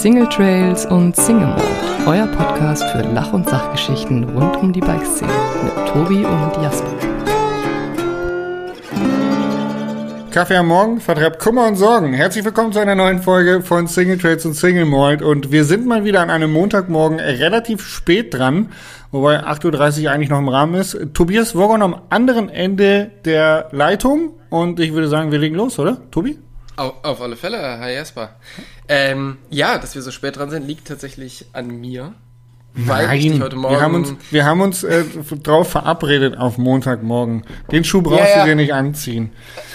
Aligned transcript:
Single 0.00 0.30
Trails 0.30 0.86
und 0.86 1.14
Single 1.14 1.48
Mode, 1.48 1.62
euer 2.06 2.26
Podcast 2.28 2.82
für 2.84 3.02
Lach- 3.02 3.34
und 3.34 3.46
Sachgeschichten 3.46 4.24
rund 4.30 4.56
um 4.56 4.72
die 4.72 4.80
Bikeszene 4.80 5.30
mit 5.62 5.74
Tobi 5.88 6.24
und 6.24 6.62
Jasper. 6.62 6.88
Kaffee 10.30 10.56
am 10.56 10.68
Morgen 10.68 11.02
vertreibt 11.02 11.38
Kummer 11.38 11.66
und 11.66 11.76
Sorgen. 11.76 12.14
Herzlich 12.14 12.46
willkommen 12.46 12.72
zu 12.72 12.78
einer 12.78 12.94
neuen 12.94 13.20
Folge 13.20 13.60
von 13.60 13.88
Single 13.88 14.16
Trades 14.16 14.46
und 14.46 14.54
Single 14.54 14.86
Malt. 14.86 15.20
Und 15.20 15.52
wir 15.52 15.66
sind 15.66 15.84
mal 15.84 16.02
wieder 16.02 16.22
an 16.22 16.30
einem 16.30 16.50
Montagmorgen 16.50 17.20
relativ 17.20 17.86
spät 17.86 18.32
dran, 18.32 18.72
wobei 19.10 19.40
8.30 19.40 20.04
Uhr 20.04 20.12
eigentlich 20.12 20.30
noch 20.30 20.38
im 20.38 20.48
Rahmen 20.48 20.76
ist. 20.76 20.98
Tobias 21.12 21.54
Wogon 21.54 21.82
am 21.82 22.00
anderen 22.08 22.48
Ende 22.48 23.10
der 23.26 23.68
Leitung. 23.72 24.30
Und 24.48 24.80
ich 24.80 24.94
würde 24.94 25.08
sagen, 25.08 25.30
wir 25.30 25.38
legen 25.38 25.56
los, 25.56 25.78
oder? 25.78 25.98
Tobi? 26.10 26.38
Auf, 26.80 26.94
auf 27.02 27.20
alle 27.20 27.36
Fälle, 27.36 27.78
Hi 27.78 27.92
Jasper. 27.92 28.30
Ähm, 28.92 29.38
ja, 29.50 29.78
dass 29.78 29.94
wir 29.94 30.02
so 30.02 30.10
spät 30.10 30.36
dran 30.36 30.50
sind, 30.50 30.66
liegt 30.66 30.88
tatsächlich 30.88 31.46
an 31.52 31.68
mir. 31.68 32.12
Weil 32.74 33.16
ich 33.16 33.30
dich 33.30 33.40
heute 33.40 33.54
Morgen 33.54 33.74
wir 33.74 33.80
haben 33.80 33.94
uns, 33.94 34.14
wir 34.32 34.44
haben 34.44 34.60
uns 34.60 34.82
äh, 34.82 35.04
drauf 35.44 35.70
verabredet 35.70 36.36
auf 36.36 36.58
Montagmorgen. 36.58 37.44
Den 37.70 37.84
Schuh 37.84 38.02
brauchst 38.02 38.18
ja, 38.18 38.38
ja. 38.38 38.42
du 38.42 38.48
dir 38.48 38.56
nicht 38.56 38.74
anziehen. 38.74 39.30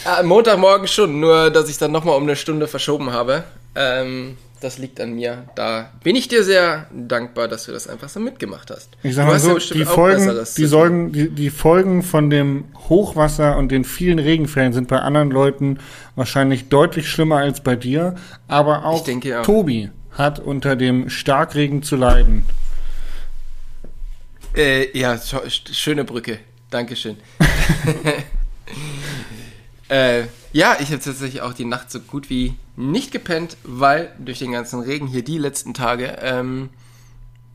Äh, 0.06 0.24
Montagmorgen 0.24 0.90
schon, 0.90 1.22
nur 1.22 1.50
dass 1.50 1.70
ich 1.70 1.78
dann 1.78 1.94
nochmal 1.94 2.18
um 2.18 2.24
eine 2.24 2.36
Stunde 2.36 2.68
verschoben 2.68 3.14
habe. 3.14 3.46
Ähm, 3.74 4.38
das 4.66 4.80
liegt 4.80 5.00
an 5.00 5.14
mir. 5.14 5.46
Da 5.54 5.92
bin 6.04 6.16
ich 6.16 6.28
dir 6.28 6.44
sehr 6.44 6.88
dankbar, 6.92 7.48
dass 7.48 7.66
du 7.66 7.72
das 7.72 7.88
einfach 7.88 8.10
so 8.10 8.20
mitgemacht 8.20 8.72
hast. 8.72 8.90
Ich 9.04 9.14
sag 9.14 9.28
mal 9.28 9.40
so, 9.40 9.60
ja 9.60 9.74
die, 9.74 9.86
Folgen, 9.86 10.46
die, 10.58 10.66
Sorgen, 10.66 11.12
die, 11.12 11.30
die 11.30 11.52
Folgen 11.52 12.02
von 12.02 12.32
dem 12.32 12.66
Hochwasser 12.90 13.58
und 13.58 13.72
den 13.72 13.84
vielen 13.84 14.18
Regenfällen 14.18 14.74
sind 14.74 14.88
bei 14.88 15.00
anderen 15.00 15.30
Leuten 15.30 15.78
wahrscheinlich 16.16 16.70
deutlich 16.70 17.08
schlimmer 17.08 17.38
als 17.38 17.62
bei 17.62 17.76
dir. 17.76 18.16
Aber 18.48 18.86
auch, 18.86 19.04
denke, 19.04 19.44
Tobi 19.44 19.92
hat 20.12 20.40
unter 20.40 20.76
dem 20.76 21.10
Starkregen 21.10 21.84
zu 21.84 21.96
leiden. 21.96 22.44
Äh, 24.56 24.98
ja, 24.98 25.20
schöne 25.72 26.06
Brücke. 26.06 26.40
Dankeschön. 26.72 27.18
äh, 29.90 30.24
ja, 30.54 30.78
ich 30.80 30.88
habe 30.88 31.04
tatsächlich 31.04 31.42
auch 31.42 31.54
die 31.54 31.66
Nacht 31.66 31.92
so 31.92 32.00
gut 32.00 32.32
wie 32.32 32.56
nicht 32.76 33.12
gepennt, 33.12 33.58
weil 33.64 34.12
durch 34.20 34.40
den 34.40 34.52
ganzen 34.52 34.80
Regen 34.82 35.08
hier 35.08 35.24
die 35.24 35.38
letzten 35.38 35.74
Tage 35.74 36.18
ähm, 36.22 36.70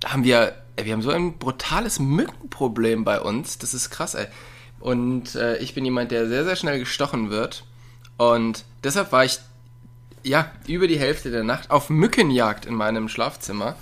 haben 0.04 0.24
wir, 0.24 0.54
ey, 0.76 0.86
wir 0.86 0.92
haben 0.92 1.02
so 1.02 1.10
ein 1.10 1.38
brutales 1.38 1.98
Mückenproblem 1.98 3.04
bei 3.04 3.20
uns. 3.20 3.58
Das 3.58 3.74
ist 3.74 3.91
krass, 3.91 4.14
ey. 4.14 4.26
Und 4.78 5.34
äh, 5.34 5.58
ich 5.58 5.74
bin 5.74 5.84
jemand, 5.84 6.10
der 6.10 6.28
sehr, 6.28 6.44
sehr 6.44 6.56
schnell 6.56 6.78
gestochen 6.78 7.30
wird. 7.30 7.64
Und 8.16 8.64
deshalb 8.82 9.12
war 9.12 9.24
ich, 9.24 9.38
ja, 10.22 10.50
über 10.66 10.86
die 10.86 10.98
Hälfte 10.98 11.30
der 11.30 11.44
Nacht 11.44 11.70
auf 11.70 11.91
Mückenjagd 11.91 12.66
in 12.66 12.74
meinem 12.74 13.08
Schlafzimmer 13.08 13.76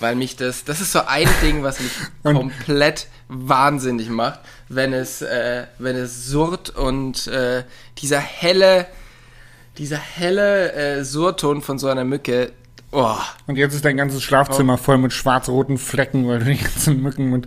weil 0.00 0.16
mich 0.16 0.36
das, 0.36 0.64
das 0.64 0.80
ist 0.80 0.92
so 0.92 1.00
ein 1.06 1.28
Ding, 1.42 1.62
was 1.62 1.80
mich 1.80 1.92
komplett 2.22 3.08
wahnsinnig 3.28 4.08
macht, 4.08 4.40
wenn 4.68 4.92
es, 4.92 5.22
äh, 5.22 5.66
wenn 5.78 5.96
es 5.96 6.26
surrt 6.26 6.70
und 6.70 7.26
äh, 7.26 7.64
dieser 7.98 8.20
helle, 8.20 8.86
dieser 9.78 9.98
helle 9.98 10.72
äh, 10.72 11.04
Surton 11.04 11.62
von 11.62 11.78
so 11.78 11.88
einer 11.88 12.04
Mücke. 12.04 12.52
Oh. 12.92 13.16
Und 13.48 13.56
jetzt 13.56 13.74
ist 13.74 13.84
dein 13.84 13.96
ganzes 13.96 14.22
Schlafzimmer 14.22 14.74
oh. 14.74 14.76
voll 14.76 14.98
mit 14.98 15.12
schwarz-roten 15.12 15.78
Flecken, 15.78 16.28
weil 16.28 16.38
du 16.38 16.44
die 16.44 16.58
ganzen 16.62 17.02
Mücken 17.02 17.30
mit 17.30 17.46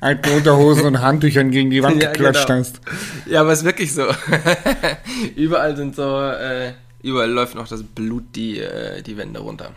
alten 0.00 0.30
Unterhosen 0.30 0.86
und 0.86 1.02
Handtüchern 1.02 1.50
gegen 1.50 1.70
die 1.70 1.82
Wand 1.82 2.02
ja, 2.02 2.10
geklatscht 2.10 2.46
genau. 2.46 2.60
hast. 2.60 2.80
Ja, 3.26 3.42
aber 3.42 3.52
es 3.52 3.58
ist 3.58 3.64
wirklich 3.66 3.92
so. 3.92 4.06
überall 5.36 5.76
sind 5.76 5.94
so, 5.94 6.18
äh, 6.18 6.72
überall 7.02 7.30
läuft 7.30 7.54
noch 7.54 7.68
das 7.68 7.82
Blut 7.82 8.24
die, 8.34 8.58
äh, 8.60 9.02
die 9.02 9.16
Wände 9.18 9.40
runter. 9.40 9.72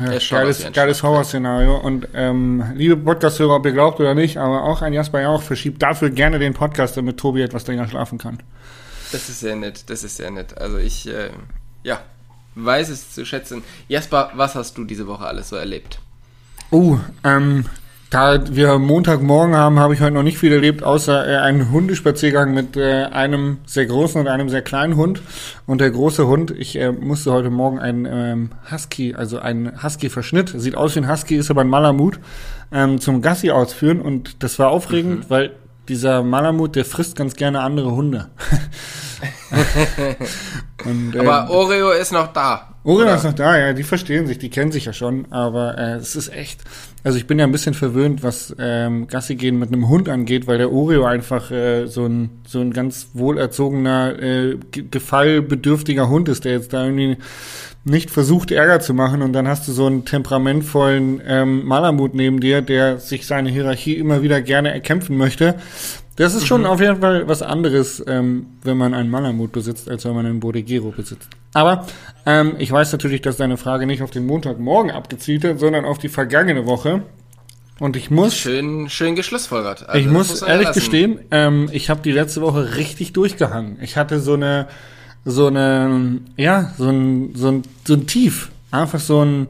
Ja, 0.00 0.18
geiles, 0.30 0.66
geiles 0.72 1.02
Horrorszenario. 1.02 1.76
Und 1.76 2.08
ähm, 2.14 2.62
liebe 2.74 2.96
Podcast-Hörer, 2.96 3.56
ob 3.56 3.66
ihr 3.66 3.72
glaubt 3.72 3.98
oder 4.00 4.14
nicht, 4.14 4.36
aber 4.36 4.64
auch 4.64 4.82
ein 4.82 4.92
Jasper 4.92 5.22
Jauch 5.22 5.42
verschiebt 5.42 5.82
dafür 5.82 6.10
gerne 6.10 6.38
den 6.38 6.52
Podcast, 6.52 6.96
damit 6.96 7.18
Tobi 7.18 7.42
etwas 7.42 7.66
länger 7.66 7.88
schlafen 7.88 8.18
kann. 8.18 8.38
Das 9.12 9.28
ist 9.28 9.40
sehr 9.40 9.56
nett, 9.56 9.84
das 9.88 10.04
ist 10.04 10.16
sehr 10.16 10.30
nett. 10.30 10.58
Also 10.58 10.78
ich, 10.78 11.08
äh, 11.08 11.30
ja, 11.82 12.00
weiß 12.54 12.88
es 12.88 13.12
zu 13.12 13.24
schätzen. 13.24 13.62
Jasper, 13.88 14.30
was 14.34 14.54
hast 14.54 14.76
du 14.78 14.84
diese 14.84 15.06
Woche 15.06 15.26
alles 15.26 15.48
so 15.48 15.56
erlebt? 15.56 16.00
Oh, 16.70 16.98
ähm, 17.22 17.66
da 18.10 18.54
wir 18.54 18.78
Montagmorgen 18.78 19.56
haben, 19.56 19.80
habe 19.80 19.94
ich 19.94 20.00
heute 20.00 20.14
noch 20.14 20.22
nicht 20.22 20.38
viel 20.38 20.52
erlebt, 20.52 20.82
außer 20.82 21.28
äh, 21.28 21.36
einen 21.36 21.72
Hundespaziergang 21.72 22.54
mit 22.54 22.76
äh, 22.76 23.04
einem 23.04 23.58
sehr 23.66 23.86
großen 23.86 24.20
und 24.20 24.28
einem 24.28 24.48
sehr 24.48 24.62
kleinen 24.62 24.96
Hund. 24.96 25.22
Und 25.66 25.80
der 25.80 25.90
große 25.90 26.26
Hund, 26.26 26.52
ich 26.52 26.76
äh, 26.76 26.92
musste 26.92 27.32
heute 27.32 27.50
Morgen 27.50 27.78
einen 27.78 28.06
ähm, 28.06 28.50
Husky, 28.70 29.14
also 29.14 29.38
einen 29.38 29.82
Husky-Verschnitt, 29.82 30.54
sieht 30.56 30.76
aus 30.76 30.94
wie 30.94 31.00
ein 31.00 31.10
Husky, 31.10 31.36
ist 31.36 31.50
aber 31.50 31.62
ein 31.62 31.68
Malamut, 31.68 32.20
ähm, 32.72 33.00
zum 33.00 33.22
Gassi 33.22 33.50
ausführen. 33.50 34.00
Und 34.00 34.42
das 34.42 34.58
war 34.58 34.70
aufregend, 34.70 35.24
mhm. 35.24 35.30
weil 35.30 35.52
dieser 35.88 36.22
Malamut, 36.22 36.76
der 36.76 36.84
frisst 36.84 37.16
ganz 37.16 37.36
gerne 37.36 37.60
andere 37.60 37.92
Hunde. 37.92 38.28
und, 40.84 41.16
aber 41.16 41.44
ähm, 41.44 41.50
Oreo 41.50 41.90
ist 41.90 42.12
noch 42.12 42.32
da. 42.32 42.74
Oreo 42.84 43.14
ist 43.14 43.24
noch 43.24 43.32
da, 43.32 43.58
ja, 43.58 43.72
die 43.72 43.82
verstehen 43.82 44.26
sich, 44.26 44.38
die 44.38 44.50
kennen 44.50 44.70
sich 44.70 44.84
ja 44.84 44.92
schon, 44.92 45.32
aber 45.32 45.76
äh, 45.76 45.94
es 45.94 46.14
ist 46.14 46.32
echt, 46.32 46.60
also 47.02 47.18
ich 47.18 47.26
bin 47.26 47.38
ja 47.38 47.44
ein 47.44 47.52
bisschen 47.52 47.74
verwöhnt, 47.74 48.22
was 48.22 48.54
ähm, 48.58 49.08
Gassi 49.08 49.34
gehen 49.34 49.58
mit 49.58 49.72
einem 49.72 49.88
Hund 49.88 50.08
angeht, 50.08 50.46
weil 50.46 50.58
der 50.58 50.72
Oreo 50.72 51.04
einfach 51.04 51.50
äh, 51.50 51.86
so 51.86 52.06
ein 52.06 52.42
so 52.46 52.60
ein 52.60 52.72
ganz 52.72 53.10
wohlerzogener, 53.14 54.22
äh, 54.22 54.58
gefallbedürftiger 54.70 56.08
Hund 56.08 56.28
ist, 56.28 56.44
der 56.44 56.52
jetzt 56.52 56.72
da 56.72 56.84
irgendwie 56.84 57.16
nicht 57.86 58.10
versucht 58.10 58.50
Ärger 58.50 58.80
zu 58.80 58.94
machen 58.94 59.22
und 59.22 59.32
dann 59.32 59.46
hast 59.46 59.68
du 59.68 59.72
so 59.72 59.86
einen 59.86 60.04
temperamentvollen 60.04 61.22
ähm, 61.24 61.64
Malamut 61.64 62.14
neben 62.14 62.40
dir, 62.40 62.60
der 62.60 62.98
sich 62.98 63.26
seine 63.26 63.48
Hierarchie 63.48 63.94
immer 63.94 64.22
wieder 64.22 64.42
gerne 64.42 64.72
erkämpfen 64.72 65.16
möchte. 65.16 65.54
Das 66.16 66.34
ist 66.34 66.46
schon 66.46 66.62
mhm. 66.62 66.66
auf 66.66 66.80
jeden 66.80 67.00
Fall 67.00 67.28
was 67.28 67.42
anderes, 67.42 68.02
ähm, 68.08 68.46
wenn 68.64 68.76
man 68.76 68.92
einen 68.92 69.08
Malamut 69.08 69.52
besitzt, 69.52 69.88
als 69.88 70.04
wenn 70.04 70.14
man 70.14 70.26
einen 70.26 70.40
Bodegero 70.40 70.90
besitzt. 70.90 71.28
Aber 71.52 71.86
ähm, 72.24 72.56
ich 72.58 72.72
weiß 72.72 72.90
natürlich, 72.90 73.22
dass 73.22 73.36
deine 73.36 73.56
Frage 73.56 73.86
nicht 73.86 74.02
auf 74.02 74.10
den 74.10 74.26
Montagmorgen 74.26 74.90
abgezielt 74.90 75.44
hat, 75.44 75.60
sondern 75.60 75.84
auf 75.84 75.98
die 75.98 76.08
vergangene 76.08 76.66
Woche. 76.66 77.02
Und 77.78 77.96
ich 77.96 78.10
muss. 78.10 78.34
Schön, 78.34 78.88
schön 78.88 79.14
geschlussfolgert. 79.14 79.88
Also, 79.88 80.00
ich 80.00 80.06
muss, 80.06 80.28
muss 80.30 80.42
ehrlich 80.42 80.68
lassen. 80.68 80.80
gestehen, 80.80 81.20
ähm, 81.30 81.68
ich 81.70 81.88
habe 81.88 82.00
die 82.02 82.12
letzte 82.12 82.40
Woche 82.40 82.76
richtig 82.76 83.12
durchgehangen. 83.12 83.78
Ich 83.80 83.96
hatte 83.96 84.18
so 84.18 84.32
eine, 84.32 84.66
so 85.26 85.48
eine, 85.48 86.20
ja, 86.36 86.72
so 86.78 86.88
ein, 86.88 87.34
so 87.34 87.48
ein, 87.48 87.62
so 87.84 87.94
ein 87.94 88.06
Tief. 88.06 88.50
Einfach 88.70 89.00
so 89.00 89.24
ein 89.24 89.48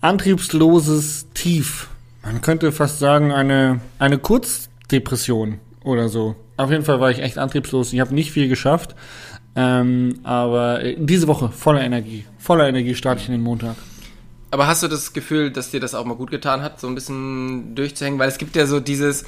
antriebsloses 0.00 1.28
Tief. 1.34 1.88
Man 2.24 2.40
könnte 2.40 2.72
fast 2.72 2.98
sagen, 2.98 3.30
eine, 3.30 3.80
eine 4.00 4.18
Kurzdepression 4.18 5.60
oder 5.84 6.08
so. 6.08 6.34
Auf 6.56 6.70
jeden 6.70 6.84
Fall 6.84 7.00
war 7.00 7.10
ich 7.10 7.20
echt 7.20 7.38
antriebslos. 7.38 7.92
Ich 7.92 8.00
habe 8.00 8.12
nicht 8.12 8.32
viel 8.32 8.48
geschafft. 8.48 8.96
Ähm, 9.56 10.18
aber 10.24 10.80
diese 10.96 11.28
Woche 11.28 11.48
voller 11.48 11.82
Energie. 11.82 12.24
Voller 12.38 12.68
Energie 12.68 12.96
starte 12.96 13.20
ich 13.20 13.28
in 13.28 13.32
den 13.32 13.42
Montag. 13.42 13.76
Aber 14.50 14.66
hast 14.66 14.82
du 14.82 14.88
das 14.88 15.12
Gefühl, 15.12 15.52
dass 15.52 15.70
dir 15.70 15.80
das 15.80 15.94
auch 15.94 16.04
mal 16.04 16.16
gut 16.16 16.32
getan 16.32 16.62
hat, 16.62 16.80
so 16.80 16.88
ein 16.88 16.94
bisschen 16.96 17.76
durchzuhängen? 17.76 18.18
Weil 18.18 18.28
es 18.28 18.38
gibt 18.38 18.56
ja 18.56 18.66
so 18.66 18.80
dieses, 18.80 19.24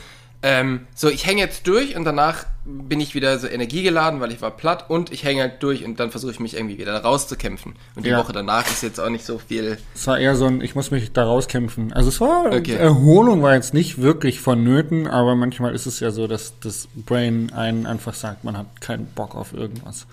ähm, 0.49 0.87
so, 0.95 1.09
ich 1.09 1.27
hänge 1.27 1.41
jetzt 1.41 1.67
durch 1.67 1.97
und 1.97 2.05
danach 2.05 2.47
bin 2.65 3.01
ich 3.01 3.17
wieder 3.17 3.37
so 3.41 3.49
energiegeladen, 3.49 4.21
weil 4.21 4.31
ich 4.31 4.41
war 4.41 4.53
platt 4.53 4.85
und 4.89 5.13
ich 5.13 5.25
hänge 5.25 5.43
halt 5.43 5.61
durch 5.61 5.85
und 5.85 5.99
dann 5.99 6.13
versuche 6.13 6.31
ich 6.31 6.39
mich 6.39 6.55
irgendwie 6.55 6.79
wieder 6.79 6.97
rauszukämpfen. 6.97 7.75
Und 7.97 8.07
die 8.07 8.11
ja. 8.11 8.19
Woche 8.19 8.33
danach 8.33 8.65
ist 8.69 8.85
jetzt 8.85 9.01
auch 9.01 9.09
nicht 9.09 9.25
so 9.25 9.39
viel. 9.39 9.77
Es 9.93 10.07
war 10.07 10.21
eher 10.21 10.37
so 10.37 10.47
ein, 10.47 10.61
ich 10.61 10.77
muss 10.77 10.93
mich 10.93 11.13
da 11.13 11.25
rauskämpfen. 11.25 11.93
Also 11.93 12.11
es 12.11 12.21
war, 12.21 12.53
okay. 12.53 12.75
Erholung 12.75 13.43
war 13.43 13.55
jetzt 13.55 13.75
nicht 13.75 14.01
wirklich 14.01 14.41
vonnöten, 14.41 15.09
aber 15.09 15.35
manchmal 15.35 15.75
ist 15.75 15.87
es 15.87 15.99
ja 15.99 16.13
so, 16.13 16.29
dass 16.29 16.53
das 16.61 16.87
Brain 16.95 17.53
einen 17.53 17.85
einfach 17.85 18.15
sagt, 18.15 18.45
man 18.45 18.57
hat 18.57 18.81
keinen 18.81 19.07
Bock 19.07 19.35
auf 19.35 19.53
irgendwas. 19.53 20.07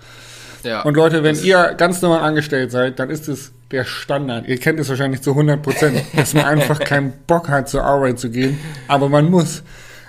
Ja. 0.64 0.82
Und 0.82 0.96
Leute, 0.96 1.22
wenn 1.22 1.36
ihr 1.44 1.74
ganz 1.76 2.02
normal 2.02 2.22
angestellt 2.22 2.72
seid, 2.72 2.98
dann 2.98 3.08
ist 3.08 3.28
es 3.28 3.52
der 3.70 3.84
Standard. 3.84 4.48
Ihr 4.48 4.58
kennt 4.58 4.80
es 4.80 4.88
wahrscheinlich 4.88 5.22
zu 5.22 5.30
100 5.30 5.62
Prozent, 5.62 6.02
dass 6.16 6.34
man 6.34 6.44
einfach 6.44 6.80
keinen 6.84 7.12
Bock 7.28 7.48
hat, 7.48 7.68
zur 7.68 7.84
Arbeit 7.84 8.18
zu 8.18 8.30
gehen, 8.30 8.58
aber 8.88 9.08
man 9.08 9.30
muss. 9.30 9.62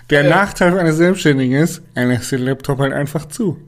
Der 0.09 0.23
ja. 0.23 0.29
Nachteil 0.29 0.77
eines 0.77 0.97
Selbstständigen 0.97 1.57
ist, 1.57 1.81
er 1.93 2.05
lässt 2.05 2.31
den 2.31 2.41
Laptop 2.41 2.79
halt 2.79 2.93
einfach 2.93 3.27
zu. 3.27 3.59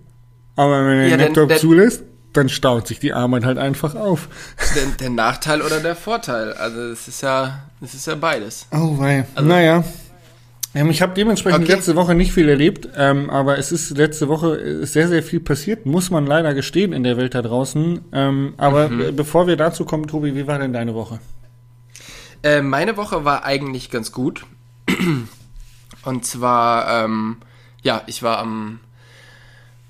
Aber 0.55 0.85
wenn 0.85 0.99
er 0.99 1.07
ja, 1.07 1.17
den 1.17 1.25
Laptop 1.27 1.49
der, 1.49 1.57
zulässt, 1.57 2.03
dann 2.33 2.49
staut 2.49 2.87
sich 2.87 2.99
die 2.99 3.13
Arbeit 3.13 3.45
halt 3.45 3.57
einfach 3.57 3.95
auf. 3.95 4.27
Der, 4.75 4.85
der 4.99 5.09
Nachteil 5.09 5.61
oder 5.61 5.79
der 5.79 5.95
Vorteil? 5.95 6.53
Also 6.53 6.81
es 6.81 7.07
ist 7.07 7.21
ja, 7.21 7.63
es 7.81 7.93
ist 7.93 8.07
ja 8.07 8.15
beides. 8.15 8.67
Oh 8.71 8.99
wei. 8.99 9.25
Also, 9.35 9.49
naja. 9.49 9.83
Ähm, 10.75 10.89
ich 10.91 11.01
habe 11.01 11.13
dementsprechend 11.15 11.63
okay. 11.63 11.73
letzte 11.73 11.95
Woche 11.95 12.13
nicht 12.13 12.31
viel 12.31 12.49
erlebt, 12.49 12.89
ähm, 12.95 13.29
aber 13.29 13.57
es 13.57 13.71
ist 13.71 13.97
letzte 13.97 14.27
Woche 14.27 14.85
sehr, 14.85 15.07
sehr 15.07 15.23
viel 15.23 15.39
passiert, 15.39 15.85
muss 15.85 16.11
man 16.11 16.27
leider 16.27 16.53
gestehen 16.53 16.93
in 16.93 17.03
der 17.03 17.17
Welt 17.17 17.33
da 17.33 17.41
draußen. 17.41 18.01
Ähm, 18.11 18.53
aber 18.57 18.89
mhm. 18.89 19.15
bevor 19.15 19.47
wir 19.47 19.55
dazu 19.55 19.85
kommen, 19.85 20.07
Tobi, 20.07 20.35
wie 20.35 20.45
war 20.45 20.59
denn 20.59 20.73
deine 20.73 20.93
Woche? 20.93 21.19
Äh, 22.43 22.61
meine 22.61 22.97
Woche 22.97 23.25
war 23.25 23.45
eigentlich 23.45 23.89
ganz 23.89 24.11
gut. 24.11 24.45
Und 26.07 26.23
zwar, 26.23 27.03
ähm, 27.03 27.35
ja, 27.81 28.01
ich 28.07 28.23
war 28.23 28.39
am 28.39 28.79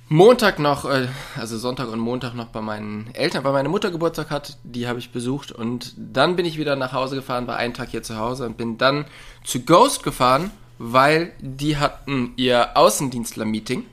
Montag 0.10 0.58
noch, 0.58 0.86
äh, 0.86 1.10
also 1.36 1.60
Sonntag 1.60 1.90
und 1.90 2.00
Montag 2.00 2.34
noch 2.34 2.48
bei 2.48 2.60
meinen 2.60 3.14
Eltern, 3.14 3.44
weil 3.44 3.54
meine 3.54 3.70
Mutter 3.70 3.92
Geburtstag 3.92 4.32
hat, 4.32 4.58
die 4.64 4.88
habe 4.88 4.98
ich 4.98 5.12
besucht. 5.12 5.52
Und 5.52 5.94
dann 5.96 6.36
bin 6.36 6.48
ich 6.48 6.58
wieder 6.58 6.76
nach 6.76 6.92
Hause 6.92 7.18
gefahren, 7.18 7.46
war 7.46 7.58
einen 7.58 7.76
Tag 7.76 7.90
hier 7.90 8.02
zu 8.02 8.18
Hause 8.18 8.48
und 8.48 8.58
bin 8.58 8.80
dann 8.80 9.06
zu 9.44 9.60
Ghost 9.60 10.02
gefahren, 10.02 10.50
weil 10.80 11.34
die 11.40 11.78
hatten 11.78 12.34
ihr 12.36 12.76
Außendienstler-Meeting 12.76 13.86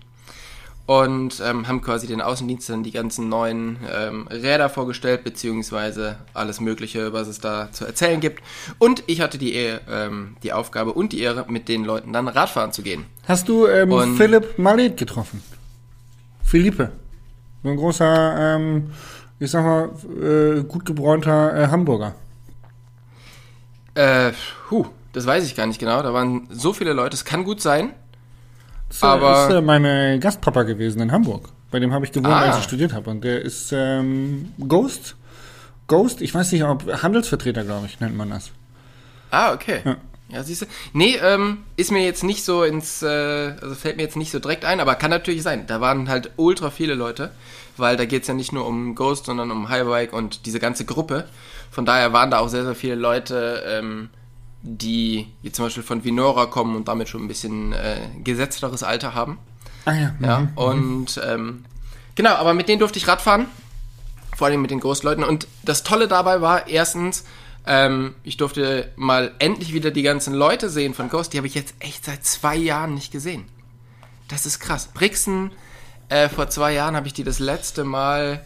und 0.86 1.40
ähm, 1.42 1.66
haben 1.66 1.80
quasi 1.80 2.06
den 2.06 2.20
Außendienstlern 2.20 2.82
die 2.82 2.90
ganzen 2.90 3.28
neuen 3.30 3.78
ähm, 3.90 4.28
Räder 4.28 4.68
vorgestellt, 4.68 5.24
beziehungsweise 5.24 6.16
alles 6.34 6.60
Mögliche, 6.60 7.12
was 7.14 7.26
es 7.26 7.38
da 7.40 7.72
zu 7.72 7.86
erzählen 7.86 8.20
gibt. 8.20 8.42
Und 8.78 9.02
ich 9.06 9.20
hatte 9.22 9.38
die, 9.38 9.54
ähm, 9.54 10.36
die 10.42 10.52
Aufgabe 10.52 10.92
und 10.92 11.12
die 11.12 11.20
Ehre, 11.20 11.46
mit 11.48 11.68
den 11.68 11.84
Leuten 11.84 12.12
dann 12.12 12.28
Radfahren 12.28 12.72
zu 12.72 12.82
gehen. 12.82 13.06
Hast 13.26 13.48
du 13.48 13.66
ähm, 13.66 13.92
Und- 13.92 14.16
Philipp 14.16 14.58
Malet 14.58 14.96
getroffen? 14.96 15.42
Philippe. 16.42 16.92
So 17.62 17.70
ein 17.70 17.76
großer, 17.76 18.56
ähm, 18.56 18.90
ich 19.38 19.50
sag 19.50 19.64
mal, 19.64 19.88
äh, 20.22 20.62
gut 20.64 20.84
gebräunter 20.84 21.56
äh, 21.56 21.66
Hamburger. 21.68 22.14
Äh, 23.94 24.32
huh, 24.70 24.84
das 25.14 25.24
weiß 25.26 25.46
ich 25.46 25.56
gar 25.56 25.66
nicht 25.66 25.78
genau. 25.78 26.02
Da 26.02 26.12
waren 26.12 26.46
so 26.50 26.72
viele 26.74 26.92
Leute, 26.92 27.14
es 27.14 27.24
kann 27.24 27.44
gut 27.44 27.62
sein. 27.62 27.94
Das 29.00 29.02
Aber- 29.02 29.48
ist 29.48 29.54
äh, 29.54 29.60
meine 29.60 30.18
Gastpapa 30.20 30.62
gewesen 30.62 31.00
in 31.02 31.12
Hamburg. 31.12 31.48
Bei 31.70 31.80
dem 31.80 31.92
habe 31.92 32.04
ich 32.04 32.12
gewohnt, 32.12 32.32
Ah. 32.32 32.40
als 32.42 32.58
ich 32.58 32.64
studiert 32.64 32.92
habe. 32.92 33.10
Und 33.10 33.24
der 33.24 33.42
ist 33.42 33.72
ähm, 33.72 34.52
Ghost. 34.68 35.16
Ghost, 35.88 36.20
ich 36.22 36.32
weiß 36.34 36.52
nicht, 36.52 36.64
ob 36.64 37.02
Handelsvertreter, 37.02 37.64
glaube 37.64 37.86
ich, 37.86 38.00
nennt 38.00 38.16
man 38.16 38.30
das. 38.30 38.50
Ah, 39.30 39.52
okay. 39.52 39.80
Ja. 39.84 39.96
Ja, 40.30 40.42
siehst 40.42 40.62
du. 40.62 40.66
Nee, 40.94 41.16
ähm, 41.22 41.58
ist 41.76 41.92
mir 41.92 42.02
jetzt 42.02 42.24
nicht 42.24 42.44
so 42.44 42.62
ins, 42.64 43.02
äh, 43.02 43.06
also 43.60 43.74
fällt 43.74 43.96
mir 43.98 44.02
jetzt 44.04 44.16
nicht 44.16 44.30
so 44.32 44.38
direkt 44.38 44.64
ein, 44.64 44.80
aber 44.80 44.94
kann 44.94 45.10
natürlich 45.10 45.42
sein. 45.42 45.66
Da 45.66 45.80
waren 45.82 46.08
halt 46.08 46.30
ultra 46.36 46.70
viele 46.70 46.94
Leute, 46.94 47.30
weil 47.76 47.96
da 47.98 48.06
geht's 48.06 48.26
ja 48.28 48.34
nicht 48.34 48.50
nur 48.52 48.66
um 48.66 48.94
Ghost, 48.94 49.26
sondern 49.26 49.50
um 49.50 49.68
Highbike 49.68 50.12
und 50.14 50.46
diese 50.46 50.60
ganze 50.60 50.86
Gruppe. 50.86 51.26
Von 51.70 51.84
daher 51.84 52.12
waren 52.14 52.30
da 52.30 52.38
auch 52.38 52.48
sehr, 52.48 52.64
sehr 52.64 52.74
viele 52.74 52.94
Leute, 52.94 53.62
ähm, 53.66 54.08
die 54.66 55.28
jetzt 55.42 55.56
zum 55.56 55.66
Beispiel 55.66 55.82
von 55.82 56.04
Vinora 56.04 56.46
kommen 56.46 56.74
und 56.74 56.88
damit 56.88 57.10
schon 57.10 57.22
ein 57.22 57.28
bisschen 57.28 57.74
äh, 57.74 57.98
gesetzteres 58.24 58.82
Alter 58.82 59.14
haben. 59.14 59.38
Ah 59.84 59.92
ja. 59.92 60.14
Ja, 60.20 60.38
mhm. 60.40 60.48
und 60.54 61.20
ähm, 61.22 61.64
genau, 62.14 62.30
aber 62.30 62.54
mit 62.54 62.68
denen 62.68 62.78
durfte 62.78 62.98
ich 62.98 63.06
Radfahren. 63.06 63.46
Vor 64.34 64.46
allem 64.46 64.62
mit 64.62 64.70
den 64.70 64.80
Großleuten. 64.80 65.22
Und 65.22 65.46
das 65.62 65.84
Tolle 65.84 66.08
dabei 66.08 66.40
war, 66.40 66.66
erstens, 66.66 67.24
ähm, 67.66 68.14
ich 68.24 68.38
durfte 68.38 68.90
mal 68.96 69.32
endlich 69.38 69.74
wieder 69.74 69.90
die 69.90 70.02
ganzen 70.02 70.34
Leute 70.34 70.70
sehen 70.70 70.94
von 70.94 71.10
Ghost. 71.10 71.34
Die 71.34 71.36
habe 71.36 71.46
ich 71.46 71.54
jetzt 71.54 71.74
echt 71.78 72.06
seit 72.06 72.24
zwei 72.24 72.56
Jahren 72.56 72.94
nicht 72.94 73.12
gesehen. 73.12 73.44
Das 74.28 74.46
ist 74.46 74.60
krass. 74.60 74.88
Brixen, 74.92 75.52
äh, 76.08 76.30
vor 76.30 76.48
zwei 76.48 76.72
Jahren 76.72 76.96
habe 76.96 77.06
ich 77.06 77.12
die 77.12 77.22
das 77.22 77.38
letzte 77.38 77.84
Mal, 77.84 78.42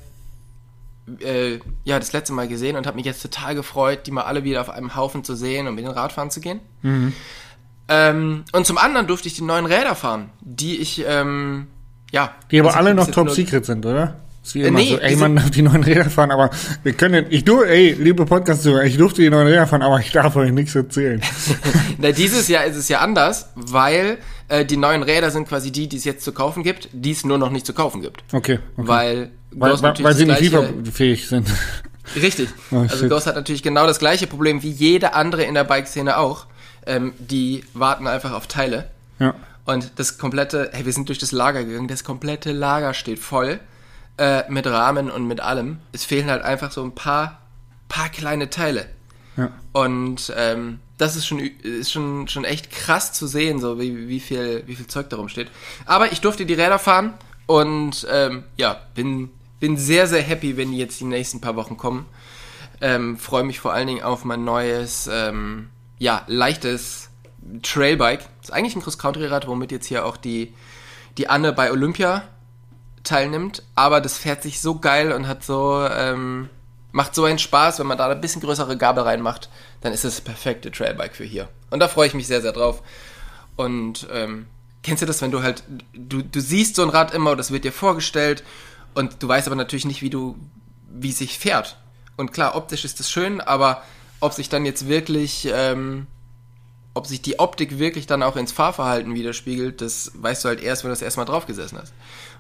äh, 1.21 1.59
ja, 1.85 1.99
das 1.99 2.13
letzte 2.13 2.33
Mal 2.33 2.49
gesehen 2.49 2.77
und 2.77 2.87
habe 2.87 2.97
mich 2.97 3.07
jetzt 3.07 3.23
total 3.23 3.55
gefreut, 3.55 4.07
die 4.07 4.11
mal 4.11 4.23
alle 4.23 4.45
wieder 4.45 4.61
auf 4.61 4.71
einem 4.71 4.95
Haufen 4.97 5.25
zu 5.25 5.35
sehen 5.35 5.67
und 5.67 5.75
mit 5.75 5.85
den 5.85 5.93
Radfahren 5.93 6.31
zu 6.31 6.41
gehen. 6.41 6.61
Ähm, 7.89 8.45
und 8.53 8.67
zum 8.67 8.79
anderen 8.79 9.07
durfte 9.07 9.29
ich 9.29 9.35
die 9.35 9.43
neuen 9.43 9.67
Räder 9.67 9.95
fahren, 9.95 10.31
die 10.41 10.77
ich, 10.77 11.05
ähm, 11.07 11.69
ja. 12.13 12.33
Die 12.51 12.61
aber 12.61 12.69
also 12.69 12.79
alle 12.79 12.95
noch 12.95 13.11
Top 13.11 13.31
Secret 13.31 13.65
sind, 13.65 13.85
oder? 13.87 14.21
Ist 14.43 14.55
wie 14.55 14.63
Äh, 14.63 14.69
immer 14.69 14.79
nee, 14.79 14.91
so, 14.91 14.99
ey, 14.99 15.17
man 15.17 15.37
darf 15.37 15.51
die 15.51 15.63
neuen 15.63 15.83
Räder 15.83 16.09
fahren, 16.11 16.31
aber 16.31 16.51
wir 16.83 16.93
können, 16.93 17.27
ich 17.31 17.45
du, 17.45 17.63
ey, 17.63 17.93
liebe 17.99 18.25
Podcast-Zuhörer, 18.25 18.85
ich 18.85 18.97
durfte 18.97 19.21
die 19.23 19.31
neuen 19.31 19.47
Räder 19.49 19.67
fahren, 19.67 19.83
aber 19.83 20.01
ich 20.01 20.11
darf 20.13 20.37
euch 20.37 20.53
nichts 20.53 20.75
erzählen. 20.75 21.21
Na, 21.99 22.13
dieses 22.13 22.49
Jahr 22.49 22.65
ist 22.65 22.77
es 22.77 22.89
ja 22.89 23.01
anders, 23.01 23.49
weil 23.55 24.19
äh, 24.49 24.65
die 24.65 24.77
neuen 24.77 25.03
Räder 25.03 25.31
sind 25.31 25.49
quasi 25.49 25.71
die, 25.73 25.89
die 25.89 25.97
es 25.97 26.05
jetzt 26.05 26.25
zu 26.25 26.33
kaufen 26.33 26.63
gibt, 26.63 26.89
die 26.93 27.11
es 27.11 27.25
nur 27.25 27.39
noch 27.39 27.51
nicht 27.51 27.67
zu 27.67 27.73
kaufen 27.75 28.01
gibt. 28.01 28.23
Okay, 28.33 28.59
okay. 28.77 28.89
Weil, 28.89 29.31
weil, 29.51 29.83
weil, 29.83 29.95
weil 30.05 30.15
sie 30.15 30.25
nicht 30.27 30.41
lieferfähig 30.41 31.29
sind. 31.29 31.49
Richtig. 32.17 32.49
Oh, 32.71 32.79
also 32.81 32.97
shit. 32.97 33.11
Ghost 33.11 33.27
hat 33.27 33.35
natürlich 33.37 33.63
genau 33.63 33.87
das 33.87 33.99
gleiche 33.99 34.27
Problem 34.27 34.63
wie 34.63 34.71
jede 34.71 35.13
andere 35.15 35.43
in 35.43 35.55
der 35.55 35.65
Bike-Szene 35.65 36.17
auch. 36.17 36.47
Ähm, 36.87 37.13
die 37.19 37.65
warten 37.75 38.07
einfach 38.07 38.33
auf 38.33 38.47
Teile. 38.47 38.89
ja. 39.19 39.35
Und 39.67 39.91
das 39.97 40.17
komplette, 40.17 40.71
hey, 40.73 40.87
wir 40.87 40.95
sind 40.95 41.09
durch 41.11 41.19
das 41.19 41.31
Lager 41.31 41.63
gegangen, 41.63 41.89
das 41.89 42.03
komplette 42.03 42.53
Lager 42.53 42.95
steht 42.95 43.19
voll 43.19 43.61
äh, 44.19 44.51
mit 44.51 44.67
Rahmen 44.67 45.11
und 45.11 45.27
mit 45.27 45.41
allem. 45.41 45.79
Es 45.93 46.05
fehlen 46.05 46.31
halt 46.31 46.43
einfach 46.43 46.73
so 46.73 46.83
ein 46.83 46.95
paar, 46.95 47.39
paar 47.89 48.09
kleine 48.09 48.51
Teile. 48.51 48.87
Ja. 49.37 49.51
Und 49.73 50.33
ähm, 50.37 50.81
das 50.97 51.15
ist 51.17 51.27
schon, 51.27 51.39
ist 51.39 51.93
schon, 51.93 52.27
schon 52.29 52.45
echt 52.45 52.71
krass 52.71 53.13
zu 53.13 53.27
sehen, 53.27 53.61
so 53.61 53.79
wie, 53.81 54.09
wie, 54.09 54.21
viel, 54.21 54.65
wie 54.67 54.75
viel 54.75 54.89
Zeug 54.89 55.09
darum 55.11 55.29
steht. 55.29 55.49
Aber 55.87 56.13
ich 56.13 56.21
durfte 56.21 56.45
die 56.45 56.55
Räder 56.55 56.79
fahren 56.79 57.15
und 57.47 58.07
ähm, 58.11 58.45
ja, 58.57 58.81
bin, 58.95 59.31
bin 59.61 59.77
sehr, 59.77 60.09
sehr 60.09 60.23
happy, 60.23 60.57
wenn 60.57 60.73
die 60.73 60.79
jetzt 60.79 61.01
die 61.01 61.05
nächsten 61.05 61.41
paar 61.41 61.57
Wochen 61.57 61.77
kommen. 61.77 62.07
Ähm, 62.81 63.17
Freue 63.17 63.45
mich 63.45 63.61
vor 63.61 63.73
allen 63.73 63.87
Dingen 63.87 64.03
auf 64.03 64.25
mein 64.25 64.45
neues, 64.45 65.09
ähm, 65.11 65.71
ja, 65.99 66.23
leichtes 66.27 67.11
Trailbike. 67.63 68.21
Ist 68.43 68.53
eigentlich 68.53 68.75
ein 68.75 68.83
Cross-Country-Rad, 68.83 69.47
womit 69.47 69.71
jetzt 69.71 69.87
hier 69.87 70.05
auch 70.05 70.17
die, 70.17 70.55
die 71.17 71.29
Anne 71.29 71.53
bei 71.53 71.71
Olympia 71.71 72.25
teilnimmt. 73.09 73.63
Aber 73.75 74.01
das 74.01 74.19
fährt 74.19 74.43
sich 74.43 74.61
so 74.61 74.79
geil 74.79 75.13
und 75.13 75.27
hat 75.27 75.45
so, 75.45 75.87
ähm, 75.91 76.49
macht 76.93 77.15
so 77.15 77.25
einen 77.25 77.39
Spaß, 77.39 77.79
wenn 77.79 77.87
man 77.87 77.99
da 77.99 78.09
ein 78.09 78.21
bisschen 78.21 78.43
größere 78.43 78.77
Gabel 78.77 79.05
reinmacht, 79.05 79.49
dann 79.81 79.93
ist 79.93 80.05
das 80.05 80.21
perfekte 80.21 80.71
Trailbike 80.71 81.17
für 81.17 81.25
hier. 81.25 81.49
Und 81.71 81.81
da 81.81 81.89
freue 81.89 82.07
ich 82.07 82.15
mich 82.15 82.27
sehr, 82.27 82.43
sehr 82.43 82.53
drauf. 82.53 82.83
Und 83.57 84.07
ähm, 84.13 84.47
kennst 84.83 85.03
du 85.03 85.07
das, 85.07 85.21
wenn 85.21 85.31
du 85.31 85.43
halt, 85.43 85.65
du, 85.93 86.23
du 86.23 86.41
siehst 86.41 86.77
so 86.77 86.83
ein 86.83 86.91
Rad 86.91 87.13
immer, 87.13 87.37
das 87.37 87.51
wird 87.51 87.65
dir 87.65 87.73
vorgestellt 87.73 88.45
und 88.95 89.23
du 89.23 89.29
weißt 89.29 89.47
aber 89.47 89.57
natürlich 89.57 89.85
nicht, 89.85 90.03
wie 90.03 90.11
du, 90.11 90.37
wie 90.89 91.13
sich 91.13 91.39
fährt. 91.39 91.77
Und 92.17 92.33
klar, 92.33 92.57
optisch 92.57 92.85
ist 92.85 93.01
das 93.01 93.11
schön, 93.11 93.41
aber 93.41 93.83
ob 94.21 94.33
sich 94.33 94.49
dann 94.49 94.65
jetzt 94.65 94.89
wirklich, 94.89 95.49
ähm, 95.53 96.07
ob 96.99 97.07
sich 97.07 97.23
die 97.23 97.39
Optik 97.39 97.79
wirklich 97.79 98.07
dann 98.07 98.23
auch 98.23 98.37
ins 98.37 98.53
Fahrverhalten 98.53 99.15
widerspiegelt, 99.15 99.81
das 99.81 100.13
weißt 100.15 100.45
du 100.45 100.49
halt 100.49 100.61
erst, 100.61 100.85
wenn 100.85 100.91
du 100.91 100.93
das 100.93 101.03
erstmal 101.03 101.27
drauf 101.27 101.47
gesessen 101.47 101.79
hast. 101.81 101.93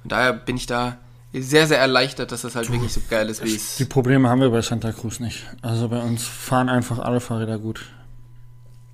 Und 0.03 0.13
daher 0.13 0.33
bin 0.33 0.57
ich 0.57 0.67
da 0.67 0.99
sehr, 1.33 1.67
sehr 1.67 1.79
erleichtert, 1.79 2.33
dass 2.33 2.43
das 2.43 2.57
halt 2.57 2.71
wirklich 2.73 2.93
so 2.93 3.01
geil 3.09 3.29
ist, 3.29 3.45
wie 3.45 3.55
es. 3.55 3.77
Die 3.77 3.85
Probleme 3.85 4.29
haben 4.29 4.41
wir 4.41 4.51
bei 4.51 4.63
Santa 4.63 4.93
Cruz 4.93 5.21
nicht. 5.21 5.47
Also 5.63 5.89
bei 5.89 6.01
uns 6.01 6.25
fahren 6.25 6.69
einfach 6.69 6.99
alle 6.99 7.21
Fahrräder 7.21 7.59
gut. 7.59 7.83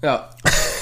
Ja. 0.02 0.30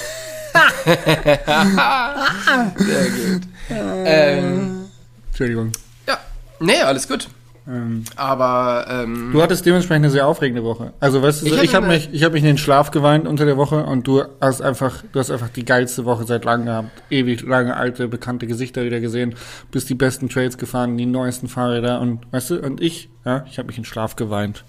Sehr 2.76 3.10
gut. 3.10 3.42
Ähm, 3.70 4.90
Entschuldigung. 5.28 5.72
ja, 6.08 6.18
nee, 6.60 6.82
alles 6.82 7.06
gut. 7.06 7.28
Ähm, 7.68 8.04
Aber 8.16 8.86
ähm, 8.88 9.30
du 9.32 9.42
hattest 9.42 9.64
dementsprechend 9.64 10.04
eine 10.04 10.10
sehr 10.10 10.26
aufregende 10.26 10.64
Woche. 10.64 10.92
Also 11.00 11.22
weißt 11.22 11.42
du, 11.42 11.46
Ich 11.46 11.52
so, 11.52 11.62
ich 11.62 11.74
habe 11.74 11.86
mich, 11.86 12.08
ich 12.12 12.24
habe 12.24 12.34
mich 12.34 12.42
in 12.42 12.48
den 12.48 12.58
Schlaf 12.58 12.90
geweint 12.90 13.26
unter 13.26 13.44
der 13.44 13.56
Woche 13.56 13.84
und 13.84 14.06
du 14.06 14.22
hast 14.40 14.60
einfach, 14.60 15.04
du 15.12 15.18
hast 15.20 15.30
einfach 15.30 15.48
die 15.48 15.64
geilste 15.64 16.04
Woche 16.04 16.24
seit 16.24 16.44
langem 16.44 16.66
gehabt. 16.66 16.90
Ewig 17.10 17.42
lange 17.42 17.76
alte 17.76 18.08
bekannte 18.08 18.46
Gesichter 18.46 18.84
wieder 18.84 19.00
gesehen, 19.00 19.34
bist 19.70 19.88
die 19.88 19.94
besten 19.94 20.28
Trails 20.28 20.58
gefahren, 20.58 20.96
die 20.98 21.06
neuesten 21.06 21.48
Fahrräder 21.48 22.00
und 22.00 22.20
weißt 22.32 22.50
du 22.50 22.60
und 22.60 22.80
ich, 22.80 23.10
ja, 23.24 23.44
ich 23.48 23.58
habe 23.58 23.66
mich 23.68 23.76
in 23.76 23.82
den 23.82 23.88
Schlaf 23.88 24.16
geweint. 24.16 24.64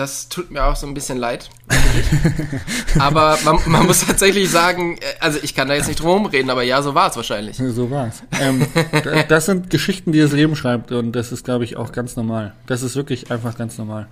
Das 0.00 0.28
tut 0.28 0.50
mir 0.50 0.64
auch 0.64 0.76
so 0.76 0.86
ein 0.86 0.94
bisschen 0.94 1.18
leid. 1.18 1.50
aber 2.98 3.38
man, 3.44 3.58
man 3.66 3.86
muss 3.86 4.06
tatsächlich 4.06 4.50
sagen, 4.50 4.96
äh, 4.96 5.04
also 5.20 5.38
ich 5.42 5.54
kann 5.54 5.68
da 5.68 5.74
jetzt 5.74 5.88
nicht 5.88 6.02
drum 6.02 6.26
reden, 6.26 6.50
aber 6.50 6.62
ja, 6.62 6.82
so 6.82 6.94
war 6.94 7.10
es 7.10 7.16
wahrscheinlich. 7.16 7.56
So 7.58 7.90
war's. 7.90 8.22
Ähm, 8.40 8.66
d- 8.74 9.24
das 9.28 9.46
sind 9.46 9.70
Geschichten, 9.70 10.12
die 10.12 10.20
das 10.20 10.32
Leben 10.32 10.56
schreibt 10.56 10.92
und 10.92 11.12
das 11.12 11.32
ist, 11.32 11.44
glaube 11.44 11.64
ich, 11.64 11.76
auch 11.76 11.92
ganz 11.92 12.16
normal. 12.16 12.54
Das 12.66 12.82
ist 12.82 12.96
wirklich 12.96 13.30
einfach 13.30 13.56
ganz 13.56 13.78
normal. 13.78 14.06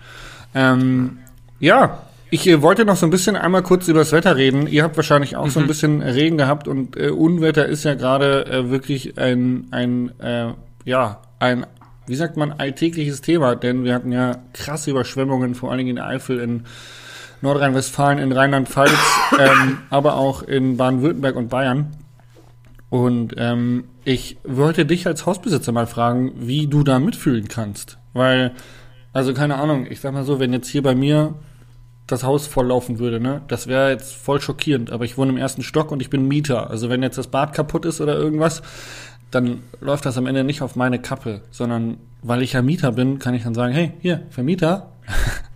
Ähm, 0.54 1.18
ja, 1.58 2.02
ich 2.30 2.46
äh, 2.46 2.60
wollte 2.62 2.84
noch 2.84 2.96
so 2.96 3.06
ein 3.06 3.10
bisschen 3.10 3.36
einmal 3.36 3.62
kurz 3.62 3.88
über 3.88 4.00
das 4.00 4.12
Wetter 4.12 4.36
reden. 4.36 4.66
Ihr 4.66 4.82
habt 4.82 4.96
wahrscheinlich 4.96 5.36
auch 5.36 5.48
so 5.48 5.60
ein 5.60 5.66
bisschen 5.66 6.02
Regen 6.02 6.36
gehabt 6.36 6.68
und 6.68 6.96
äh, 6.96 7.08
Unwetter 7.10 7.66
ist 7.66 7.84
ja 7.84 7.94
gerade 7.94 8.46
äh, 8.46 8.70
wirklich 8.70 9.18
ein, 9.18 9.66
ein 9.70 10.18
äh, 10.20 10.52
ja, 10.84 11.20
ein, 11.38 11.66
wie 12.08 12.16
sagt 12.16 12.36
man, 12.36 12.52
alltägliches 12.52 13.20
Thema, 13.20 13.54
denn 13.54 13.84
wir 13.84 13.94
hatten 13.94 14.12
ja 14.12 14.38
krasse 14.52 14.90
Überschwemmungen, 14.90 15.54
vor 15.54 15.70
allen 15.70 15.78
Dingen 15.78 15.90
in 15.90 15.96
der 15.96 16.06
Eifel, 16.06 16.40
in 16.40 16.64
Nordrhein-Westfalen, 17.42 18.18
in 18.18 18.32
Rheinland-Pfalz, 18.32 18.98
ähm, 19.38 19.78
aber 19.90 20.16
auch 20.16 20.42
in 20.42 20.76
Baden-Württemberg 20.76 21.36
und 21.36 21.48
Bayern. 21.48 21.96
Und 22.90 23.34
ähm, 23.36 23.84
ich 24.04 24.38
wollte 24.44 24.86
dich 24.86 25.06
als 25.06 25.26
Hausbesitzer 25.26 25.72
mal 25.72 25.86
fragen, 25.86 26.32
wie 26.36 26.66
du 26.66 26.82
da 26.82 26.98
mitfühlen 26.98 27.48
kannst. 27.48 27.98
Weil, 28.14 28.52
also 29.12 29.34
keine 29.34 29.56
Ahnung, 29.56 29.86
ich 29.88 30.00
sag 30.00 30.14
mal 30.14 30.24
so, 30.24 30.40
wenn 30.40 30.54
jetzt 30.54 30.68
hier 30.68 30.82
bei 30.82 30.94
mir 30.94 31.34
das 32.06 32.24
Haus 32.24 32.46
volllaufen 32.46 32.98
würde, 32.98 33.20
ne, 33.20 33.42
das 33.48 33.66
wäre 33.66 33.90
jetzt 33.90 34.14
voll 34.14 34.40
schockierend. 34.40 34.90
Aber 34.90 35.04
ich 35.04 35.18
wohne 35.18 35.30
im 35.30 35.36
ersten 35.36 35.62
Stock 35.62 35.92
und 35.92 36.00
ich 36.00 36.08
bin 36.08 36.26
Mieter. 36.26 36.70
Also 36.70 36.88
wenn 36.88 37.02
jetzt 37.02 37.18
das 37.18 37.26
Bad 37.26 37.52
kaputt 37.52 37.84
ist 37.84 38.00
oder 38.00 38.16
irgendwas, 38.16 38.62
dann 39.30 39.62
läuft 39.80 40.06
das 40.06 40.16
am 40.18 40.26
Ende 40.26 40.44
nicht 40.44 40.62
auf 40.62 40.76
meine 40.76 40.98
Kappe, 41.00 41.42
sondern 41.50 41.98
weil 42.22 42.42
ich 42.42 42.54
ja 42.54 42.62
Mieter 42.62 42.92
bin, 42.92 43.18
kann 43.18 43.34
ich 43.34 43.44
dann 43.44 43.54
sagen, 43.54 43.72
hey, 43.72 43.92
hier, 44.00 44.22
Vermieter, 44.30 44.90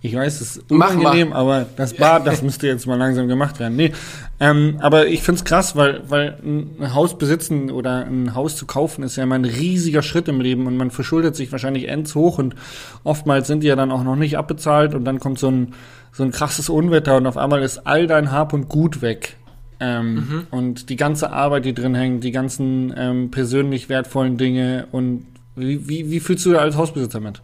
Ich 0.00 0.14
weiß, 0.14 0.40
es 0.40 0.56
ist 0.56 0.70
unangenehm, 0.70 1.32
aber 1.32 1.66
das 1.76 1.94
Bad, 1.94 2.24
das 2.26 2.42
müsste 2.42 2.68
jetzt 2.68 2.86
mal 2.86 2.96
langsam 2.96 3.26
gemacht 3.26 3.58
werden. 3.58 3.74
Nee, 3.74 3.92
ähm, 4.38 4.76
aber 4.80 5.08
ich 5.08 5.22
find's 5.22 5.44
krass, 5.44 5.74
weil, 5.74 6.02
weil 6.08 6.38
ein 6.44 6.94
Haus 6.94 7.18
besitzen 7.18 7.72
oder 7.72 8.04
ein 8.04 8.34
Haus 8.34 8.54
zu 8.56 8.64
kaufen 8.64 9.02
ist 9.02 9.16
ja 9.16 9.24
immer 9.24 9.34
ein 9.34 9.44
riesiger 9.44 10.02
Schritt 10.02 10.28
im 10.28 10.40
Leben 10.40 10.68
und 10.68 10.76
man 10.76 10.92
verschuldet 10.92 11.34
sich 11.34 11.50
wahrscheinlich 11.50 11.88
ends 11.88 12.14
hoch 12.14 12.38
und 12.38 12.54
oftmals 13.02 13.48
sind 13.48 13.64
die 13.64 13.66
ja 13.66 13.74
dann 13.74 13.90
auch 13.90 14.04
noch 14.04 14.14
nicht 14.14 14.38
abbezahlt 14.38 14.94
und 14.94 15.04
dann 15.04 15.18
kommt 15.18 15.40
so 15.40 15.50
ein, 15.50 15.74
so 16.12 16.22
ein 16.22 16.30
krasses 16.30 16.68
Unwetter 16.68 17.16
und 17.16 17.26
auf 17.26 17.36
einmal 17.36 17.62
ist 17.62 17.84
all 17.84 18.06
dein 18.06 18.30
Hab 18.30 18.52
und 18.52 18.68
Gut 18.68 19.02
weg. 19.02 19.36
Ähm, 19.80 20.46
Und 20.50 20.90
die 20.90 20.96
ganze 20.96 21.30
Arbeit, 21.30 21.64
die 21.64 21.74
drin 21.74 21.94
hängt, 21.94 22.24
die 22.24 22.32
ganzen 22.32 22.92
ähm, 22.96 23.30
persönlich 23.30 23.88
wertvollen 23.88 24.36
Dinge 24.36 24.88
und 24.90 25.26
wie, 25.54 25.88
wie, 25.88 26.10
wie 26.10 26.20
fühlst 26.20 26.44
du 26.46 26.50
dich 26.50 26.58
als 26.60 26.76
Hausbesitzer 26.76 27.20
mit? 27.20 27.40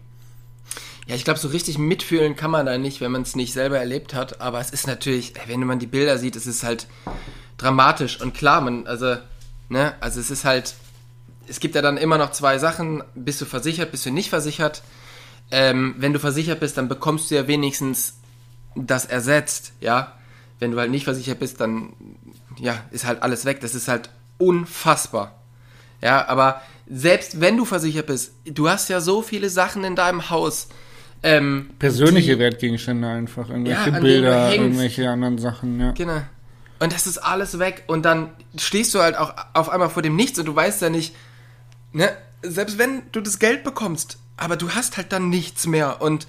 Ja, 1.07 1.14
ich 1.14 1.25
glaube, 1.25 1.38
so 1.38 1.49
richtig 1.49 1.79
mitfühlen 1.79 2.35
kann 2.35 2.50
man 2.50 2.64
da 2.64 2.79
nicht, 2.79 3.00
wenn 3.00 3.12
man 3.12 3.23
es 3.23 3.37
nicht 3.37 3.53
selber 3.53 3.79
erlebt 3.79 4.14
hat. 4.14 4.41
Aber 4.41 4.61
es 4.61 4.71
ist 4.71 4.87
natürlich, 4.87 5.35
wenn 5.47 5.61
man 5.61 5.79
die 5.79 5.87
Bilder 5.87 6.19
sieht, 6.19 6.35
es 6.35 6.47
ist 6.47 6.64
halt 6.64 6.87
dramatisch. 7.59 8.21
Und 8.21 8.35
klar, 8.35 8.61
man, 8.61 8.87
also, 8.87 9.17
ne, 9.69 9.95
also 10.00 10.21
es 10.21 10.31
ist 10.31 10.45
halt, 10.45 10.75
es 11.47 11.61
gibt 11.61 11.75
ja 11.75 11.83
dann 11.83 11.99
immer 11.99 12.17
noch 12.17 12.33
zwei 12.33 12.59
Sachen. 12.59 13.03
Bist 13.14 13.41
du 13.41 13.45
versichert, 13.45 13.91
bist 13.91 14.07
du 14.07 14.11
nicht 14.11 14.31
versichert? 14.31 14.83
Ähm, 15.50 15.95
wenn 15.99 16.14
du 16.14 16.19
versichert 16.19 16.61
bist, 16.61 16.79
dann 16.79 16.88
bekommst 16.88 17.31
du 17.31 17.35
ja 17.35 17.47
wenigstens 17.47 18.19
das 18.75 19.05
ersetzt, 19.05 19.73
ja. 19.81 20.14
Wenn 20.59 20.71
du 20.71 20.79
halt 20.79 20.91
nicht 20.91 21.05
versichert 21.05 21.41
bist, 21.41 21.61
dann, 21.61 21.93
ja, 22.58 22.80
ist 22.90 23.04
halt 23.04 23.23
alles 23.23 23.44
weg. 23.44 23.61
Das 23.61 23.75
ist 23.75 23.88
halt 23.88 24.11
unfassbar. 24.38 25.34
Ja, 26.00 26.26
aber 26.28 26.61
selbst 26.88 27.40
wenn 27.40 27.56
du 27.56 27.64
versichert 27.64 28.06
bist, 28.06 28.32
du 28.44 28.68
hast 28.68 28.88
ja 28.88 29.00
so 29.00 29.23
viele 29.23 29.49
Sachen 29.50 29.84
in 29.84 29.96
deinem 29.96 30.28
Haus. 30.30 30.68
Ähm, 31.23 31.70
Persönliche 31.78 32.34
die- 32.34 32.38
Wertgegenstände 32.38 33.08
einfach, 33.08 33.49
irgendwelche 33.49 33.90
Ja, 33.90 33.99
Bilder, 33.99 34.52
irgendwelche 34.54 35.08
anderen 35.08 35.38
Sachen, 35.38 35.80
ja. 35.80 35.92
Genau. 35.92 36.20
Und 36.80 36.92
das 36.92 37.06
ist 37.06 37.18
alles 37.18 37.58
weg. 37.58 37.84
Und 37.87 38.02
dann 38.04 38.30
stehst 38.58 38.92
du 38.94 39.00
halt 39.00 39.16
auch 39.16 39.32
auf 39.54 39.70
einmal 39.70 39.88
vor 39.88 40.02
dem 40.02 40.16
Nichts 40.16 40.38
und 40.38 40.44
du 40.46 40.54
weißt 40.54 40.82
ja 40.82 40.90
nicht, 40.90 41.14
ne, 41.92 42.11
selbst 42.42 42.76
wenn 42.76 43.02
du 43.12 43.23
das 43.23 43.38
Geld 43.38 43.64
bekommst, 43.64 44.18
aber 44.37 44.56
du 44.56 44.70
hast 44.70 44.99
halt 44.99 45.12
dann 45.12 45.30
nichts 45.30 45.66
mehr 45.66 46.02
und 46.02 46.26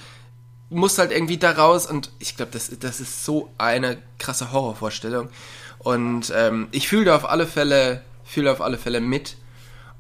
musst 0.70 0.98
halt 0.98 1.12
irgendwie 1.12 1.38
da 1.38 1.52
raus. 1.52 1.86
Und 1.88 2.12
ich 2.20 2.38
glaube, 2.38 2.52
das, 2.54 2.72
das 2.80 3.02
ist 3.02 3.26
so 3.26 3.52
eine 3.58 3.98
krasse 4.20 4.54
Horrorvorstellung. 4.54 5.28
Und 5.86 6.34
ähm, 6.36 6.68
ich 6.72 6.88
fühle 6.88 7.06
da 7.06 7.16
auf 7.16 7.30
alle 7.30 7.46
Fälle, 7.46 8.02
fühle 8.24 8.52
auf 8.52 8.60
alle 8.60 8.80
Fälle 8.80 9.02
mit. 9.02 9.38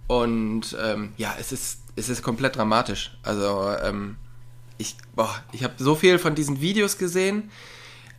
Und 0.07 0.75
ähm, 0.83 1.13
ja, 1.15 1.35
es 1.39 1.51
ist, 1.51 1.81
es 1.95 2.09
ist 2.09 2.23
komplett 2.23 2.55
dramatisch. 2.55 3.15
Also, 3.21 3.69
ähm, 3.83 4.15
ich, 4.79 4.95
boah, 5.15 5.29
ich 5.51 5.63
habe 5.63 5.75
so 5.77 5.93
viel 5.93 6.17
von 6.17 6.33
diesen 6.33 6.59
Videos 6.59 6.97
gesehen. 6.97 7.51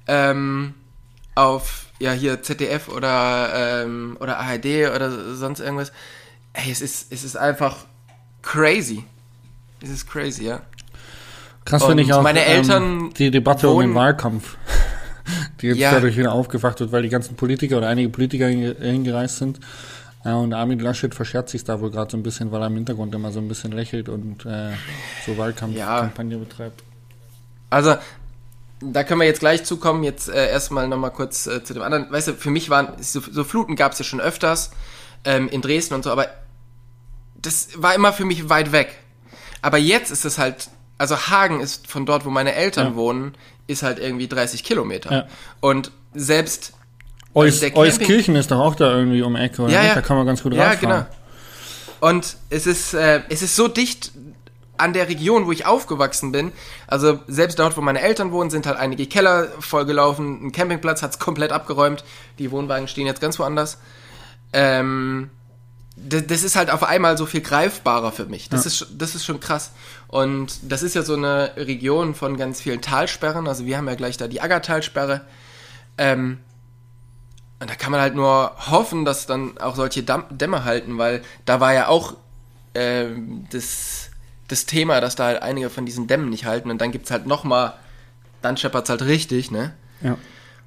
Ähm, 0.06 0.75
auf, 1.35 1.87
ja, 1.99 2.12
hier 2.12 2.40
ZDF 2.40 2.88
oder, 2.88 3.82
ähm, 3.82 4.16
oder 4.20 4.38
ARD 4.38 4.94
oder 4.94 5.35
sonst 5.35 5.58
irgendwas. 5.58 5.90
Ey, 6.52 6.70
es 6.70 6.80
ist, 6.80 7.12
es 7.12 7.25
ist 7.25 7.37
einfach 7.37 7.78
crazy. 8.42 9.02
Es 9.82 9.90
ist 9.90 10.08
crazy, 10.08 10.44
ja. 10.44 10.61
Krass 11.66 11.85
finde 11.85 12.04
ich 12.04 12.12
auch 12.12 12.23
meine 12.23 12.46
ähm, 12.46 12.58
Eltern 12.58 13.11
die 13.14 13.32
Debatte 13.32 13.68
um 13.68 13.80
den 13.80 13.94
Wahlkampf, 13.96 14.56
die 15.60 15.68
jetzt 15.68 15.78
Ja. 15.78 15.92
dadurch 15.92 16.16
wieder 16.16 16.32
aufgewacht 16.32 16.80
wird, 16.80 16.92
weil 16.92 17.02
die 17.02 17.08
ganzen 17.08 17.36
Politiker 17.36 17.78
oder 17.78 17.88
einige 17.88 18.08
Politiker 18.08 18.46
hinge- 18.46 18.76
hingereist 18.80 19.38
sind. 19.38 19.60
Ja, 20.25 20.34
und 20.36 20.52
Armin 20.52 20.80
Laschet 20.80 21.14
verscherzt 21.14 21.52
sich 21.52 21.62
da 21.64 21.80
wohl 21.80 21.90
gerade 21.90 22.10
so 22.10 22.16
ein 22.16 22.22
bisschen, 22.22 22.50
weil 22.50 22.60
er 22.60 22.66
im 22.66 22.75
Hintergrund 22.75 23.14
immer 23.14 23.30
so 23.30 23.38
ein 23.38 23.46
bisschen 23.48 23.70
lächelt 23.72 24.08
und 24.08 24.44
äh, 24.44 24.72
so 25.25 25.38
Wahlkampfkampagne 25.38 26.36
betreibt. 26.38 26.82
Also, 27.70 27.94
da 28.80 29.04
können 29.04 29.20
wir 29.20 29.26
jetzt 29.26 29.40
gleich 29.40 29.64
zukommen. 29.64 30.02
Jetzt 30.02 30.28
äh, 30.28 30.50
erstmal 30.50 30.88
nochmal 30.88 31.12
kurz 31.12 31.46
äh, 31.46 31.62
zu 31.62 31.75
dem 31.75 31.82
anderen. 31.82 32.10
Weißt 32.10 32.28
du, 32.28 32.32
für 32.34 32.50
mich 32.50 32.70
waren 32.70 32.88
so, 33.00 33.20
so 33.20 33.44
Fluten 33.44 33.76
gab 33.76 33.92
es 33.92 33.98
ja 34.00 34.04
schon 34.04 34.20
öfters 34.20 34.72
ähm, 35.25 35.48
in 35.48 35.62
Dresden 35.62 35.94
und 35.94 36.02
so, 36.02 36.10
aber 36.10 36.26
das 37.40 37.68
war 37.76 37.94
immer 37.94 38.12
für 38.12 38.25
mich 38.25 38.48
weit 38.48 38.72
weg. 38.72 38.98
Aber 39.62 39.78
jetzt 39.78 40.10
ist 40.10 40.25
es 40.25 40.38
halt, 40.38 40.68
also 40.98 41.16
Hagen 41.16 41.60
ist 41.60 41.86
von 41.86 42.04
dort, 42.06 42.25
wo 42.25 42.30
meine 42.30 42.52
Eltern 42.54 42.88
Ja. 42.88 42.94
wohnen, 42.96 43.34
ist 43.66 43.82
halt 43.82 43.99
irgendwie 43.99 44.28
30 44.28 44.62
Kilometer. 44.64 45.12
Ja. 45.12 45.26
Und 45.61 45.90
selbst 46.14 46.73
Eus, 47.35 47.61
der 47.61 47.70
Camping- 47.70 47.82
Euskirchen 47.92 48.37
ist 48.37 48.50
doch 48.50 48.61
auch 48.61 48.75
da 48.75 48.96
irgendwie 48.96 49.23
um 49.23 49.37
Ecke, 49.37 49.62
oder 49.62 49.73
Ja, 49.73 49.85
ja. 49.85 49.94
Da 49.94 50.00
kann 50.00 50.16
man 50.16 50.26
ganz 50.26 50.42
gut 50.42 50.54
Ja, 50.54 50.68
rausfahren. 50.70 51.06
genau. 51.06 51.16
Und 52.00 52.37
es 52.50 52.66
ist, 52.66 52.94
äh, 52.94 53.23
es 53.28 53.42
ist 53.42 53.56
so 53.56 53.68
dicht 53.68 54.12
an 54.78 54.92
der 54.92 55.08
Region, 55.08 55.46
wo 55.46 55.52
ich 55.52 55.66
aufgewachsen 55.66 56.32
bin. 56.32 56.52
Also 56.87 57.18
selbst 57.26 57.58
dort, 57.58 57.76
wo 57.76 57.80
meine 57.80 58.00
Eltern 58.00 58.32
wohnen, 58.32 58.50
sind 58.50 58.66
halt 58.66 58.76
einige 58.78 59.06
Keller 59.06 59.49
vollgelaufen. 59.58 60.46
Ein 60.46 60.52
Campingplatz 60.52 61.02
hat's 61.02 61.18
komplett 61.18 61.52
abgeräumt. 61.52 62.04
Die 62.38 62.50
Wohnwagen 62.50 62.87
stehen 62.88 63.06
jetzt 63.06 63.20
ganz 63.20 63.38
woanders. 63.38 63.78
Ähm, 64.52 65.30
das, 65.96 66.42
ist 66.42 66.56
halt 66.56 66.70
auf 66.70 66.82
einmal 66.82 67.16
so 67.16 67.25
viel 67.25 67.40
greifbarer 67.40 68.12
für 68.12 68.26
mich. 68.26 68.50
Das, 68.50 68.66
ist, 68.66 68.87
das 68.99 69.14
ist 69.14 69.25
schon 69.25 69.40
krass. 69.40 69.73
Und 70.08 70.58
das 70.70 70.82
ist 70.82 70.94
ja 70.94 71.02
so 71.02 71.14
eine 71.14 71.52
Region 71.56 72.14
von 72.14 72.36
ganz 72.36 72.60
vielen 72.60 72.80
Talsperren. 72.80 73.48
Also 73.48 73.66
wir 73.66 73.76
haben 73.76 73.88
ja 73.88 73.94
gleich 73.94 74.16
da 74.16 74.28
die 74.28 74.40
Aggertalsperre. 74.40 75.22
Ähm, 75.98 76.38
und 77.58 77.70
da 77.70 77.75
kann 77.75 77.90
man 77.90 78.00
halt 78.00 78.14
nur 78.14 78.52
hoffen, 78.70 79.04
dass 79.04 79.26
dann 79.26 79.58
auch 79.58 79.76
solche 79.76 80.02
Dämme 80.02 80.64
halten, 80.64 80.98
weil 80.98 81.22
da 81.46 81.58
war 81.58 81.72
ja 81.72 81.88
auch 81.88 82.14
ähm, 82.75 83.46
das, 83.50 84.10
das 84.48 84.66
Thema, 84.66 85.00
dass 85.00 85.16
da 85.16 85.25
halt 85.25 85.42
einige 85.42 85.70
von 85.70 85.86
diesen 85.86 86.06
Dämmen 86.06 86.28
nicht 86.28 86.44
halten 86.44 86.70
und 86.70 86.80
dann 86.80 86.92
gibt's 86.92 87.10
halt 87.10 87.26
nochmal, 87.26 87.72
dann 88.42 88.58
scheppert's 88.58 88.90
halt 88.90 89.02
richtig, 89.02 89.50
ne? 89.50 89.72
Ja. 90.02 90.18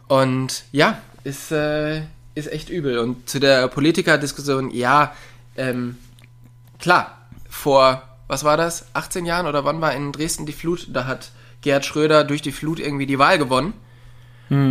Und 0.07 0.63
ja, 0.71 0.99
ist, 1.23 1.51
äh, 1.51 2.01
ist 2.33 2.51
echt 2.51 2.69
übel. 2.69 2.97
Und 2.97 3.29
zu 3.29 3.39
der 3.39 3.67
Politikerdiskussion, 3.67 4.71
ja, 4.71 5.13
ähm, 5.55 5.97
klar, 6.79 7.27
vor, 7.47 8.01
was 8.29 8.45
war 8.45 8.55
das, 8.55 8.85
18 8.93 9.25
Jahren 9.25 9.45
oder 9.47 9.65
wann 9.65 9.81
war 9.81 9.93
in 9.93 10.13
Dresden 10.13 10.45
die 10.45 10.53
Flut? 10.53 10.87
Da 10.93 11.05
hat 11.05 11.31
Gerhard 11.61 11.85
Schröder 11.85 12.23
durch 12.23 12.41
die 12.41 12.53
Flut 12.53 12.79
irgendwie 12.79 13.05
die 13.05 13.19
Wahl 13.19 13.37
gewonnen. 13.37 13.73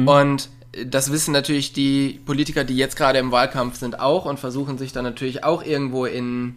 Und 0.06 0.48
das 0.86 1.12
wissen 1.12 1.32
natürlich 1.32 1.72
die 1.72 2.20
Politiker, 2.24 2.64
die 2.64 2.76
jetzt 2.76 2.96
gerade 2.96 3.18
im 3.18 3.30
Wahlkampf 3.32 3.76
sind, 3.78 4.00
auch 4.00 4.24
und 4.24 4.38
versuchen 4.38 4.78
sich 4.78 4.92
dann 4.92 5.04
natürlich 5.04 5.44
auch 5.44 5.64
irgendwo 5.64 6.04
in. 6.06 6.56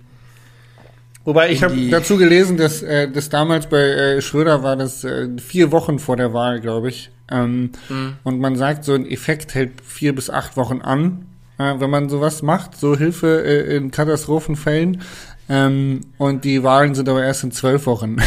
Wobei 1.23 1.51
ich 1.51 1.63
habe 1.63 1.89
dazu 1.89 2.17
gelesen, 2.17 2.57
dass 2.57 2.81
äh, 2.81 3.09
das 3.09 3.29
damals 3.29 3.67
bei 3.67 3.77
äh, 3.77 4.21
Schröder 4.21 4.63
war 4.63 4.75
das 4.75 5.03
äh, 5.03 5.27
vier 5.37 5.71
Wochen 5.71 5.99
vor 5.99 6.17
der 6.17 6.33
Wahl, 6.33 6.61
glaube 6.61 6.89
ich. 6.89 7.11
Ähm, 7.29 7.71
Mhm. 7.89 8.13
Und 8.23 8.39
man 8.39 8.55
sagt, 8.55 8.83
so 8.85 8.93
ein 8.93 9.05
Effekt 9.05 9.53
hält 9.53 9.81
vier 9.85 10.15
bis 10.15 10.29
acht 10.29 10.57
Wochen 10.57 10.81
an, 10.81 11.25
äh, 11.59 11.79
wenn 11.79 11.89
man 11.91 12.09
sowas 12.09 12.41
macht, 12.41 12.75
so 12.75 12.97
Hilfe 12.97 13.43
äh, 13.45 13.75
in 13.77 13.91
Katastrophenfällen. 13.91 15.01
Ähm, 15.49 16.01
und 16.17 16.45
die 16.45 16.63
Wahlen 16.63 16.95
sind 16.95 17.09
aber 17.09 17.23
erst 17.23 17.43
in 17.43 17.51
zwölf 17.51 17.85
Wochen. 17.85 18.17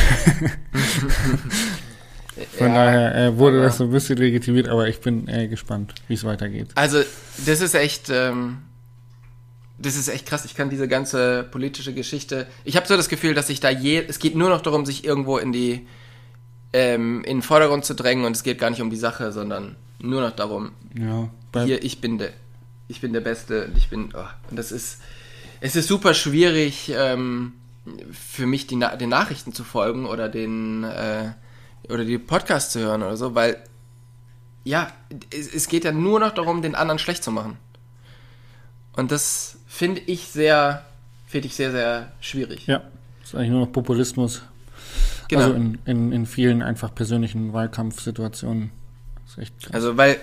Von 2.58 2.68
Ja, 2.68 2.74
daher 2.74 3.14
äh, 3.14 3.38
wurde 3.38 3.56
aber- 3.58 3.66
das 3.66 3.78
so 3.78 3.84
ein 3.84 3.90
bisschen 3.90 4.18
legitimiert, 4.18 4.68
aber 4.68 4.88
ich 4.88 5.00
bin 5.00 5.28
äh, 5.28 5.46
gespannt, 5.48 5.94
wie 6.08 6.14
es 6.14 6.24
weitergeht. 6.24 6.68
Also, 6.74 7.02
das 7.46 7.60
ist 7.60 7.74
echt. 7.74 8.10
Ähm, 8.10 8.58
das 9.78 9.96
ist 9.96 10.08
echt 10.08 10.26
krass. 10.26 10.44
Ich 10.44 10.54
kann 10.54 10.70
diese 10.70 10.86
ganze 10.88 11.44
politische 11.50 11.92
Geschichte. 11.94 12.46
Ich 12.64 12.76
habe 12.76 12.86
so 12.86 12.96
das 12.96 13.08
Gefühl, 13.08 13.34
dass 13.34 13.48
sich 13.48 13.60
da 13.60 13.70
je. 13.70 14.04
Es 14.06 14.18
geht 14.18 14.34
nur 14.36 14.48
noch 14.48 14.60
darum, 14.62 14.84
sich 14.86 15.04
irgendwo 15.04 15.38
in 15.38 15.52
die. 15.52 15.86
Ähm, 16.72 17.18
in 17.24 17.36
den 17.38 17.42
Vordergrund 17.42 17.84
zu 17.84 17.94
drängen 17.94 18.24
und 18.24 18.32
es 18.34 18.42
geht 18.42 18.58
gar 18.58 18.68
nicht 18.68 18.82
um 18.82 18.90
die 18.90 18.96
Sache, 18.96 19.30
sondern 19.30 19.76
nur 20.00 20.20
noch 20.20 20.32
darum, 20.32 20.72
Ja, 20.98 21.30
hier, 21.64 21.84
ich 21.84 22.00
bin 22.00 22.18
der, 22.18 22.30
ich 22.88 23.00
bin 23.00 23.12
der 23.12 23.20
Beste 23.20 23.66
und 23.66 23.76
ich 23.76 23.88
bin, 23.90 24.08
oh, 24.12 24.24
und 24.50 24.58
das 24.58 24.72
ist, 24.72 24.98
es 25.64 25.76
ist 25.76 25.88
super 25.88 26.12
schwierig 26.12 26.92
ähm, 26.94 27.54
für 28.12 28.44
mich, 28.44 28.66
die, 28.66 28.78
den 29.00 29.08
Nachrichten 29.08 29.54
zu 29.54 29.64
folgen 29.64 30.04
oder 30.04 30.28
den, 30.28 30.84
äh, 30.84 31.32
oder 31.88 32.04
die 32.04 32.18
Podcasts 32.18 32.74
zu 32.74 32.80
hören 32.80 33.02
oder 33.02 33.16
so, 33.16 33.34
weil, 33.34 33.56
ja, 34.62 34.92
es, 35.32 35.48
es 35.48 35.66
geht 35.68 35.84
ja 35.84 35.92
nur 35.92 36.20
noch 36.20 36.34
darum, 36.34 36.60
den 36.60 36.74
anderen 36.74 36.98
schlecht 36.98 37.24
zu 37.24 37.30
machen. 37.30 37.56
Und 38.92 39.10
das 39.10 39.56
finde 39.66 40.02
ich 40.02 40.28
sehr, 40.28 40.84
finde 41.26 41.46
ich 41.46 41.54
sehr, 41.54 41.70
sehr 41.70 42.12
schwierig. 42.20 42.66
ja, 42.66 42.82
ist 43.22 43.34
eigentlich 43.34 43.48
nur 43.48 43.60
noch 43.60 43.72
Populismus. 43.72 44.42
Genau. 45.28 45.44
Also 45.44 45.54
in, 45.54 45.78
in, 45.86 46.12
in 46.12 46.26
vielen 46.26 46.60
einfach 46.60 46.94
persönlichen 46.94 47.54
Wahlkampfsituationen. 47.54 48.70
ist 49.26 49.38
echt. 49.38 49.54
Also, 49.74 49.96
weil, 49.96 50.18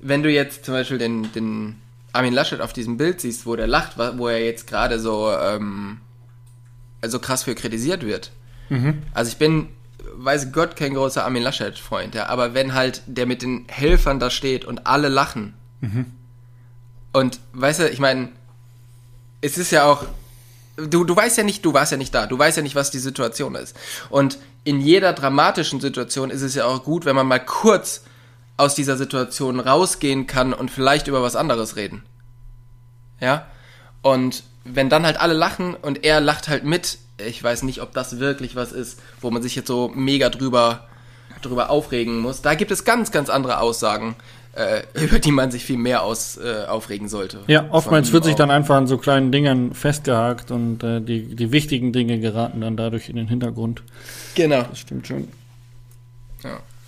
wenn 0.00 0.22
du 0.22 0.30
jetzt 0.30 0.66
zum 0.66 0.74
Beispiel 0.74 0.98
den, 0.98 1.32
den 1.32 1.81
Armin 2.12 2.32
Laschet 2.32 2.60
auf 2.60 2.72
diesem 2.72 2.96
Bild 2.96 3.20
siehst, 3.20 3.46
wo 3.46 3.56
der 3.56 3.66
lacht, 3.66 3.96
wo 3.96 4.28
er 4.28 4.44
jetzt 4.44 4.66
gerade 4.66 4.98
so, 5.00 5.30
ähm, 5.30 6.00
also 7.00 7.18
krass 7.18 7.44
für 7.44 7.54
kritisiert 7.54 8.04
wird. 8.04 8.30
Also 9.14 9.30
ich 9.30 9.38
bin, 9.38 9.68
weiß 10.14 10.52
Gott, 10.52 10.76
kein 10.76 10.94
großer 10.94 11.24
Armin 11.24 11.42
Laschet-Freund, 11.42 12.14
ja, 12.14 12.26
aber 12.26 12.54
wenn 12.54 12.74
halt 12.74 13.02
der 13.06 13.26
mit 13.26 13.42
den 13.42 13.66
Helfern 13.68 14.18
da 14.20 14.30
steht 14.30 14.64
und 14.64 14.86
alle 14.86 15.08
lachen 15.08 15.54
und, 17.12 17.40
weißt 17.52 17.80
du, 17.80 17.88
ich 17.90 17.98
meine, 17.98 18.28
es 19.40 19.58
ist 19.58 19.70
ja 19.70 19.84
auch, 19.84 20.04
du, 20.76 21.04
du 21.04 21.14
weißt 21.14 21.36
ja 21.38 21.44
nicht, 21.44 21.64
du 21.64 21.74
warst 21.74 21.92
ja 21.92 21.98
nicht 21.98 22.14
da, 22.14 22.26
du 22.26 22.38
weißt 22.38 22.56
ja 22.56 22.62
nicht, 22.62 22.74
was 22.74 22.90
die 22.90 22.98
Situation 22.98 23.54
ist. 23.54 23.76
Und 24.08 24.38
in 24.64 24.80
jeder 24.80 25.12
dramatischen 25.12 25.80
Situation 25.80 26.30
ist 26.30 26.42
es 26.42 26.54
ja 26.54 26.64
auch 26.64 26.84
gut, 26.84 27.04
wenn 27.04 27.16
man 27.16 27.26
mal 27.26 27.44
kurz 27.44 28.04
aus 28.62 28.76
dieser 28.76 28.96
Situation 28.96 29.58
rausgehen 29.58 30.28
kann 30.28 30.52
und 30.52 30.70
vielleicht 30.70 31.08
über 31.08 31.20
was 31.20 31.34
anderes 31.34 31.74
reden. 31.74 32.04
Ja? 33.20 33.46
Und 34.02 34.44
wenn 34.64 34.88
dann 34.88 35.04
halt 35.04 35.20
alle 35.20 35.34
lachen 35.34 35.74
und 35.74 36.04
er 36.04 36.20
lacht 36.20 36.48
halt 36.48 36.64
mit, 36.64 36.98
ich 37.18 37.42
weiß 37.42 37.64
nicht, 37.64 37.82
ob 37.82 37.92
das 37.92 38.20
wirklich 38.20 38.54
was 38.54 38.70
ist, 38.70 39.00
wo 39.20 39.32
man 39.32 39.42
sich 39.42 39.56
jetzt 39.56 39.66
so 39.66 39.90
mega 39.92 40.28
drüber, 40.28 40.86
drüber 41.42 41.70
aufregen 41.70 42.20
muss. 42.20 42.40
Da 42.40 42.54
gibt 42.54 42.70
es 42.70 42.84
ganz, 42.84 43.10
ganz 43.10 43.30
andere 43.30 43.58
Aussagen, 43.58 44.14
äh, 44.54 44.82
über 44.94 45.18
die 45.18 45.32
man 45.32 45.50
sich 45.50 45.64
viel 45.64 45.76
mehr 45.76 46.04
aus, 46.04 46.36
äh, 46.36 46.64
aufregen 46.66 47.08
sollte. 47.08 47.40
Ja, 47.48 47.66
oftmals 47.70 48.12
wird 48.12 48.22
sich 48.22 48.36
dann 48.36 48.52
einfach 48.52 48.76
an 48.76 48.86
so 48.86 48.96
kleinen 48.96 49.32
Dingern 49.32 49.74
festgehakt 49.74 50.52
und 50.52 50.84
äh, 50.84 51.00
die, 51.00 51.34
die 51.34 51.50
wichtigen 51.50 51.92
Dinge 51.92 52.20
geraten 52.20 52.60
dann 52.60 52.76
dadurch 52.76 53.08
in 53.08 53.16
den 53.16 53.26
Hintergrund. 53.26 53.82
Genau. 54.36 54.62
Das 54.70 54.78
stimmt 54.78 55.08
schon. 55.08 55.26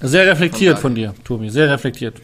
Sehr 0.00 0.26
reflektiert 0.26 0.78
von, 0.78 0.94
dir, 0.94 1.14
Tobi, 1.24 1.48
sehr 1.50 1.70
reflektiert. 1.70 2.20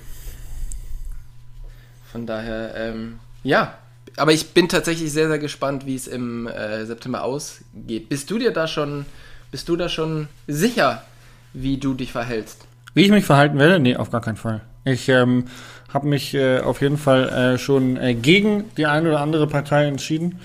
Von 2.11 2.27
daher, 2.27 2.75
ähm, 2.77 3.19
ja. 3.43 3.75
Aber 4.17 4.33
ich 4.33 4.50
bin 4.50 4.69
tatsächlich 4.69 5.12
sehr, 5.12 5.29
sehr 5.29 5.39
gespannt, 5.39 5.87
wie 5.87 5.95
es 5.95 6.07
im 6.07 6.47
äh, 6.47 6.85
September 6.85 7.23
ausgeht. 7.23 8.09
Bist 8.09 8.31
du 8.31 8.39
dir 8.39 8.53
da 8.53 8.67
schon, 8.67 9.07
bist 9.50 9.69
du 9.69 9.77
da 9.77 9.89
schon 9.89 10.29
sicher, 10.47 11.05
wie 11.53 11.79
du 11.79 11.95
dich 11.95 12.12
verhältst? 12.12 12.67
Wie 12.95 13.05
ich 13.05 13.11
mich 13.11 13.25
verhalten 13.25 13.59
werde? 13.59 13.79
Nee, 13.79 13.97
auf 13.97 14.11
gar 14.11 14.21
keinen 14.21 14.37
Fall. 14.37 14.62
Ich 14.85 15.09
ähm, 15.09 15.45
habe 15.93 16.09
mich 16.09 16.35
äh, 16.35 16.59
auf 16.61 16.81
jeden 16.81 16.99
Fall 16.99 17.29
äh, 17.29 17.59
schon 17.59 17.97
äh, 17.97 18.15
gegen 18.15 18.65
die 18.77 18.87
eine 18.87 19.09
oder 19.09 19.21
andere 19.21 19.47
Partei 19.47 19.87
entschieden. 19.87 20.41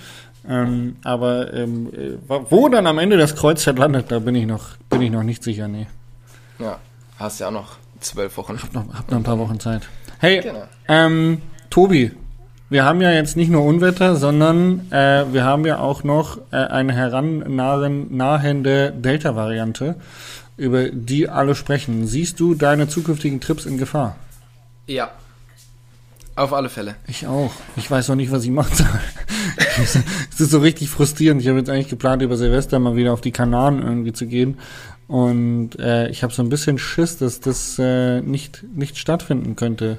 Ähm, 0.48 0.96
aber 1.02 1.52
ähm, 1.52 1.88
äh, 1.92 2.16
wo 2.28 2.68
dann 2.68 2.86
am 2.86 2.98
Ende 2.98 3.16
das 3.16 3.34
Kreuzfeld 3.34 3.78
landet, 3.78 4.12
da 4.12 4.20
bin 4.20 4.36
ich 4.36 4.46
noch, 4.46 4.76
bin 4.88 5.02
ich 5.02 5.10
noch 5.10 5.24
nicht 5.24 5.42
sicher, 5.42 5.66
nee. 5.66 5.88
Ja, 6.60 6.78
hast 7.18 7.40
ja 7.40 7.48
auch 7.48 7.52
noch 7.52 7.76
zwölf 8.00 8.36
Wochen. 8.36 8.60
Hab 8.62 8.72
noch, 8.74 8.84
hab 8.94 9.10
noch 9.10 9.18
ein 9.18 9.24
paar 9.24 9.38
Wochen 9.38 9.60
Zeit. 9.60 9.82
Hey, 10.18 10.40
Genau. 10.42 10.64
ähm, 10.88 11.42
Tobi, 11.70 12.12
wir 12.68 12.84
haben 12.84 13.00
ja 13.00 13.12
jetzt 13.12 13.36
nicht 13.36 13.50
nur 13.50 13.62
Unwetter, 13.64 14.16
sondern 14.16 14.90
äh, 14.90 15.24
wir 15.32 15.44
haben 15.44 15.64
ja 15.66 15.78
auch 15.78 16.04
noch 16.04 16.38
äh, 16.50 16.56
eine 16.56 16.92
herannahende 16.94 18.92
Delta-Variante, 18.92 19.96
über 20.56 20.88
die 20.90 21.28
alle 21.28 21.54
sprechen. 21.54 22.06
Siehst 22.06 22.40
du 22.40 22.54
deine 22.54 22.88
zukünftigen 22.88 23.40
Trips 23.40 23.66
in 23.66 23.78
Gefahr? 23.78 24.16
Ja. 24.86 25.10
Auf 26.34 26.52
alle 26.52 26.68
Fälle. 26.68 26.96
Ich 27.06 27.26
auch. 27.26 27.52
Ich 27.76 27.90
weiß 27.90 28.08
noch 28.08 28.16
nicht, 28.16 28.30
was 28.30 28.44
ich 28.44 28.50
machen 28.50 28.74
soll. 28.74 28.86
es 29.80 29.96
ist 30.40 30.50
so 30.50 30.58
richtig 30.58 30.90
frustrierend. 30.90 31.40
Ich 31.40 31.48
habe 31.48 31.58
jetzt 31.58 31.70
eigentlich 31.70 31.88
geplant, 31.88 32.20
über 32.20 32.36
Silvester 32.36 32.78
mal 32.78 32.94
wieder 32.96 33.12
auf 33.12 33.20
die 33.22 33.32
Kanaren 33.32 33.80
irgendwie 33.82 34.12
zu 34.12 34.26
gehen. 34.26 34.58
Und 35.08 35.78
äh, 35.78 36.08
ich 36.08 36.22
habe 36.22 36.32
so 36.32 36.42
ein 36.42 36.48
bisschen 36.48 36.78
Schiss, 36.78 37.18
dass 37.18 37.40
das 37.40 37.78
äh, 37.78 38.20
nicht, 38.20 38.64
nicht 38.74 38.98
stattfinden 38.98 39.54
könnte. 39.54 39.98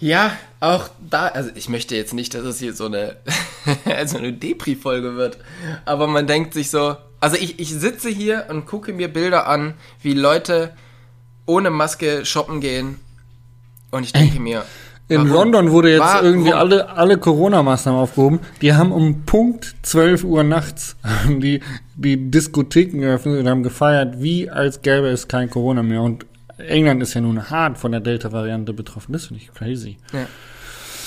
Ja, 0.00 0.36
auch 0.60 0.90
da, 1.10 1.28
also 1.28 1.50
ich 1.54 1.68
möchte 1.68 1.96
jetzt 1.96 2.14
nicht, 2.14 2.34
dass 2.34 2.44
es 2.44 2.58
hier 2.58 2.72
so 2.72 2.86
eine, 2.86 3.16
so 4.06 4.18
eine 4.18 4.32
Depri-Folge 4.32 5.16
wird, 5.16 5.38
aber 5.84 6.06
man 6.06 6.26
denkt 6.26 6.54
sich 6.54 6.70
so, 6.70 6.96
also 7.20 7.36
ich, 7.36 7.58
ich 7.58 7.70
sitze 7.70 8.08
hier 8.08 8.46
und 8.48 8.66
gucke 8.66 8.92
mir 8.92 9.08
Bilder 9.08 9.48
an, 9.48 9.74
wie 10.00 10.14
Leute 10.14 10.72
ohne 11.46 11.70
Maske 11.70 12.24
shoppen 12.24 12.60
gehen 12.60 13.00
und 13.90 14.04
ich 14.04 14.12
denke 14.12 14.38
mir, 14.38 14.64
In 15.08 15.20
warum? 15.20 15.32
London 15.32 15.70
wurde 15.70 15.90
jetzt 15.90 16.00
Warum? 16.00 16.26
irgendwie 16.26 16.52
alle, 16.52 16.90
alle 16.90 17.16
Corona-Maßnahmen 17.16 17.98
aufgehoben. 17.98 18.40
Die 18.60 18.74
haben 18.74 18.92
um 18.92 19.22
Punkt 19.24 19.74
12 19.82 20.24
Uhr 20.24 20.44
nachts 20.44 20.96
die, 21.28 21.60
die 21.96 22.30
Diskotheken 22.30 23.00
geöffnet 23.00 23.40
und 23.40 23.48
haben 23.48 23.62
gefeiert, 23.62 24.20
wie 24.20 24.50
als 24.50 24.82
gäbe 24.82 25.08
es 25.08 25.26
kein 25.26 25.48
Corona 25.48 25.82
mehr. 25.82 26.02
Und 26.02 26.26
England 26.58 27.02
ist 27.02 27.14
ja 27.14 27.22
nun 27.22 27.48
hart 27.48 27.78
von 27.78 27.92
der 27.92 28.02
Delta-Variante 28.02 28.74
betroffen. 28.74 29.12
Das 29.14 29.26
finde 29.26 29.42
ich 29.42 29.52
crazy. 29.52 29.96
Ja. 30.12 30.26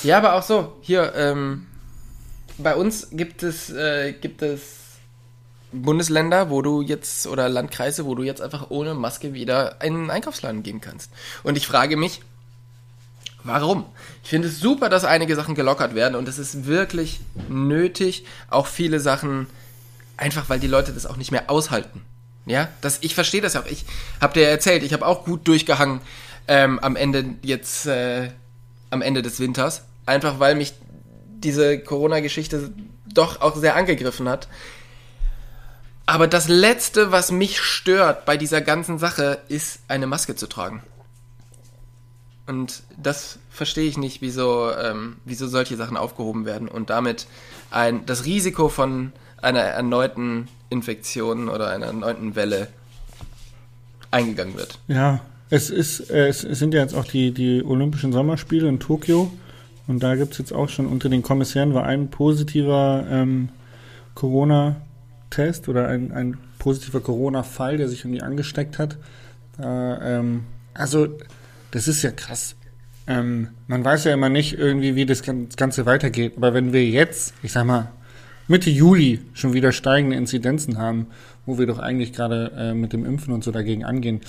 ja, 0.04 0.18
aber 0.18 0.34
auch 0.34 0.44
so, 0.44 0.74
hier, 0.82 1.14
ähm, 1.16 1.68
bei 2.58 2.76
uns 2.76 3.10
gibt 3.12 3.44
es, 3.44 3.70
äh, 3.70 4.14
gibt 4.14 4.42
es 4.42 4.78
Bundesländer, 5.72 6.50
wo 6.50 6.64
du 6.64 6.82
jetzt, 6.82 7.28
oder 7.28 7.50
Landkreise, 7.50 8.06
wo 8.06 8.16
du 8.16 8.24
jetzt 8.24 8.42
einfach 8.42 8.72
ohne 8.72 8.96
Maske 8.96 9.34
wieder 9.34 9.82
in 9.84 9.96
einen 9.96 10.10
Einkaufsladen 10.10 10.64
gehen 10.64 10.82
kannst. 10.82 11.12
Und 11.44 11.56
ich 11.56 11.68
frage 11.68 11.98
mich, 11.98 12.22
warum? 13.44 13.86
Ich 14.24 14.30
finde 14.30 14.48
es 14.48 14.60
super, 14.60 14.90
dass 14.90 15.06
einige 15.06 15.36
Sachen 15.36 15.56
gelockert 15.56 15.96
werden 15.96 16.16
und 16.16 16.28
es 16.28 16.40
ist 16.40 16.66
wirklich 16.66 17.20
nötig, 17.50 18.26
auch 18.50 18.68
viele 18.68 19.00
Sachen, 19.00 19.48
einfach 20.18 20.50
weil 20.50 20.60
die 20.60 20.68
Leute 20.68 20.92
das 20.94 21.06
auch 21.06 21.18
nicht 21.18 21.32
mehr 21.32 21.50
aushalten. 21.50 22.02
Ja, 22.46 22.70
das, 22.82 23.00
ich 23.02 23.16
verstehe 23.16 23.42
das 23.42 23.54
ja 23.54 23.62
auch. 23.62 23.68
Ich 23.68 23.86
habe 24.20 24.34
dir 24.34 24.48
erzählt, 24.48 24.84
ich 24.84 24.94
habe 24.94 25.06
auch 25.06 25.26
gut 25.26 25.48
durchgehangen 25.48 26.02
ähm, 26.48 26.80
am 26.80 26.96
Ende 26.96 27.36
jetzt, 27.44 27.86
äh, 27.86 28.30
am 28.90 29.02
Ende 29.02 29.22
des 29.22 29.40
Winters. 29.40 29.84
Einfach 30.06 30.40
weil 30.40 30.56
mich 30.56 30.74
diese 31.44 31.80
Corona-Geschichte 31.80 32.72
doch 33.14 33.42
auch 33.42 33.56
sehr 33.56 33.76
angegriffen 33.76 34.28
hat. 34.28 34.48
Aber 36.06 36.28
das 36.28 36.48
Letzte, 36.48 37.12
was 37.12 37.32
mich 37.32 37.60
stört 37.60 38.26
bei 38.26 38.38
dieser 38.38 38.62
ganzen 38.62 38.98
Sache, 38.98 39.40
ist 39.48 39.80
eine 39.88 40.08
Maske 40.08 40.36
zu 40.36 40.48
tragen. 40.48 40.84
Und 42.52 42.84
das 43.02 43.40
verstehe 43.50 43.86
ich 43.86 43.98
nicht, 43.98 44.22
wieso, 44.22 44.72
ähm, 44.76 45.16
wieso 45.24 45.48
solche 45.48 45.78
Sachen 45.78 45.96
aufgehoben 45.96 46.44
werden 46.46 46.68
und 46.68 46.90
damit 46.90 47.26
ein, 47.70 48.06
das 48.06 48.26
Risiko 48.26 48.68
von 48.68 49.14
einer 49.42 49.62
erneuten 49.62 50.50
Infektion 50.70 51.48
oder 51.48 51.70
einer 51.70 51.86
erneuten 51.86 52.36
Welle 52.36 52.68
eingegangen 54.12 54.58
wird. 54.58 54.80
Ja, 54.90 55.22
es 55.50 55.70
ist, 55.70 56.10
es 56.10 56.44
es 56.44 56.60
sind 56.60 56.74
ja 56.74 56.82
jetzt 56.82 56.94
auch 56.94 57.06
die, 57.06 57.32
die 57.32 57.64
Olympischen 57.64 58.12
Sommerspiele 58.12 58.68
in 58.68 58.82
Tokio. 58.82 59.32
Und 59.88 60.04
da 60.04 60.16
gibt's 60.16 60.38
jetzt 60.38 60.52
auch 60.52 60.68
schon 60.68 60.88
unter 60.88 61.08
den 61.08 61.22
Kommissären 61.22 61.74
war 61.74 61.86
ein 61.86 62.10
positiver 62.10 63.06
ähm, 63.10 63.48
Corona-Test 64.16 65.70
oder 65.70 65.88
ein, 65.88 66.12
ein 66.12 66.38
positiver 66.60 67.00
Corona-Fall, 67.00 67.78
der 67.78 67.88
sich 67.88 68.04
irgendwie 68.04 68.22
angesteckt 68.22 68.78
hat. 68.78 68.98
Äh, 69.58 70.18
ähm, 70.18 70.44
also, 70.74 71.08
das 71.72 71.88
ist 71.88 72.02
ja 72.04 72.12
krass. 72.12 72.56
Ähm, 73.08 73.50
man 73.68 73.84
weiß 73.84 74.04
ja 74.06 74.14
immer 74.14 74.30
nicht 74.30 74.58
irgendwie, 74.58 74.96
wie 74.96 75.06
das 75.06 75.24
Gan- 75.24 75.48
das 75.48 75.58
Ganze 75.58 75.86
weitergeht. 75.86 76.34
Aber 76.38 76.54
wenn 76.54 76.72
wir 76.72 76.86
jetzt, 76.86 77.34
ich 77.42 77.52
sag 77.52 77.66
mal, 77.66 77.92
Mitte 78.48 78.70
Juli 78.70 79.22
schon 79.34 79.54
wieder 79.54 79.72
steigende 79.72 80.16
Inzidenzen 80.18 80.78
haben, 80.78 81.08
wo 81.46 81.58
wir 81.58 81.66
doch 81.66 81.80
eigentlich 81.80 82.14
gerade 82.14 82.52
äh, 82.56 82.74
mit 82.74 82.94
dem 82.94 83.06
Impfen 83.06 83.34
und 83.34 83.44
so 83.44 83.52
dagegen 83.52 83.86
angehen. 83.86 84.22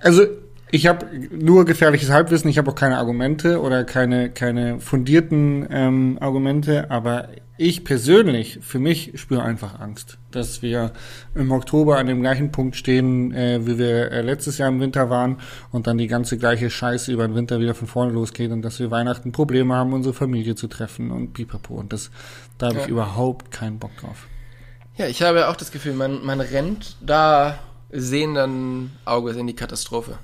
Also 0.00 0.26
ich 0.70 0.86
habe 0.86 1.06
nur 1.30 1.64
gefährliches 1.64 2.10
Halbwissen, 2.10 2.50
ich 2.50 2.58
habe 2.58 2.70
auch 2.70 2.74
keine 2.74 2.98
Argumente 2.98 3.60
oder 3.60 3.84
keine, 3.84 4.30
keine 4.30 4.80
fundierten 4.80 5.66
ähm, 5.70 6.18
Argumente, 6.20 6.90
aber 6.90 7.28
ich 7.60 7.84
persönlich, 7.84 8.60
für 8.62 8.78
mich 8.78 9.12
spüre 9.16 9.42
einfach 9.42 9.80
Angst, 9.80 10.18
dass 10.30 10.62
wir 10.62 10.92
im 11.34 11.50
Oktober 11.50 11.98
an 11.98 12.06
dem 12.06 12.20
gleichen 12.20 12.52
Punkt 12.52 12.76
stehen, 12.76 13.32
äh, 13.32 13.66
wie 13.66 13.78
wir 13.78 14.12
äh, 14.12 14.22
letztes 14.22 14.58
Jahr 14.58 14.68
im 14.68 14.78
Winter 14.80 15.10
waren 15.10 15.38
und 15.72 15.88
dann 15.88 15.98
die 15.98 16.06
ganze 16.06 16.38
gleiche 16.38 16.70
Scheiße 16.70 17.12
über 17.12 17.26
den 17.26 17.34
Winter 17.34 17.58
wieder 17.58 17.74
von 17.74 17.88
vorne 17.88 18.12
losgeht 18.12 18.52
und 18.52 18.62
dass 18.62 18.78
wir 18.78 18.92
Weihnachten 18.92 19.32
Probleme 19.32 19.74
haben, 19.74 19.92
unsere 19.92 20.14
Familie 20.14 20.54
zu 20.54 20.68
treffen 20.68 21.10
und 21.10 21.32
pipapo. 21.32 21.74
Und 21.74 21.92
das, 21.92 22.10
da 22.58 22.66
habe 22.68 22.76
ich 22.78 22.84
Ja. 22.84 22.90
überhaupt 22.90 23.50
keinen 23.50 23.80
Bock 23.80 23.96
drauf. 24.00 24.28
Ja, 24.96 25.06
ich 25.06 25.22
habe 25.22 25.48
auch 25.48 25.56
das 25.56 25.72
Gefühl, 25.72 25.94
man, 25.94 26.24
man 26.24 26.40
rennt 26.40 26.96
da 27.00 27.58
sehenden 27.90 28.92
Auges 29.04 29.36
in 29.36 29.46
die 29.48 29.56
Katastrophe. 29.56 30.18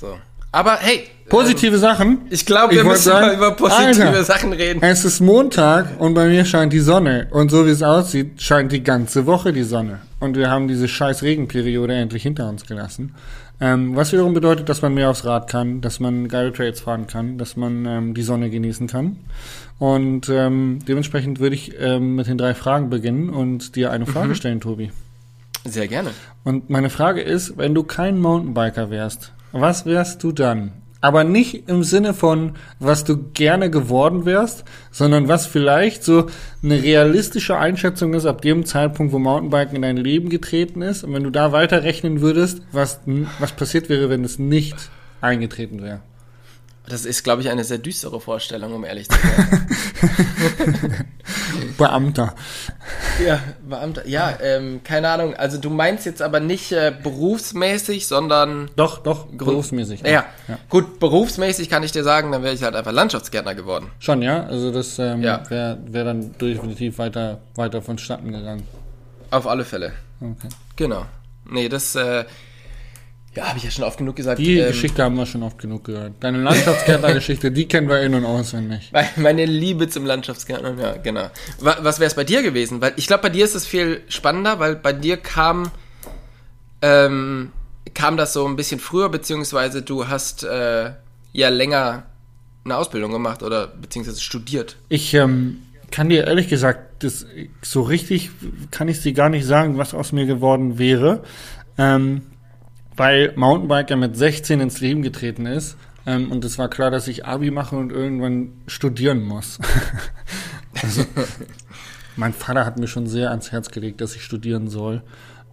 So. 0.00 0.18
Aber 0.52 0.78
hey, 0.80 1.04
Positive 1.28 1.78
Sachen. 1.78 2.22
ich 2.30 2.44
glaube, 2.44 2.74
wir 2.74 2.80
Ich 2.80 2.86
müssen 2.86 3.02
sagen, 3.04 3.26
mal 3.28 3.36
über 3.36 3.52
positive 3.52 4.08
Alter. 4.08 4.24
Sachen 4.24 4.52
reden. 4.52 4.82
Es 4.82 5.04
ist 5.04 5.20
Montag 5.20 6.00
und 6.00 6.14
bei 6.14 6.26
mir 6.26 6.44
scheint 6.44 6.72
die 6.72 6.80
Sonne. 6.80 7.28
Und 7.30 7.52
so 7.52 7.66
wie 7.66 7.70
es 7.70 7.82
aussieht, 7.84 8.42
scheint 8.42 8.72
die 8.72 8.82
ganze 8.82 9.26
Woche 9.26 9.52
die 9.52 9.62
Sonne. 9.62 10.00
Und 10.18 10.36
wir 10.36 10.50
haben 10.50 10.66
diese 10.66 10.88
scheiß 10.88 11.22
Regenperiode 11.22 11.94
endlich 11.94 12.24
hinter 12.24 12.48
uns 12.48 12.66
gelassen. 12.66 13.14
Ähm, 13.60 13.94
was 13.94 14.10
wiederum 14.12 14.34
bedeutet, 14.34 14.68
dass 14.68 14.82
man 14.82 14.94
mehr 14.94 15.10
aufs 15.10 15.24
Rad 15.24 15.48
kann, 15.48 15.82
dass 15.82 16.00
man 16.00 16.26
geile 16.28 16.52
Trades 16.52 16.80
fahren 16.80 17.06
kann, 17.06 17.38
dass 17.38 17.56
man 17.56 17.86
ähm, 17.86 18.14
die 18.14 18.22
Sonne 18.22 18.50
genießen 18.50 18.88
kann. 18.88 19.18
Und 19.78 20.28
ähm, 20.30 20.80
dementsprechend 20.88 21.38
würde 21.38 21.54
ich 21.54 21.74
ähm, 21.78 22.16
mit 22.16 22.26
den 22.26 22.38
drei 22.38 22.54
Fragen 22.54 22.90
beginnen 22.90 23.30
und 23.30 23.76
dir 23.76 23.92
eine 23.92 24.06
Frage 24.06 24.34
stellen, 24.34 24.60
Tobi. 24.60 24.90
Sehr 25.64 25.86
gerne. 25.88 26.10
Und 26.42 26.70
meine 26.70 26.90
Frage 26.90 27.20
ist, 27.20 27.56
wenn 27.58 27.74
du 27.74 27.82
kein 27.84 28.18
Mountainbiker 28.18 28.90
wärst, 28.90 29.32
was 29.52 29.86
wärst 29.86 30.22
du 30.22 30.32
dann? 30.32 30.72
Aber 31.02 31.24
nicht 31.24 31.68
im 31.68 31.82
Sinne 31.82 32.12
von, 32.12 32.52
was 32.78 33.04
du 33.04 33.30
gerne 33.32 33.70
geworden 33.70 34.26
wärst, 34.26 34.64
sondern 34.90 35.28
was 35.28 35.46
vielleicht 35.46 36.04
so 36.04 36.26
eine 36.62 36.82
realistische 36.82 37.56
Einschätzung 37.56 38.12
ist 38.12 38.26
ab 38.26 38.42
dem 38.42 38.66
Zeitpunkt, 38.66 39.12
wo 39.12 39.18
Mountainbiken 39.18 39.76
in 39.76 39.82
dein 39.82 39.96
Leben 39.96 40.28
getreten 40.28 40.82
ist. 40.82 41.02
Und 41.04 41.14
wenn 41.14 41.24
du 41.24 41.30
da 41.30 41.52
weiterrechnen 41.52 42.20
würdest, 42.20 42.60
was, 42.70 43.00
was 43.38 43.52
passiert 43.52 43.88
wäre, 43.88 44.10
wenn 44.10 44.24
es 44.24 44.38
nicht 44.38 44.76
eingetreten 45.22 45.82
wäre. 45.82 46.00
Das 46.90 47.04
ist, 47.04 47.22
glaube 47.22 47.40
ich, 47.40 47.48
eine 47.48 47.62
sehr 47.62 47.78
düstere 47.78 48.20
Vorstellung, 48.20 48.74
um 48.74 48.84
ehrlich 48.84 49.08
zu 49.08 49.16
sein. 49.16 51.06
Beamter. 51.78 52.34
ja, 53.24 53.40
Beamter. 53.62 54.06
Ja, 54.06 54.36
ähm, 54.42 54.80
keine 54.84 55.08
Ahnung. 55.08 55.34
Also 55.34 55.58
du 55.58 55.70
meinst 55.70 56.04
jetzt 56.04 56.20
aber 56.20 56.40
nicht 56.40 56.72
äh, 56.72 56.92
berufsmäßig, 57.02 58.06
sondern 58.06 58.70
Doch, 58.76 58.98
doch, 58.98 59.26
berufsmäßig. 59.26 60.00
ja. 60.02 60.24
Gut, 60.68 60.98
berufsmäßig 60.98 61.70
kann 61.70 61.82
ich 61.82 61.92
dir 61.92 62.02
sagen, 62.04 62.32
dann 62.32 62.42
wäre 62.42 62.54
ich 62.54 62.62
halt 62.62 62.74
einfach 62.74 62.92
Landschaftsgärtner 62.92 63.54
geworden. 63.54 63.90
Schon, 64.00 64.20
ja? 64.22 64.44
Also 64.46 64.72
das 64.72 64.98
ähm, 64.98 65.22
Ja. 65.22 65.48
wäre 65.48 65.78
wär 65.86 66.04
dann 66.04 66.32
definitiv 66.38 66.98
weiter, 66.98 67.38
weiter 67.54 67.82
vonstatten 67.82 68.32
gegangen. 68.32 68.66
Auf 69.30 69.46
alle 69.46 69.64
Fälle. 69.64 69.92
Okay. 70.20 70.48
Genau. 70.76 71.06
Nee, 71.48 71.68
das, 71.68 71.94
äh, 71.94 72.24
ja, 73.34 73.46
habe 73.48 73.58
ich 73.58 73.64
ja 73.64 73.70
schon 73.70 73.84
oft 73.84 73.98
genug 73.98 74.16
gesagt. 74.16 74.38
Die 74.40 74.58
ähm, 74.58 74.68
Geschichte 74.68 75.02
haben 75.04 75.16
wir 75.16 75.24
schon 75.26 75.42
oft 75.42 75.58
genug 75.58 75.84
gehört. 75.84 76.14
Deine 76.20 76.38
Landschaftsgärtner-Geschichte, 76.42 77.52
die 77.52 77.68
kennen 77.68 77.88
wir 77.88 78.00
in- 78.02 78.14
und 78.14 78.24
auswendig. 78.24 78.90
Me- 78.92 79.04
Meine 79.16 79.44
Liebe 79.46 79.88
zum 79.88 80.04
Landschaftsgärtner, 80.04 80.74
ja, 80.80 80.96
genau. 80.96 81.30
Wa- 81.60 81.78
Was 81.82 82.00
wäre 82.00 82.08
es 82.08 82.14
bei 82.14 82.24
dir 82.24 82.42
gewesen? 82.42 82.80
Weil 82.80 82.92
ich 82.96 83.06
glaube, 83.06 83.22
bei 83.22 83.28
dir 83.30 83.44
ist 83.44 83.54
es 83.54 83.66
viel 83.66 84.02
spannender, 84.08 84.58
weil 84.58 84.74
bei 84.76 84.92
dir 84.92 85.16
kam, 85.16 85.70
ähm, 86.82 87.52
kam 87.94 88.16
das 88.16 88.32
so 88.32 88.46
ein 88.46 88.56
bisschen 88.56 88.80
früher, 88.80 89.08
beziehungsweise 89.08 89.82
du 89.82 90.08
hast 90.08 90.44
äh, 90.44 90.90
ja 91.32 91.48
länger 91.48 92.04
eine 92.64 92.76
Ausbildung 92.76 93.12
gemacht 93.12 93.42
oder 93.42 93.68
beziehungsweise 93.68 94.20
studiert. 94.20 94.76
Ich 94.88 95.14
ähm, 95.14 95.58
kann 95.90 96.08
dir 96.08 96.26
ehrlich 96.26 96.48
gesagt, 96.48 97.04
das, 97.04 97.26
so 97.62 97.82
richtig 97.82 98.30
kann 98.70 98.88
ich 98.88 99.00
dir 99.00 99.12
gar 99.12 99.28
nicht 99.28 99.46
sagen, 99.46 99.78
was 99.78 99.94
aus 99.94 100.12
mir 100.12 100.26
geworden 100.26 100.78
wäre. 100.78 101.22
Ähm, 101.78 102.22
weil 102.96 103.32
Mountainbike 103.36 103.90
ja 103.90 103.96
mit 103.96 104.16
16 104.16 104.60
ins 104.60 104.80
Leben 104.80 105.02
getreten 105.02 105.46
ist. 105.46 105.76
Ähm, 106.06 106.30
und 106.32 106.44
es 106.44 106.58
war 106.58 106.68
klar, 106.68 106.90
dass 106.90 107.08
ich 107.08 107.26
Abi 107.26 107.50
mache 107.50 107.76
und 107.76 107.92
irgendwann 107.92 108.52
studieren 108.66 109.22
muss. 109.22 109.58
also, 110.82 111.04
mein 112.16 112.32
Vater 112.32 112.64
hat 112.64 112.78
mir 112.78 112.88
schon 112.88 113.06
sehr 113.06 113.30
ans 113.30 113.52
Herz 113.52 113.70
gelegt, 113.70 114.00
dass 114.00 114.16
ich 114.16 114.22
studieren 114.22 114.68
soll. 114.68 115.02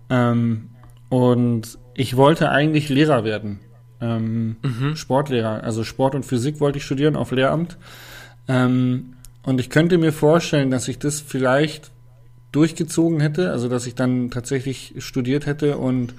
Ähm, 0.10 0.70
und 1.10 1.78
ich 1.94 2.16
wollte 2.16 2.50
eigentlich 2.50 2.90
Lehrer 2.90 3.24
werden. 3.24 3.60
Ähm, 4.00 4.58
Sportlehrer. 4.96 5.64
Also 5.64 5.84
Sport 5.84 6.16
und 6.16 6.24
Physik 6.24 6.60
wollte 6.60 6.78
ich 6.78 6.86
studieren 6.86 7.16
auf 7.16 7.32
Lehramt. 7.32 7.78
Ähm, 8.48 9.14
und 9.44 9.60
ich 9.60 9.70
könnte 9.70 9.98
mir 9.98 10.14
vorstellen, 10.14 10.70
dass 10.70 10.88
ich 10.88 11.00
das 11.00 11.22
vielleicht 11.22 11.92
durchgezogen 12.52 13.20
hätte, 13.20 13.52
also 13.52 13.70
dass 13.70 13.88
ich 13.88 13.96
dann 13.96 14.30
tatsächlich 14.30 14.96
studiert 15.00 15.46
hätte 15.46 15.78
und 15.78 16.14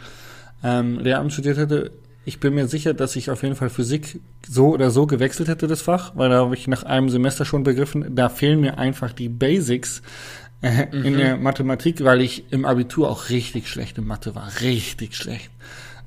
ähm, 0.62 0.98
Lehramt 0.98 1.32
studiert 1.32 1.58
hätte. 1.58 1.92
Ich 2.24 2.40
bin 2.40 2.54
mir 2.54 2.68
sicher, 2.68 2.92
dass 2.92 3.16
ich 3.16 3.30
auf 3.30 3.42
jeden 3.42 3.56
Fall 3.56 3.70
Physik 3.70 4.20
so 4.46 4.68
oder 4.68 4.90
so 4.90 5.06
gewechselt 5.06 5.48
hätte, 5.48 5.66
das 5.66 5.80
Fach, 5.80 6.12
weil 6.14 6.28
da 6.28 6.36
habe 6.36 6.54
ich 6.54 6.66
nach 6.68 6.82
einem 6.82 7.08
Semester 7.08 7.44
schon 7.44 7.62
begriffen, 7.62 8.14
da 8.14 8.28
fehlen 8.28 8.60
mir 8.60 8.76
einfach 8.78 9.12
die 9.12 9.30
Basics 9.30 10.02
äh, 10.60 10.88
in 10.90 11.16
der 11.16 11.36
Mathematik, 11.36 12.04
weil 12.04 12.20
ich 12.20 12.52
im 12.52 12.64
Abitur 12.64 13.08
auch 13.08 13.30
richtig 13.30 13.68
schlecht 13.68 13.96
in 13.96 14.06
Mathe 14.06 14.34
war. 14.34 14.50
Richtig 14.60 15.16
schlecht. 15.16 15.50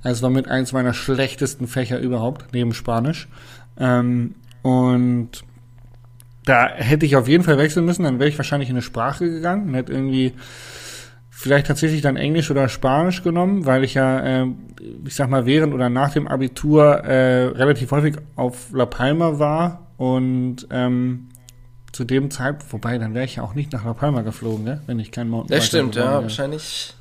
Es 0.03 0.21
war 0.21 0.29
mit 0.29 0.47
eins 0.47 0.73
meiner 0.73 0.93
schlechtesten 0.93 1.67
Fächer 1.67 1.99
überhaupt, 1.99 2.53
neben 2.53 2.73
Spanisch. 2.73 3.27
Ähm, 3.79 4.35
und 4.61 5.43
da 6.45 6.67
hätte 6.69 7.05
ich 7.05 7.15
auf 7.15 7.27
jeden 7.27 7.43
Fall 7.43 7.57
wechseln 7.57 7.85
müssen, 7.85 8.03
dann 8.03 8.19
wäre 8.19 8.29
ich 8.29 8.37
wahrscheinlich 8.37 8.69
in 8.69 8.75
eine 8.75 8.81
Sprache 8.81 9.29
gegangen 9.29 9.69
und 9.69 9.73
hätte 9.75 9.93
irgendwie 9.93 10.33
vielleicht 11.41 11.67
tatsächlich 11.67 12.01
dann 12.01 12.17
Englisch 12.17 12.51
oder 12.51 12.69
Spanisch 12.69 13.23
genommen, 13.23 13.65
weil 13.65 13.83
ich 13.83 13.95
ja, 13.95 14.43
äh, 14.43 14.47
ich 15.05 15.15
sag 15.15 15.29
mal, 15.29 15.45
während 15.45 15.73
oder 15.73 15.89
nach 15.89 16.11
dem 16.13 16.27
Abitur 16.27 17.03
äh, 17.03 17.45
relativ 17.47 17.91
häufig 17.91 18.17
auf 18.35 18.71
La 18.71 18.85
Palma 18.85 19.39
war 19.39 19.87
und 19.97 20.67
ähm, 20.69 21.29
zu 21.91 22.03
dem 22.03 22.29
Zeitpunkt, 22.29 22.71
wobei, 22.71 22.97
dann 22.99 23.13
wäre 23.15 23.25
ich 23.25 23.37
ja 23.37 23.43
auch 23.43 23.55
nicht 23.55 23.73
nach 23.73 23.83
La 23.83 23.93
Palma 23.93 24.21
geflogen, 24.21 24.63
ne? 24.63 24.81
wenn 24.85 24.99
ich 24.99 25.11
kein 25.11 25.29
Mountainbiker 25.29 25.57
Das 25.57 25.67
stimmt, 25.67 25.95
ja, 25.95 26.03
wäre. 26.11 26.21
wahrscheinlich. 26.23 26.93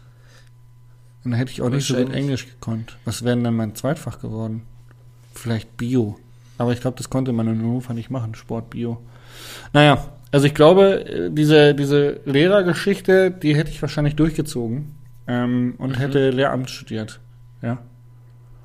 Und 1.22 1.32
dann 1.32 1.38
hätte 1.38 1.52
ich 1.52 1.60
auch 1.60 1.68
nicht 1.68 1.86
so 1.86 1.94
gut. 1.96 2.12
Englisch 2.12 2.46
gekonnt. 2.46 2.96
Was 3.04 3.22
wäre 3.22 3.36
denn 3.36 3.44
dann 3.44 3.54
mein 3.54 3.74
Zweitfach 3.74 4.20
geworden? 4.20 4.62
Vielleicht 5.34 5.76
Bio. 5.76 6.18
Aber 6.56 6.72
ich 6.72 6.80
glaube, 6.80 6.96
das 6.96 7.10
konnte 7.10 7.32
man 7.32 7.46
in 7.46 7.58
Hannover 7.58 7.92
nicht 7.92 8.10
machen, 8.10 8.34
Sport 8.34 8.70
Bio. 8.70 9.02
Naja, 9.74 10.02
also 10.32 10.46
ich 10.46 10.54
glaube, 10.54 11.30
diese, 11.32 11.74
diese 11.74 12.20
Lehrergeschichte, 12.24 13.30
die 13.30 13.56
hätte 13.56 13.70
ich 13.70 13.82
wahrscheinlich 13.82 14.16
durchgezogen 14.16 14.94
ähm, 15.26 15.74
und 15.78 15.98
hätte 15.98 16.30
Lehramt 16.30 16.70
studiert. 16.70 17.20
Ja. 17.62 17.78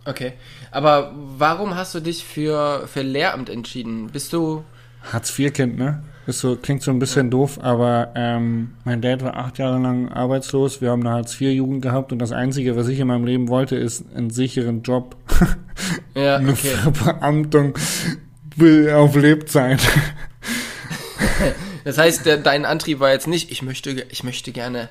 Okay. 0.05 0.33
Aber 0.71 1.13
warum 1.15 1.75
hast 1.75 1.95
du 1.95 1.99
dich 1.99 2.23
für, 2.23 2.87
für 2.87 3.01
Lehramt 3.01 3.49
entschieden? 3.49 4.09
Bist 4.11 4.33
du. 4.33 4.63
Hartz-IV-Kind, 5.11 5.77
ne? 5.77 6.03
Ist 6.27 6.39
so, 6.39 6.55
klingt 6.55 6.81
so 6.81 6.89
ein 6.89 6.97
bisschen 6.97 7.29
doof, 7.29 7.59
aber 7.61 8.11
ähm, 8.15 8.73
mein 8.83 8.99
Dad 8.99 9.23
war 9.23 9.37
acht 9.37 9.59
Jahre 9.59 9.79
lang 9.79 10.09
arbeitslos. 10.09 10.81
Wir 10.81 10.89
haben 10.89 11.01
eine 11.05 11.17
Hartz-IV-Jugend 11.17 11.83
gehabt 11.83 12.11
und 12.11 12.17
das 12.17 12.31
Einzige, 12.31 12.75
was 12.75 12.87
ich 12.87 12.99
in 12.99 13.07
meinem 13.07 13.25
Leben 13.25 13.47
wollte, 13.47 13.75
ist 13.75 14.05
einen 14.15 14.31
sicheren 14.31 14.81
Job. 14.81 15.15
Ja, 16.15 16.35
Eine 16.37 16.51
okay. 16.51 16.69
Verbeamtung 16.69 17.75
will 18.55 18.89
auf 18.91 19.15
Lebzeit. 19.15 19.81
Das 21.83 21.97
heißt, 21.99 22.25
der, 22.25 22.37
dein 22.37 22.65
Antrieb 22.65 22.99
war 22.99 23.11
jetzt 23.11 23.27
nicht, 23.27 23.51
ich 23.51 23.61
möchte, 23.61 23.91
ich 24.09 24.23
möchte 24.23 24.51
gerne 24.51 24.89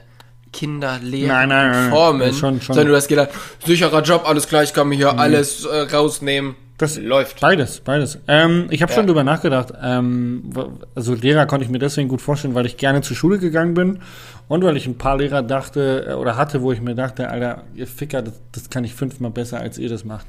Kinder 0.52 1.00
lehren, 1.02 1.28
Nein, 1.28 1.48
nein, 1.48 1.70
nein, 1.72 1.80
nein. 1.82 1.90
formen, 1.90 2.32
Schon, 2.34 2.60
schon. 2.60 2.74
sondern 2.76 2.92
du 2.92 2.96
hast 2.96 3.08
gedacht, 3.08 3.30
sicherer 3.66 4.02
Job, 4.02 4.22
alles 4.28 4.46
klar, 4.46 4.62
ich 4.62 4.72
kann 4.72 4.88
mir 4.88 4.94
hier 4.94 5.18
alles 5.18 5.64
äh, 5.64 5.76
rausnehmen. 5.92 6.54
Das 6.78 6.96
läuft. 6.96 7.40
Beides, 7.40 7.80
beides. 7.80 8.18
Ähm, 8.28 8.66
ich 8.70 8.82
habe 8.82 8.90
Ja. 8.92 8.96
schon 8.96 9.06
drüber 9.06 9.22
nachgedacht. 9.24 9.72
Ähm, 9.80 10.52
also 10.96 11.14
Lehrer 11.14 11.46
konnte 11.46 11.64
ich 11.64 11.70
mir 11.70 11.78
deswegen 11.78 12.08
gut 12.08 12.20
vorstellen, 12.20 12.54
weil 12.56 12.66
ich 12.66 12.76
gerne 12.76 13.00
zur 13.02 13.16
Schule 13.16 13.38
gegangen 13.38 13.74
bin 13.74 14.00
und 14.48 14.64
weil 14.64 14.76
ich 14.76 14.86
ein 14.86 14.98
paar 14.98 15.18
Lehrer 15.18 15.42
dachte 15.42 16.06
äh, 16.08 16.12
oder 16.14 16.36
hatte, 16.36 16.62
wo 16.62 16.72
ich 16.72 16.80
mir 16.80 16.94
dachte, 16.94 17.28
Alter, 17.28 17.62
ihr 17.74 17.86
Ficker, 17.86 18.22
das, 18.22 18.34
das 18.52 18.70
kann 18.70 18.84
ich 18.84 18.94
fünfmal 18.94 19.30
besser, 19.30 19.60
als 19.60 19.78
ihr 19.78 19.88
das 19.88 20.04
macht. 20.04 20.26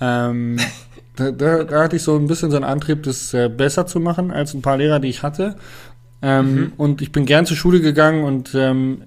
Ähm, 0.00 0.58
da, 1.16 1.30
da, 1.30 1.64
da 1.64 1.82
hatte 1.82 1.96
ich 1.96 2.02
so 2.02 2.16
ein 2.16 2.26
bisschen 2.26 2.50
so 2.50 2.56
einen 2.56 2.64
Antrieb, 2.64 3.02
das 3.02 3.34
äh, 3.34 3.48
besser 3.48 3.86
zu 3.86 4.00
machen 4.00 4.30
als 4.30 4.54
ein 4.54 4.62
paar 4.62 4.76
Lehrer, 4.76 5.00
die 5.00 5.08
ich 5.08 5.22
hatte. 5.22 5.56
Ähm, 6.22 6.72
Und 6.76 7.02
ich 7.02 7.12
bin 7.12 7.24
gern 7.26 7.46
zur 7.46 7.56
Schule 7.56 7.80
gegangen 7.80 8.24
und 8.24 8.54
ähm, 8.54 9.02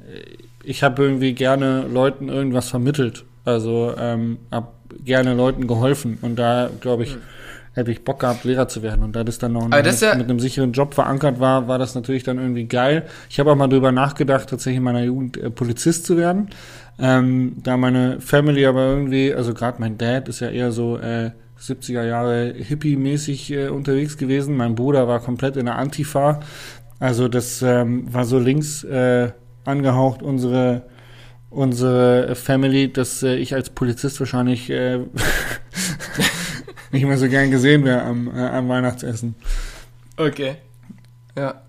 ich 0.64 0.84
habe 0.84 1.04
irgendwie 1.04 1.34
gerne 1.34 1.86
Leuten 1.88 2.30
irgendwas 2.30 2.70
vermittelt. 2.70 3.24
Also 3.46 3.94
ähm, 3.98 4.38
hab 4.52 4.74
gerne 5.04 5.34
Leuten 5.34 5.68
geholfen 5.68 6.18
und 6.22 6.38
da 6.38 6.70
glaube 6.80 7.04
ich 7.04 7.18
hätte 7.74 7.92
ich 7.92 8.04
Bock 8.04 8.20
gehabt 8.20 8.44
Lehrer 8.44 8.68
zu 8.68 8.84
werden 8.84 9.04
und 9.04 9.16
da 9.16 9.24
das 9.24 9.40
dann 9.40 9.54
noch 9.54 9.66
Aber 9.66 9.82
das 9.82 10.02
ja- 10.02 10.16
mit 10.16 10.30
einem 10.30 10.40
sicheren 10.40 10.72
Job 10.72 10.94
verankert 10.94 11.40
war, 11.40 11.68
war 11.68 11.80
das 11.80 11.96
natürlich 11.96 12.24
dann 12.24 12.38
irgendwie 12.38 12.66
geil. 12.66 13.04
Ich 13.30 13.40
habe 13.40 13.52
auch 13.52 13.56
mal 13.56 13.68
drüber 13.68 13.92
nachgedacht, 13.92 14.50
tatsächlich 14.50 14.78
in 14.78 14.84
meiner 14.84 15.04
Jugend 15.04 15.38
äh, 15.38 15.50
Polizist 15.50 16.06
zu 16.06 16.18
werden. 16.18 16.50
Ähm, 17.00 17.58
da 17.64 17.76
meine 17.78 18.22
Family 18.22 18.66
aber 18.66 18.86
irgendwie, 18.86 19.34
also 19.34 19.54
gerade 19.54 19.82
mein 19.82 19.98
Dad 19.98 20.30
ist 20.30 20.40
ja 20.40 20.50
eher 20.50 20.72
so 20.72 20.98
äh, 21.00 21.32
70er 21.60 22.04
Jahre 22.04 22.54
Hippie-mäßig 22.58 23.52
äh, 23.52 23.68
unterwegs 23.70 24.18
gewesen. 24.18 24.56
Mein 24.58 24.76
Bruder 24.76 25.08
war 25.08 25.20
komplett 25.20 25.56
in 25.58 25.66
der 25.66 25.78
Antifa. 25.78 26.42
Also 27.00 27.28
das 27.28 27.62
ähm, 27.62 28.14
war 28.14 28.26
so 28.26 28.38
links 28.38 28.84
äh, 28.84 29.32
angehaucht, 29.66 30.22
unsere 30.22 30.84
unsere 31.50 32.34
Family, 32.36 32.92
dass 32.92 33.22
äh, 33.24 33.36
ich 33.36 33.54
als 33.54 33.70
Polizist 33.70 34.20
wahrscheinlich 34.20 34.70
äh, 34.72 35.00
nicht 36.94 37.06
mehr 37.06 37.18
so 37.18 37.28
gern 37.28 37.52
gesehen 37.52 37.84
wäre 37.84 38.04
am, 38.04 38.28
äh, 38.34 38.40
am 38.40 38.70
Weihnachtsessen. 38.70 39.36
Okay. 40.16 40.56
Ja. 41.36 41.62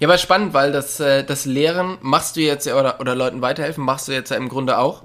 Ja, 0.00 0.08
aber 0.08 0.18
spannend, 0.18 0.52
weil 0.52 0.72
das, 0.72 1.00
äh, 1.00 1.24
das 1.24 1.46
Lehren 1.46 1.96
machst 2.02 2.36
du 2.36 2.40
jetzt 2.40 2.66
ja, 2.66 2.78
oder, 2.78 3.00
oder 3.00 3.14
Leuten 3.14 3.40
weiterhelfen, 3.40 3.84
machst 3.84 4.08
du 4.08 4.12
jetzt 4.12 4.30
ja 4.30 4.36
im 4.36 4.48
Grunde 4.48 4.78
auch 4.78 5.04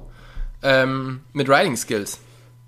ähm, 0.61 1.21
mit 1.33 1.49
Riding 1.49 1.77
Skills. 1.77 2.19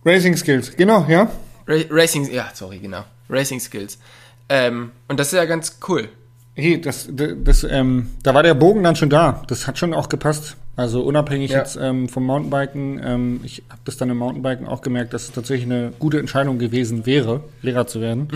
Racing 0.06 0.38
Skills, 0.38 0.76
genau, 0.78 1.06
ja. 1.10 1.30
Ra 1.68 1.82
Racing, 1.90 2.32
ja, 2.32 2.50
sorry, 2.54 2.80
genau. 2.80 3.04
Racing 3.30 3.60
Skills. 3.60 4.00
Ähm, 4.48 4.92
und 5.08 5.20
das 5.20 5.28
ist 5.28 5.34
ja 5.34 5.46
ganz 5.46 5.78
cool. 5.88 6.10
Hey, 6.56 6.80
das, 6.80 7.08
das, 7.12 7.32
das 7.44 7.64
ähm, 7.64 8.12
da 8.24 8.34
war 8.34 8.44
der 8.44 8.54
Bogen 8.54 8.84
dann 8.84 8.96
schon 8.96 9.10
da. 9.10 9.44
Das 9.48 9.68
hat 9.68 9.78
schon 9.78 9.94
auch 9.94 10.10
gepasst. 10.10 10.58
Also 10.80 11.02
unabhängig 11.02 11.52
Ja. 11.52 11.58
jetzt 11.58 11.78
ähm, 11.82 12.08
vom 12.08 12.26
Mountainbiken, 12.26 13.02
ähm, 13.04 13.40
ich 13.44 13.64
habe 13.70 13.82
das 13.84 13.98
dann 13.98 14.10
im 14.10 14.18
Mountainbiken 14.18 14.66
auch 14.66 14.80
gemerkt, 14.82 15.14
dass 15.14 15.24
es 15.24 15.32
tatsächlich 15.34 15.66
eine 15.66 15.92
gute 16.00 16.20
Entscheidung 16.20 16.58
gewesen 16.58 17.06
wäre, 17.06 17.42
Lehrer 17.62 17.86
zu 17.86 18.00
werden. 18.00 18.30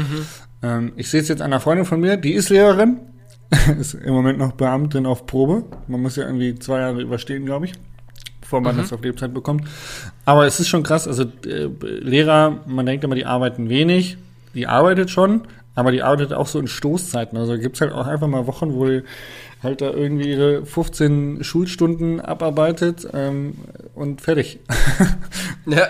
Ähm, 0.62 0.91
ich 0.97 1.10
sehe 1.10 1.21
es 1.21 1.29
jetzt 1.29 1.41
einer 1.41 1.62
Freundin 1.62 1.86
von 1.86 2.01
mir, 2.01 2.17
die 2.17 2.34
ist 2.34 2.49
Lehrerin, 2.49 2.97
ist 3.79 3.93
im 3.93 4.13
Moment 4.13 4.39
noch 4.39 4.51
Beamtin 4.51 5.06
auf 5.06 5.25
Probe. 5.25 5.63
Man 5.88 6.01
muss 6.01 6.17
ja 6.17 6.25
irgendwie 6.25 6.60
zwei 6.60 6.79
Jahre 6.79 7.01
überstehen, 7.01 7.45
glaube 7.45 7.63
ich, 7.67 7.73
bevor 8.41 8.60
man 8.60 8.75
das 8.75 8.91
auf 8.91 9.01
Lebzeit 9.01 9.34
bekommt. 9.34 9.63
Aber 10.25 10.45
es 10.45 10.60
ist 10.60 10.67
schon 10.67 10.84
krass, 10.84 11.08
also 11.08 11.23
äh, 11.45 11.69
Lehrer, 11.82 12.60
man 12.67 12.86
denkt 12.86 13.06
immer, 13.06 13.15
die 13.15 13.25
arbeiten 13.25 13.69
wenig, 13.69 14.17
die 14.53 14.67
arbeitet 14.67 15.10
schon, 15.10 15.43
aber 15.75 15.91
die 15.91 16.01
arbeitet 16.01 16.33
auch 16.33 16.47
so 16.47 16.59
in 16.59 16.67
Stoßzeiten. 16.67 17.38
Also 17.38 17.57
gibt's 17.57 17.81
halt 17.81 17.93
auch 17.93 18.07
einfach 18.07 18.27
mal 18.27 18.47
Wochen, 18.47 18.73
wo 18.73 18.86
die 18.86 19.03
halt 19.62 19.81
da 19.81 19.91
irgendwie 19.91 20.29
ihre 20.29 20.65
15 20.65 21.43
Schulstunden 21.43 22.19
abarbeitet 22.19 23.07
ähm, 23.13 23.55
und 23.95 24.21
fertig. 24.21 24.59
Ja. 25.65 25.88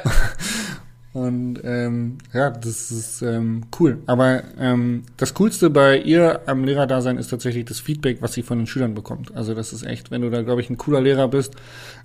Und 1.14 1.60
ähm, 1.64 2.18
ja, 2.34 2.50
das 2.50 2.90
ist 2.92 3.22
ähm, 3.22 3.66
cool. 3.80 4.00
Aber 4.08 4.44
ähm, 4.60 5.04
das 5.18 5.36
Coolste 5.36 5.70
bei 5.70 5.98
ihr 5.98 6.42
am 6.48 6.64
Lehrerdasein 6.64 7.18
ist 7.18 7.30
tatsächlich 7.30 7.66
das 7.66 7.80
Feedback, 7.80 8.22
was 8.22 8.34
sie 8.34 8.42
von 8.42 8.58
den 8.58 8.68
Schülern 8.68 8.96
bekommt. 8.96 9.36
Also 9.36 9.54
das 9.54 9.74
ist 9.74 9.84
echt, 9.84 10.10
wenn 10.10 10.24
du 10.24 10.32
da, 10.32 10.42
glaube 10.42 10.62
ich, 10.62 10.72
ein 10.72 10.78
cooler 10.78 11.02
Lehrer 11.02 11.28
bist, 11.28 11.54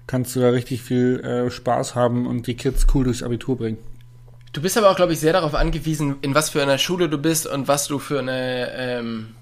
kannst 0.07 0.37
du 0.37 0.41
da 0.41 0.51
richtig 0.51 0.83
viel 0.83 1.21
äh, 1.21 1.51
Spaß 1.51 1.95
haben 1.95 2.27
und 2.27 2.47
die 2.47 2.55
Kids 2.55 2.87
cool 2.95 3.05
durchs 3.05 3.23
Abitur 3.23 3.57
bringen. 3.57 3.79
Du 4.53 4.63
bist 4.63 4.77
aber 4.79 4.91
auch, 4.91 4.97
glaube 4.97 5.13
ich, 5.13 5.21
sehr 5.21 5.33
darauf 5.33 5.55
angewiesen, 5.55 6.17
in 6.23 6.35
was 6.35 6.51
für 6.51 6.63
einer 6.63 6.79
Schule 6.79 7.09
du 7.09 7.19
bist 7.19 7.47
und 7.47 7.69
was 7.69 7.87
du 7.87 7.99
für 7.99 8.19
eine, 8.21 8.71
ähm, 8.75 9.35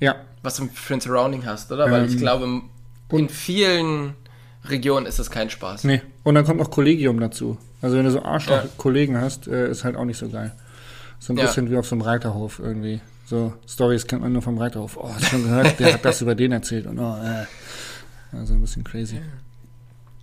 Ja, 0.00 0.16
was 0.42 0.56
du 0.56 0.68
für 0.72 0.94
ein 0.94 1.00
Surrounding 1.00 1.44
hast, 1.44 1.72
oder? 1.72 1.90
Weil 1.90 2.04
ich 2.06 2.12
Ähm, 2.14 2.18
glaube, 2.18 2.62
in 3.10 3.28
vielen 3.28 4.14
Regionen 4.64 5.06
ist 5.06 5.18
das 5.18 5.30
kein 5.30 5.50
Spaß. 5.50 5.84
nee. 5.84 6.02
Und 6.22 6.34
dann 6.36 6.44
kommt 6.44 6.58
noch 6.60 6.70
Kollegium 6.70 7.18
dazu. 7.20 7.58
Also 7.82 7.96
wenn 7.96 8.04
du 8.04 8.10
so 8.10 8.18
Ja. 8.18 8.24
Arschloch-Kollegen 8.24 9.20
hast, 9.20 9.46
äh, 9.48 9.68
ist 9.70 9.84
halt 9.84 9.96
auch 9.96 10.04
nicht 10.04 10.18
so 10.18 10.28
geil. 10.28 10.52
So 11.18 11.32
ein 11.32 11.36
Ja. 11.36 11.46
bisschen 11.46 11.70
wie 11.70 11.76
auf 11.76 11.86
so 11.86 11.94
einem 11.96 12.02
Reiterhof 12.02 12.58
irgendwie. 12.58 13.00
So 13.26 13.54
Stories 13.66 14.06
kennt 14.06 14.22
man 14.22 14.32
nur 14.32 14.42
vom 14.42 14.56
Reiterhof. 14.58 14.96
Oh, 14.96 15.10
hast 15.12 15.26
schon 15.28 15.42
gehört? 15.42 15.78
Der 15.80 15.92
hat 15.94 16.04
das 16.04 16.20
über 16.22 16.34
den 16.34 16.52
erzählt. 16.52 16.86
Und 16.86 16.98
oh, 16.98 17.16
äh. 17.22 17.44
Also 18.36 18.54
ein 18.54 18.60
bisschen 18.60 18.84
crazy. 18.84 19.20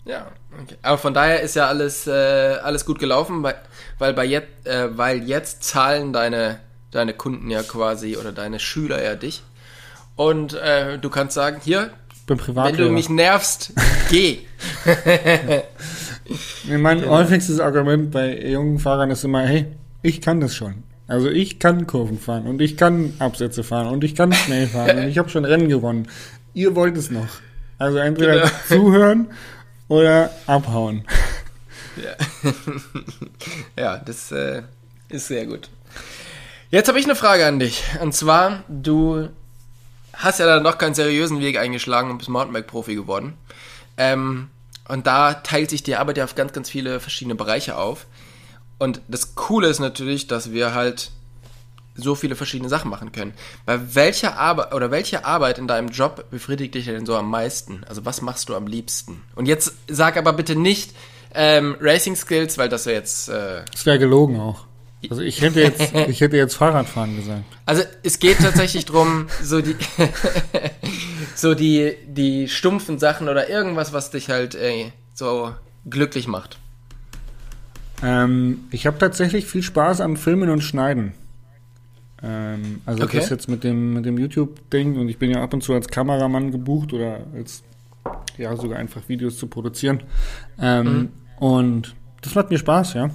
Ja, 0.05 0.27
okay. 0.61 0.75
Aber 0.81 0.97
von 0.97 1.13
daher 1.13 1.41
ist 1.41 1.55
ja 1.55 1.67
alles, 1.67 2.07
äh, 2.07 2.11
alles 2.11 2.85
gut 2.85 2.99
gelaufen, 2.99 3.43
weil, 3.43 3.55
weil, 3.99 4.13
bei 4.13 4.25
jetzt, 4.25 4.65
äh, 4.65 4.97
weil 4.97 5.23
jetzt 5.23 5.63
zahlen 5.63 6.13
deine, 6.13 6.59
deine 6.91 7.13
Kunden 7.13 7.49
ja 7.49 7.63
quasi 7.63 8.17
oder 8.17 8.31
deine 8.31 8.59
Schüler 8.59 9.03
ja 9.03 9.15
dich. 9.15 9.43
Und 10.15 10.53
äh, 10.53 10.97
du 10.99 11.09
kannst 11.09 11.35
sagen, 11.35 11.57
hier, 11.63 11.91
Ich 12.29 12.55
wenn 12.55 12.77
du 12.77 12.89
mich 12.89 13.09
nervst, 13.09 13.73
geh. 14.09 14.39
Nee, 16.65 16.77
Mein 16.77 17.07
häufigstes 17.07 17.59
Argument 17.59 18.11
bei 18.11 18.37
jungen 18.47 18.79
Fahrern 18.79 19.11
ist 19.11 19.23
immer, 19.23 19.41
hey, 19.41 19.65
ich 20.01 20.21
kann 20.21 20.39
das 20.39 20.55
schon. 20.55 20.83
Also 21.07 21.29
ich 21.29 21.59
kann 21.59 21.87
Kurven 21.87 22.19
fahren 22.19 22.47
und 22.47 22.61
ich 22.61 22.77
kann 22.77 23.13
Absätze 23.19 23.63
fahren 23.63 23.87
und 23.87 24.03
ich 24.03 24.15
kann 24.15 24.31
schnell 24.31 24.67
fahren 24.67 24.99
und 24.99 25.07
ich 25.07 25.17
habe 25.17 25.29
schon 25.29 25.43
Rennen 25.43 25.67
gewonnen. 25.67 26.07
Ihr 26.53 26.75
wollt 26.75 26.95
es 26.95 27.11
noch. 27.11 27.27
Also 27.77 27.97
entweder 27.97 28.33
Genau. 28.35 28.49
zuhören 28.67 29.27
oder 29.91 30.31
abhauen. 30.47 31.05
Ja, 33.77 33.97
das 33.97 34.31
äh, 34.31 34.63
ist 35.09 35.27
sehr 35.27 35.45
gut. 35.45 35.69
Jetzt 36.69 36.87
habe 36.87 36.97
ich 36.97 37.05
eine 37.05 37.15
Frage 37.15 37.45
an 37.45 37.59
dich. 37.59 37.83
Und 38.01 38.13
zwar, 38.13 38.63
du 38.69 39.27
hast 40.13 40.39
ja 40.39 40.45
dann 40.45 40.63
noch 40.63 40.77
keinen 40.77 40.93
seriösen 40.93 41.41
Weg 41.41 41.57
eingeschlagen 41.57 42.09
und 42.09 42.17
bist 42.19 42.29
Mountainbike-Profi 42.29 42.95
geworden. 42.95 43.33
Ähm, 43.97 44.49
und 44.87 45.05
da 45.05 45.33
teilt 45.33 45.69
sich 45.69 45.83
die 45.83 45.97
Arbeit 45.97 46.17
ja 46.17 46.23
auf 46.23 46.35
ganz, 46.35 46.53
ganz 46.53 46.69
viele 46.69 47.01
verschiedene 47.01 47.35
Bereiche 47.35 47.75
auf. 47.75 48.05
Und 48.79 49.01
das 49.09 49.35
Coole 49.35 49.67
ist 49.67 49.79
natürlich, 49.79 50.27
dass 50.27 50.53
wir 50.53 50.73
halt 50.73 51.11
so 51.95 52.15
viele 52.15 52.35
verschiedene 52.35 52.69
Sachen 52.69 52.89
machen 52.89 53.11
können. 53.11 53.33
Bei 53.65 53.95
welcher 53.95 54.37
Arbeit 54.37 54.73
oder 54.73 54.91
welche 54.91 55.25
Arbeit 55.25 55.57
in 55.57 55.67
deinem 55.67 55.89
Job 55.89 56.25
befriedigt 56.31 56.75
dich 56.75 56.85
denn 56.85 57.05
so 57.05 57.15
am 57.15 57.29
meisten? 57.29 57.83
Also 57.87 58.05
was 58.05 58.21
machst 58.21 58.49
du 58.49 58.55
am 58.55 58.67
liebsten? 58.67 59.21
Und 59.35 59.47
jetzt 59.47 59.73
sag 59.87 60.17
aber 60.17 60.33
bitte 60.33 60.55
nicht 60.55 60.93
ähm, 61.33 61.75
Racing 61.79 62.15
Skills, 62.15 62.57
weil 62.57 62.69
das 62.69 62.85
wäre 62.85 62.97
jetzt 62.97 63.29
äh, 63.29 63.63
Das 63.71 63.85
wäre 63.85 63.99
gelogen 63.99 64.39
auch. 64.39 64.65
Also 65.09 65.21
ich 65.21 65.41
hätte 65.41 65.61
jetzt, 65.61 65.93
ich 66.07 66.21
hätte 66.21 66.37
jetzt 66.37 66.55
Fahrradfahren 66.55 67.15
gesagt. 67.15 67.43
Also 67.65 67.83
es 68.03 68.19
geht 68.19 68.39
tatsächlich 68.39 68.85
drum, 68.85 69.27
so 69.41 69.61
die 69.61 69.75
so 71.35 71.53
die 71.55 71.95
die 72.05 72.47
stumpfen 72.47 72.99
Sachen 72.99 73.29
oder 73.29 73.49
irgendwas, 73.49 73.93
was 73.93 74.11
dich 74.11 74.29
halt 74.29 74.55
ey, 74.55 74.93
so 75.13 75.53
glücklich 75.89 76.27
macht. 76.27 76.57
Ähm, 78.03 78.65
ich 78.71 78.85
habe 78.87 78.97
tatsächlich 78.97 79.45
viel 79.45 79.63
Spaß 79.63 80.01
am 80.01 80.17
Filmen 80.17 80.49
und 80.49 80.61
Schneiden. 80.61 81.13
Ähm, 82.23 82.81
also 82.85 83.03
Okay. 83.03 83.17
das 83.17 83.29
jetzt 83.29 83.49
mit 83.49 83.63
dem, 83.63 83.93
mit 83.93 84.05
dem 84.05 84.17
YouTube-Ding 84.17 84.97
und 84.97 85.09
ich 85.09 85.17
bin 85.17 85.31
ja 85.31 85.41
ab 85.41 85.53
und 85.53 85.61
zu 85.63 85.73
als 85.73 85.87
Kameramann 85.87 86.51
gebucht 86.51 86.93
oder 86.93 87.21
als 87.35 87.63
ja 88.37 88.55
sogar 88.55 88.77
einfach 88.79 89.07
Videos 89.09 89.37
zu 89.37 89.47
produzieren. 89.47 90.03
Ähm, 90.59 90.85
Mhm. 90.85 91.09
Und 91.39 91.95
das 92.21 92.35
macht 92.35 92.51
mir 92.51 92.57
Spaß, 92.59 92.93
ja. 92.93 93.09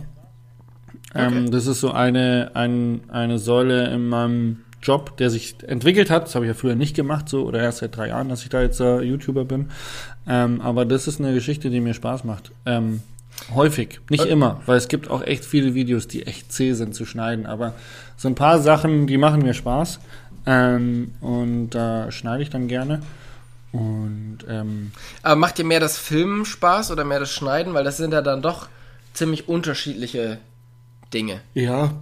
Ähm, 1.15 1.43
Okay. 1.45 1.51
das 1.51 1.67
ist 1.69 1.81
so 1.81 1.93
eine, 1.93 2.51
ein, 2.55 3.03
eine 3.09 3.39
Säule 3.39 3.89
in 3.95 4.09
meinem 4.09 4.59
Job, 4.83 5.17
der 5.17 5.31
sich 5.31 5.57
entwickelt 5.67 6.11
hat. 6.11 6.25
Das 6.25 6.35
habe 6.35 6.45
ich 6.45 6.49
ja 6.51 6.55
früher 6.55 6.75
nicht 6.75 6.95
gemacht, 6.97 7.29
so 7.29 7.45
oder 7.45 7.61
erst 7.61 7.79
seit 7.79 7.97
drei 7.97 8.09
Jahren, 8.09 8.29
dass 8.29 8.43
ich 8.43 8.49
da 8.49 8.61
jetzt 8.61 8.81
äh, 8.81 9.01
YouTuber 9.03 9.45
bin. 9.45 9.71
Ähm, 10.29 10.61
aber 10.61 10.85
das 10.85 11.07
ist 11.09 11.21
eine 11.21 11.33
Geschichte, 11.35 11.71
die 11.71 11.81
mir 11.81 11.95
Spaß 11.95 12.25
macht. 12.25 12.51
Häufig, 13.55 14.01
nicht 14.11 14.25
Äh, 14.25 14.29
immer, 14.29 14.61
weil 14.67 14.77
es 14.77 14.89
gibt 14.89 15.11
auch 15.11 15.23
echt 15.23 15.45
viele 15.45 15.75
Videos, 15.75 16.09
die 16.09 16.27
echt 16.27 16.53
zäh 16.53 16.73
sind 16.73 16.95
zu 16.95 17.05
schneiden. 17.05 17.47
Aber 17.47 17.75
so 18.17 18.29
ein 18.29 18.35
paar 18.35 18.61
Sachen, 18.61 19.07
die 19.07 19.19
machen 19.19 19.43
mir 19.43 19.55
Spaß. 19.55 20.01
Ähm, 20.47 21.13
und 21.21 21.71
da 21.71 22.11
schneide 22.11 22.43
ich 22.43 22.51
dann 22.51 22.69
gerne. 22.69 23.03
Und 23.73 24.39
ähm, 24.49 24.93
Aber 25.23 25.37
macht 25.37 25.59
dir 25.59 25.65
mehr 25.65 25.81
das 25.81 25.99
Filmen 25.99 26.45
Spaß 26.45 26.91
oder 26.93 27.05
mehr 27.05 27.21
das 27.21 27.33
Schneiden, 27.33 27.75
weil 27.75 27.85
das 27.85 27.97
sind 27.97 28.13
ja 28.13 28.23
dann 28.23 28.43
doch 28.43 28.69
ziemlich 29.13 29.49
unterschiedliche 29.49 30.39
Dinge. 31.13 31.41
Ja, 31.55 31.93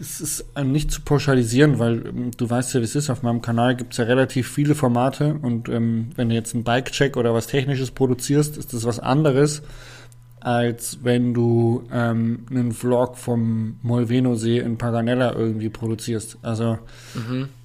es 0.00 0.20
ist 0.20 0.44
nicht 0.62 0.90
zu 0.90 1.00
pauschalisieren, 1.02 1.78
weil 1.78 2.06
ähm, 2.06 2.30
du 2.36 2.48
weißt 2.48 2.74
ja, 2.74 2.80
wie 2.80 2.84
es 2.84 2.94
ist. 2.94 3.10
Auf 3.10 3.22
meinem 3.22 3.42
Kanal 3.42 3.76
gibt 3.76 3.92
es 3.92 3.98
ja 3.98 4.04
relativ 4.04 4.50
viele 4.50 4.74
Formate 4.74 5.34
und 5.42 5.68
ähm, 5.68 6.10
wenn 6.14 6.28
du 6.28 6.34
jetzt 6.34 6.54
einen 6.54 6.64
Bike-Check 6.64 7.16
oder 7.16 7.34
was 7.34 7.46
Technisches 7.48 7.90
produzierst, 7.90 8.56
ist 8.56 8.72
das 8.72 8.84
was 8.84 9.00
anderes, 9.00 9.62
als 10.40 10.98
wenn 11.02 11.34
du 11.34 11.84
ähm, 11.92 12.46
einen 12.50 12.72
Vlog 12.72 13.16
vom 13.16 13.76
Molveno-See 13.82 14.58
in 14.58 14.78
Paganella 14.78 15.34
irgendwie 15.34 15.68
produzierst. 15.68 16.38
Also 16.42 16.78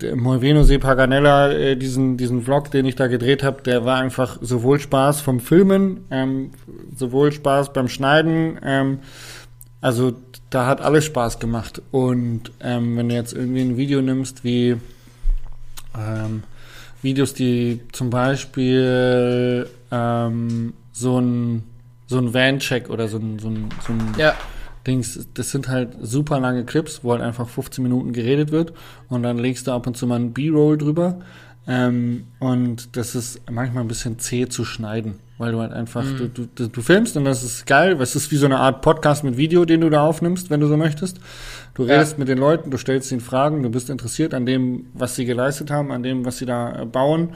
der 0.01 0.15
Molveno-See 0.15 0.79
Paganella, 0.79 1.51
äh, 1.51 1.75
diesen, 1.75 2.17
diesen 2.17 2.41
Vlog, 2.41 2.71
den 2.71 2.85
ich 2.85 2.95
da 2.95 3.07
gedreht 3.07 3.43
habe, 3.43 3.61
der 3.61 3.85
war 3.85 3.99
einfach 3.99 4.37
sowohl 4.41 4.79
Spaß 4.79 5.21
vom 5.21 5.39
Filmen, 5.39 6.05
ähm, 6.11 6.51
sowohl 6.95 7.31
Spaß 7.31 7.73
beim 7.73 7.87
Schneiden, 7.87 8.59
ähm, 8.63 8.99
also 9.81 10.13
da 10.49 10.65
hat 10.65 10.79
alles 10.79 11.03
Spaß 11.05 11.39
gemacht. 11.39 11.81
Und 11.91 12.51
ähm, 12.61 12.95
wenn 12.95 13.09
du 13.09 13.15
jetzt 13.15 13.33
irgendwie 13.33 13.61
ein 13.61 13.75
Video 13.75 14.01
nimmst, 14.01 14.43
wie 14.45 14.77
ähm, 15.97 16.43
Videos, 17.01 17.33
die 17.33 17.81
zum 17.91 18.09
Beispiel 18.09 19.67
ähm, 19.91 20.73
so 20.93 21.19
ein 21.19 21.63
so 22.07 22.17
ein 22.17 22.33
Van-Check 22.33 22.89
oder 22.89 23.07
so 23.07 23.17
ein, 23.17 23.39
so 23.39 23.47
ein, 23.49 23.69
so 23.85 23.93
ein 23.93 23.99
Ja, 24.17 24.33
Dings, 24.85 25.27
das 25.33 25.51
sind 25.51 25.69
halt 25.69 25.89
super 26.01 26.39
lange 26.39 26.65
Clips, 26.65 27.03
wo 27.03 27.11
halt 27.13 27.21
einfach 27.21 27.47
15 27.47 27.81
Minuten 27.83 28.11
geredet 28.13 28.51
wird 28.51 28.73
und 29.09 29.23
dann 29.23 29.37
legst 29.37 29.67
du 29.67 29.71
ab 29.71 29.87
und 29.87 29.95
zu 29.95 30.05
mal 30.07 30.15
einen 30.15 30.33
B-Roll 30.33 30.77
drüber. 30.77 31.19
Ähm, 31.65 32.25
und 32.39 32.97
das 32.97 33.15
ist 33.15 33.39
manchmal 33.49 33.85
ein 33.85 33.87
bisschen 33.87 34.19
zäh 34.19 34.49
zu 34.49 34.65
schneiden, 34.65 35.19
weil 35.37 35.53
du 35.53 35.59
halt 35.61 35.71
einfach, 35.71 36.03
du, 36.17 36.27
du, 36.27 36.45
du, 36.53 36.67
du 36.67 36.81
filmst 36.81 37.15
und 37.15 37.23
das 37.23 37.41
ist 37.41 37.65
geil, 37.65 37.95
weil 37.95 38.03
es 38.03 38.17
ist 38.17 38.31
wie 38.31 38.35
so 38.35 38.45
eine 38.47 38.59
Art 38.59 38.81
Podcast 38.81 39.23
mit 39.23 39.37
Video, 39.37 39.63
den 39.63 39.79
du 39.79 39.89
da 39.89 40.05
aufnimmst, 40.05 40.49
wenn 40.49 40.59
du 40.59 40.67
so 40.67 40.75
möchtest. 40.75 41.21
Du 41.73 41.85
Ja. 41.85 41.93
redest 41.93 42.17
mit 42.19 42.27
den 42.27 42.37
Leuten, 42.37 42.69
du 42.69 42.77
stellst 42.77 43.13
ihnen 43.13 43.21
Fragen, 43.21 43.63
du 43.63 43.69
bist 43.69 43.89
interessiert 43.89 44.33
an 44.33 44.45
dem, 44.45 44.87
was 44.93 45.15
sie 45.15 45.23
geleistet 45.23 45.71
haben, 45.71 45.93
an 45.93 46.03
dem, 46.03 46.25
was 46.25 46.37
sie 46.39 46.45
da 46.45 46.81
äh, 46.81 46.85
bauen. 46.85 47.29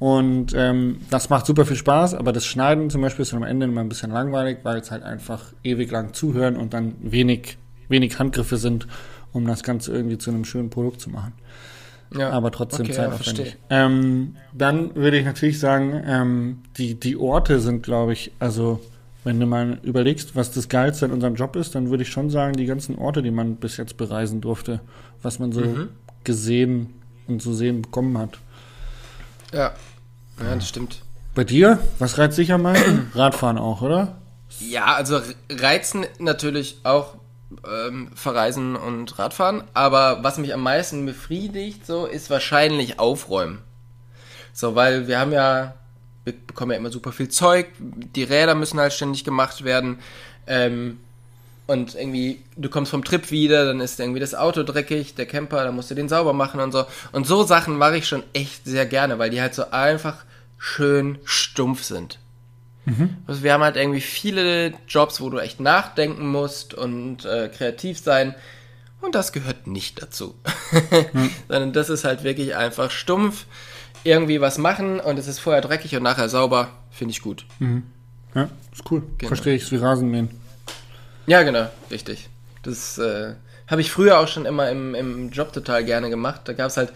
Und 0.00 0.52
ähm, 0.54 0.98
das 1.10 1.30
macht 1.30 1.46
super 1.46 1.64
viel 1.64 1.76
Spaß, 1.76 2.14
aber 2.14 2.32
das 2.32 2.44
Schneiden 2.44 2.90
zum 2.90 3.00
Beispiel 3.00 3.22
ist 3.22 3.32
dann 3.32 3.42
am 3.42 3.48
Ende 3.48 3.66
immer 3.66 3.80
ein 3.80 3.88
bisschen 3.88 4.10
langweilig, 4.10 4.58
weil 4.64 4.78
es 4.78 4.90
halt 4.90 5.02
einfach 5.02 5.52
ewig 5.62 5.90
lang 5.90 6.12
zuhören 6.12 6.56
und 6.56 6.74
dann 6.74 6.94
wenig, 7.00 7.56
wenig 7.88 8.18
Handgriffe 8.18 8.56
sind, 8.56 8.86
um 9.32 9.46
das 9.46 9.62
Ganze 9.62 9.92
irgendwie 9.92 10.18
zu 10.18 10.30
einem 10.30 10.44
schönen 10.44 10.68
Produkt 10.68 11.00
zu 11.00 11.10
machen. 11.10 11.32
ja. 12.14 12.30
Aber 12.30 12.50
trotzdem 12.50 12.86
Okay, 12.86 12.92
ja, 12.92 12.96
zeitaufwendig. 13.10 13.46
verstehe. 13.50 13.58
ähm, 13.70 14.36
dann 14.52 14.94
würde 14.94 15.18
ich 15.18 15.24
natürlich 15.24 15.58
sagen, 15.60 16.02
ähm, 16.06 16.58
die, 16.76 16.94
die 16.98 17.16
Orte 17.16 17.60
sind, 17.60 17.82
glaube 17.84 18.12
ich, 18.12 18.32
also 18.40 18.80
wenn 19.22 19.40
du 19.40 19.46
mal 19.46 19.78
überlegst, 19.82 20.36
was 20.36 20.50
das 20.50 20.68
Geilste 20.68 21.06
in 21.06 21.12
unserem 21.12 21.34
Job 21.36 21.56
ist, 21.56 21.74
dann 21.74 21.88
würde 21.88 22.02
ich 22.02 22.10
schon 22.10 22.28
sagen, 22.30 22.52
die 22.54 22.66
ganzen 22.66 22.98
Orte, 22.98 23.22
die 23.22 23.30
man 23.30 23.56
bis 23.56 23.78
jetzt 23.78 23.96
bereisen 23.96 24.40
durfte, 24.42 24.80
was 25.22 25.38
man 25.38 25.52
so 25.52 25.60
Mhm. 25.62 25.88
gesehen 26.24 26.90
und 27.26 27.40
zu 27.40 27.54
sehen 27.54 27.80
bekommen 27.82 28.18
hat. 28.18 28.38
Ja. 29.52 29.72
Ja, 30.40 30.54
das 30.54 30.68
stimmt. 30.68 31.02
Bei 31.34 31.44
dir, 31.44 31.78
was 31.98 32.18
reizt 32.18 32.38
dich 32.38 32.52
am 32.52 32.62
meisten? 32.62 33.10
Radfahren 33.14 33.58
auch, 33.58 33.82
oder? 33.82 34.16
Ja, 34.60 34.94
also 34.94 35.20
reizen 35.50 36.06
natürlich 36.18 36.78
auch 36.84 37.16
ähm, 37.66 38.10
Verreisen 38.14 38.76
und 38.76 39.18
Radfahren, 39.18 39.64
aber 39.74 40.22
was 40.22 40.38
mich 40.38 40.54
am 40.54 40.62
meisten 40.62 41.06
befriedigt, 41.06 41.86
so, 41.86 42.06
ist 42.06 42.30
wahrscheinlich 42.30 42.98
Aufräumen. 42.98 43.62
So, 44.52 44.74
weil 44.74 45.08
wir 45.08 45.18
haben 45.18 45.32
ja, 45.32 45.74
wir 46.24 46.34
bekommen 46.46 46.72
ja 46.72 46.78
immer 46.78 46.90
super 46.90 47.12
viel 47.12 47.28
Zeug, 47.28 47.66
die 47.78 48.22
Räder 48.22 48.54
müssen 48.54 48.78
halt 48.78 48.92
ständig 48.92 49.24
gemacht 49.24 49.64
werden, 49.64 49.98
ähm, 50.46 51.00
und 51.66 51.94
irgendwie, 51.94 52.42
du 52.56 52.68
kommst 52.68 52.90
vom 52.90 53.04
Trip 53.04 53.30
wieder, 53.30 53.64
dann 53.64 53.80
ist 53.80 53.98
irgendwie 53.98 54.20
das 54.20 54.34
Auto 54.34 54.62
dreckig, 54.62 55.14
der 55.14 55.26
Camper, 55.26 55.64
dann 55.64 55.74
musst 55.74 55.90
du 55.90 55.94
den 55.94 56.08
sauber 56.08 56.32
machen 56.32 56.60
und 56.60 56.72
so. 56.72 56.84
Und 57.12 57.26
so 57.26 57.42
Sachen 57.44 57.78
mache 57.78 57.96
ich 57.96 58.06
schon 58.06 58.22
echt 58.32 58.64
sehr 58.66 58.86
gerne, 58.86 59.18
weil 59.18 59.30
die 59.30 59.40
halt 59.40 59.54
so 59.54 59.70
einfach 59.70 60.24
schön 60.58 61.18
stumpf 61.24 61.82
sind. 61.84 62.18
Also 63.26 63.42
wir 63.42 63.54
haben 63.54 63.62
halt 63.62 63.76
irgendwie 63.76 64.00
viele 64.02 64.74
Jobs, 64.86 65.20
wo 65.20 65.30
du 65.30 65.38
echt 65.38 65.58
nachdenken 65.58 66.28
musst 66.28 66.74
und 66.74 67.24
äh, 67.24 67.48
kreativ 67.48 67.98
sein. 67.98 68.34
Und 69.00 69.14
das 69.14 69.32
gehört 69.32 69.66
nicht 69.66 70.02
dazu. 70.02 70.34
Sondern 71.48 71.72
das 71.72 71.88
ist 71.88 72.04
halt 72.04 72.24
wirklich 72.24 72.56
einfach 72.56 72.90
stumpf 72.90 73.46
irgendwie 74.02 74.40
was 74.42 74.58
machen 74.58 75.00
und 75.00 75.18
es 75.18 75.26
ist 75.26 75.38
vorher 75.38 75.62
dreckig 75.62 75.96
und 75.96 76.02
nachher 76.02 76.28
sauber. 76.28 76.68
Finde 76.90 77.12
ich 77.12 77.22
gut. 77.22 77.46
Ja, 78.34 78.50
ist 78.72 78.90
cool. 78.90 79.02
Genau. 79.16 79.28
Verstehe 79.28 79.54
ich, 79.54 79.62
ist 79.62 79.72
wie 79.72 79.76
Rasenmähen. 79.76 80.28
Ja, 81.26 81.42
genau, 81.42 81.68
richtig. 81.90 82.28
Das 82.62 82.98
äh, 82.98 83.34
habe 83.66 83.80
ich 83.80 83.90
früher 83.90 84.18
auch 84.18 84.28
schon 84.28 84.46
immer 84.46 84.70
im, 84.70 84.94
im 84.94 85.30
Job 85.30 85.52
total 85.52 85.84
gerne 85.84 86.10
gemacht. 86.10 86.42
Da 86.44 86.52
gab 86.52 86.68
es 86.68 86.76
halt 86.76 86.92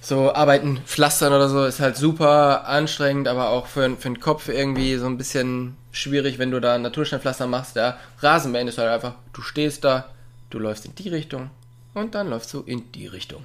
so 0.00 0.34
Arbeiten, 0.34 0.80
Pflastern 0.84 1.32
oder 1.32 1.48
so, 1.48 1.64
ist 1.64 1.80
halt 1.80 1.96
super 1.96 2.66
anstrengend, 2.66 3.28
aber 3.28 3.50
auch 3.50 3.66
für, 3.66 3.96
für 3.96 4.08
den 4.08 4.20
Kopf 4.20 4.48
irgendwie 4.48 4.96
so 4.96 5.06
ein 5.06 5.16
bisschen 5.16 5.76
schwierig, 5.92 6.38
wenn 6.38 6.50
du 6.50 6.60
da 6.60 6.76
Natursteinpflaster 6.76 7.46
machst. 7.46 7.76
Ja, 7.76 7.98
Rasenmähen 8.20 8.68
ist 8.68 8.78
halt 8.78 8.90
einfach, 8.90 9.14
du 9.32 9.42
stehst 9.42 9.84
da, 9.84 10.06
du 10.50 10.58
läufst 10.58 10.84
in 10.84 10.94
die 10.96 11.08
Richtung 11.08 11.50
und 11.94 12.14
dann 12.14 12.28
läufst 12.28 12.52
du 12.52 12.62
in 12.62 12.90
die 12.92 13.06
Richtung. 13.06 13.44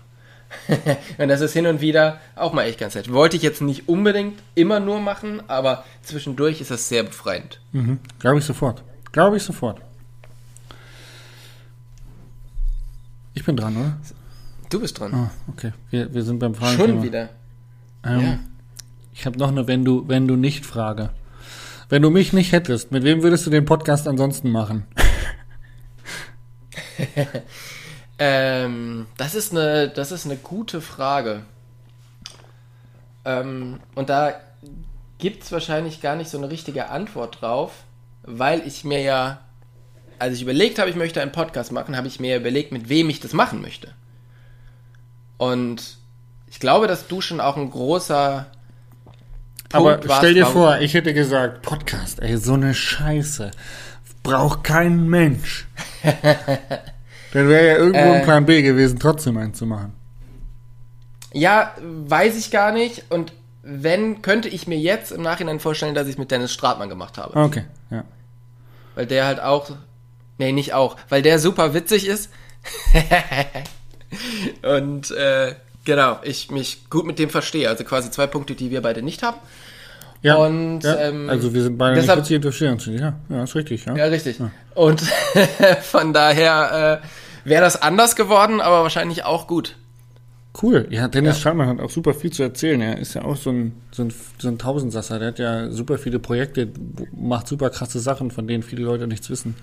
und 1.17 1.27
das 1.27 1.41
ist 1.41 1.53
hin 1.53 1.67
und 1.67 1.81
wieder 1.81 2.19
auch 2.35 2.53
mal 2.53 2.63
echt 2.63 2.79
ganz 2.79 2.95
nett. 2.95 3.11
Wollte 3.11 3.35
ich 3.35 3.43
jetzt 3.43 3.61
nicht 3.61 3.87
unbedingt 3.87 4.39
immer 4.55 4.79
nur 4.79 4.99
machen, 4.99 5.43
aber 5.47 5.83
zwischendurch 6.01 6.61
ist 6.61 6.71
das 6.71 6.89
sehr 6.89 7.03
befreiend. 7.03 7.59
Mhm. 7.73 7.99
Glaube 8.19 8.39
ich 8.39 8.45
sofort. 8.45 8.81
Glaube 9.11 9.37
ich 9.37 9.43
sofort. 9.43 9.81
Ich 13.33 13.43
bin 13.45 13.55
dran, 13.55 13.77
oder? 13.77 13.97
Du 14.69 14.79
bist 14.79 14.99
dran. 14.99 15.13
Ah, 15.13 15.31
okay. 15.47 15.71
Wir, 15.89 16.13
wir 16.13 16.23
sind 16.23 16.39
beim 16.39 16.53
Fragen. 16.55 16.75
Schon 16.77 17.03
wieder. 17.03 17.29
Ähm, 18.03 18.19
Ja. 18.21 18.39
Ich 19.13 19.25
habe 19.25 19.37
noch 19.39 19.47
eine, 19.49 19.67
wenn 19.67 19.83
du, 19.83 20.07
wenn 20.07 20.27
du 20.27 20.35
nicht 20.35 20.65
Frage. 20.65 21.09
Wenn 21.89 22.01
du 22.01 22.09
mich 22.09 22.33
nicht 22.33 22.51
hättest, 22.51 22.91
mit 22.91 23.03
wem 23.03 23.23
würdest 23.23 23.45
du 23.45 23.49
den 23.49 23.65
Podcast 23.65 24.07
ansonsten 24.07 24.51
machen? 24.51 24.85
Ähm, 28.19 29.05
das 29.17 29.35
ist 29.35 29.51
eine, 29.51 29.89
das 29.89 30.11
ist 30.11 30.25
eine 30.25 30.37
gute 30.37 30.81
Frage. 30.81 31.43
Ähm, 33.25 33.79
und 33.93 34.09
da 34.09 34.33
gibt 35.19 35.43
es 35.43 35.51
wahrscheinlich 35.51 36.01
gar 36.01 36.15
nicht 36.15 36.29
so 36.31 36.39
eine 36.39 36.49
richtige 36.49 36.89
Antwort 36.89 37.41
drauf, 37.41 37.83
weil 38.27 38.61
ich 38.67 38.83
mir 38.83 39.01
ja, 39.01 39.39
als 40.19 40.35
ich 40.35 40.41
überlegt 40.43 40.77
habe, 40.79 40.89
ich 40.89 40.95
möchte 40.95 41.21
einen 41.21 41.31
Podcast 41.31 41.71
machen, 41.71 41.95
habe 41.97 42.07
ich 42.07 42.19
mir 42.19 42.37
überlegt, 42.37 42.71
mit 42.71 42.89
wem 42.89 43.09
ich 43.09 43.19
das 43.19 43.33
machen 43.33 43.61
möchte. 43.61 43.93
Und 45.37 45.97
ich 46.47 46.59
glaube, 46.59 46.87
dass 46.87 47.07
du 47.07 47.21
schon 47.21 47.39
auch 47.39 47.57
ein 47.57 47.69
großer 47.71 48.45
Aber 49.71 49.91
Punkt 49.93 50.07
warst, 50.09 50.19
stell 50.19 50.33
dir 50.33 50.45
vor, 50.45 50.79
ich 50.79 50.93
hätte 50.93 51.13
gesagt, 51.13 51.61
Podcast, 51.61 52.21
ey, 52.21 52.37
so 52.37 52.53
eine 52.53 52.73
Scheiße. 52.73 53.51
Braucht 54.23 54.63
kein 54.63 55.07
Mensch. 55.07 55.67
Dann 57.33 57.47
wäre 57.49 57.67
ja 57.67 57.77
irgendwo 57.77 57.99
Äh. 57.99 58.17
ein 58.17 58.23
Plan 58.23 58.45
B 58.45 58.61
gewesen, 58.61 58.99
trotzdem 58.99 59.37
einen 59.37 59.53
zu 59.53 59.65
machen. 59.65 59.93
Ja, 61.33 61.73
weiß 61.81 62.37
ich 62.37 62.51
gar 62.51 62.71
nicht. 62.71 63.05
Und 63.09 63.31
wenn, 63.61 64.21
könnte 64.21 64.49
ich 64.49 64.67
mir 64.67 64.77
jetzt 64.77 65.11
im 65.11 65.21
Nachhinein 65.21 65.59
vorstellen, 65.59 65.93
dass 65.93 66.07
ich 66.07 66.13
es 66.13 66.17
mit 66.17 66.31
Dennis 66.31 66.51
Stratmann 66.53 66.89
gemacht 66.89 67.17
habe. 67.17 67.37
Okay, 67.37 67.65
ja. 67.89 68.03
Weil 68.97 69.05
der 69.05 69.25
halt 69.27 69.39
auch. 69.39 69.69
Nee, 70.39 70.51
nicht 70.51 70.73
auch. 70.73 70.97
Weil 71.07 71.21
der 71.21 71.37
super 71.37 71.75
witzig 71.75 72.07
ist. 72.07 72.31
Und 74.63 75.11
äh, 75.11 75.53
genau, 75.85 76.17
ich 76.23 76.49
mich 76.51 76.89
gut 76.89 77.05
mit 77.05 77.19
dem 77.19 77.29
verstehe. 77.29 77.69
Also 77.69 77.83
quasi 77.83 78.09
zwei 78.11 78.25
Punkte, 78.27 78.55
die 78.55 78.71
wir 78.71 78.81
beide 78.81 79.01
nicht 79.03 79.21
haben. 79.21 79.37
ja, 80.23 80.35
Und, 80.35 80.81
ja. 80.83 80.95
ähm, 80.97 81.29
also 81.29 81.53
wir 81.53 81.61
sind 81.63 81.77
beide 81.77 81.95
deshalb- 81.95 82.17
nicht 82.19 82.25
witzig 82.25 82.35
interessieren 82.37 82.73
uns. 82.73 82.85
Ja, 82.87 83.13
ja, 83.29 83.43
ist 83.43 83.53
richtig, 83.55 83.85
ja. 83.85 83.95
Ja, 83.95 84.05
richtig. 84.05 84.37
Und 84.73 85.01
von 85.83 86.13
daher 86.13 87.01
äh, 87.03 87.47
wäre 87.49 87.61
das 87.63 87.79
anders 87.81 88.15
geworden, 88.15 88.61
aber 88.61 88.81
wahrscheinlich 88.81 89.23
auch 89.25 89.45
gut. 89.47 89.75
Cool. 90.61 90.87
Ja, 90.89 91.07
Dennis 91.07 91.39
Schallmann 91.39 91.67
hat 91.67 91.79
auch 91.79 91.89
super 91.89 92.13
viel 92.13 92.31
zu 92.31 92.41
erzählen. 92.41 92.81
Er 92.81 92.97
ist 92.97 93.13
ja 93.13 93.23
auch 93.23 93.35
so 93.35 93.51
ein, 93.51 93.73
so 93.91 94.03
ein, 94.03 94.13
so 94.39 94.47
ein 94.47 94.57
Tausendsasser. 94.57 95.19
Der 95.19 95.27
hat 95.27 95.39
ja 95.39 95.69
super 95.69 95.97
viele 95.97 96.19
Projekte, 96.19 96.69
macht 97.15 97.47
super 97.47 97.69
krasse 97.69 97.99
Sachen, 97.99 98.31
von 98.31 98.47
denen 98.47 98.63
viele 98.63 98.83
Leute 98.83 99.07
nichts 99.07 99.29
wissen. 99.29 99.55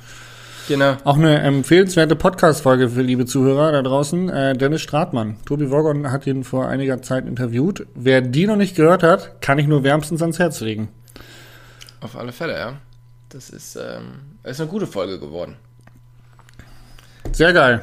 Genau. 0.68 0.96
Auch 1.04 1.16
eine 1.16 1.40
empfehlenswerte 1.40 2.16
Podcast-Folge 2.16 2.88
für 2.88 3.02
liebe 3.02 3.26
Zuhörer 3.26 3.72
da 3.72 3.82
draußen. 3.82 4.28
Äh, 4.30 4.56
Dennis 4.56 4.82
Stratmann. 4.82 5.36
Tobi 5.44 5.70
Woggon 5.70 6.10
hat 6.10 6.26
ihn 6.26 6.44
vor 6.44 6.68
einiger 6.68 7.02
Zeit 7.02 7.26
interviewt. 7.26 7.86
Wer 7.94 8.22
die 8.22 8.46
noch 8.46 8.56
nicht 8.56 8.76
gehört 8.76 9.02
hat, 9.02 9.42
kann 9.42 9.58
ich 9.58 9.66
nur 9.66 9.82
wärmstens 9.82 10.22
ans 10.22 10.38
Herz 10.38 10.60
legen. 10.60 10.88
Auf 12.00 12.16
alle 12.16 12.32
Fälle, 12.32 12.56
ja. 12.56 12.78
Das 13.28 13.50
ist, 13.50 13.76
ähm, 13.76 14.20
ist 14.44 14.60
eine 14.60 14.70
gute 14.70 14.86
Folge 14.86 15.18
geworden. 15.18 15.56
Sehr 17.32 17.52
geil. 17.52 17.82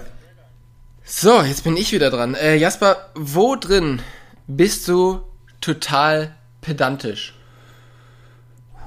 So, 1.13 1.41
jetzt 1.41 1.65
bin 1.65 1.75
ich 1.75 1.91
wieder 1.91 2.09
dran. 2.09 2.35
Äh, 2.35 2.55
Jasper, 2.55 3.09
wo 3.15 3.57
drin 3.57 4.01
bist 4.47 4.87
du 4.87 5.19
total 5.59 6.33
pedantisch? 6.61 7.35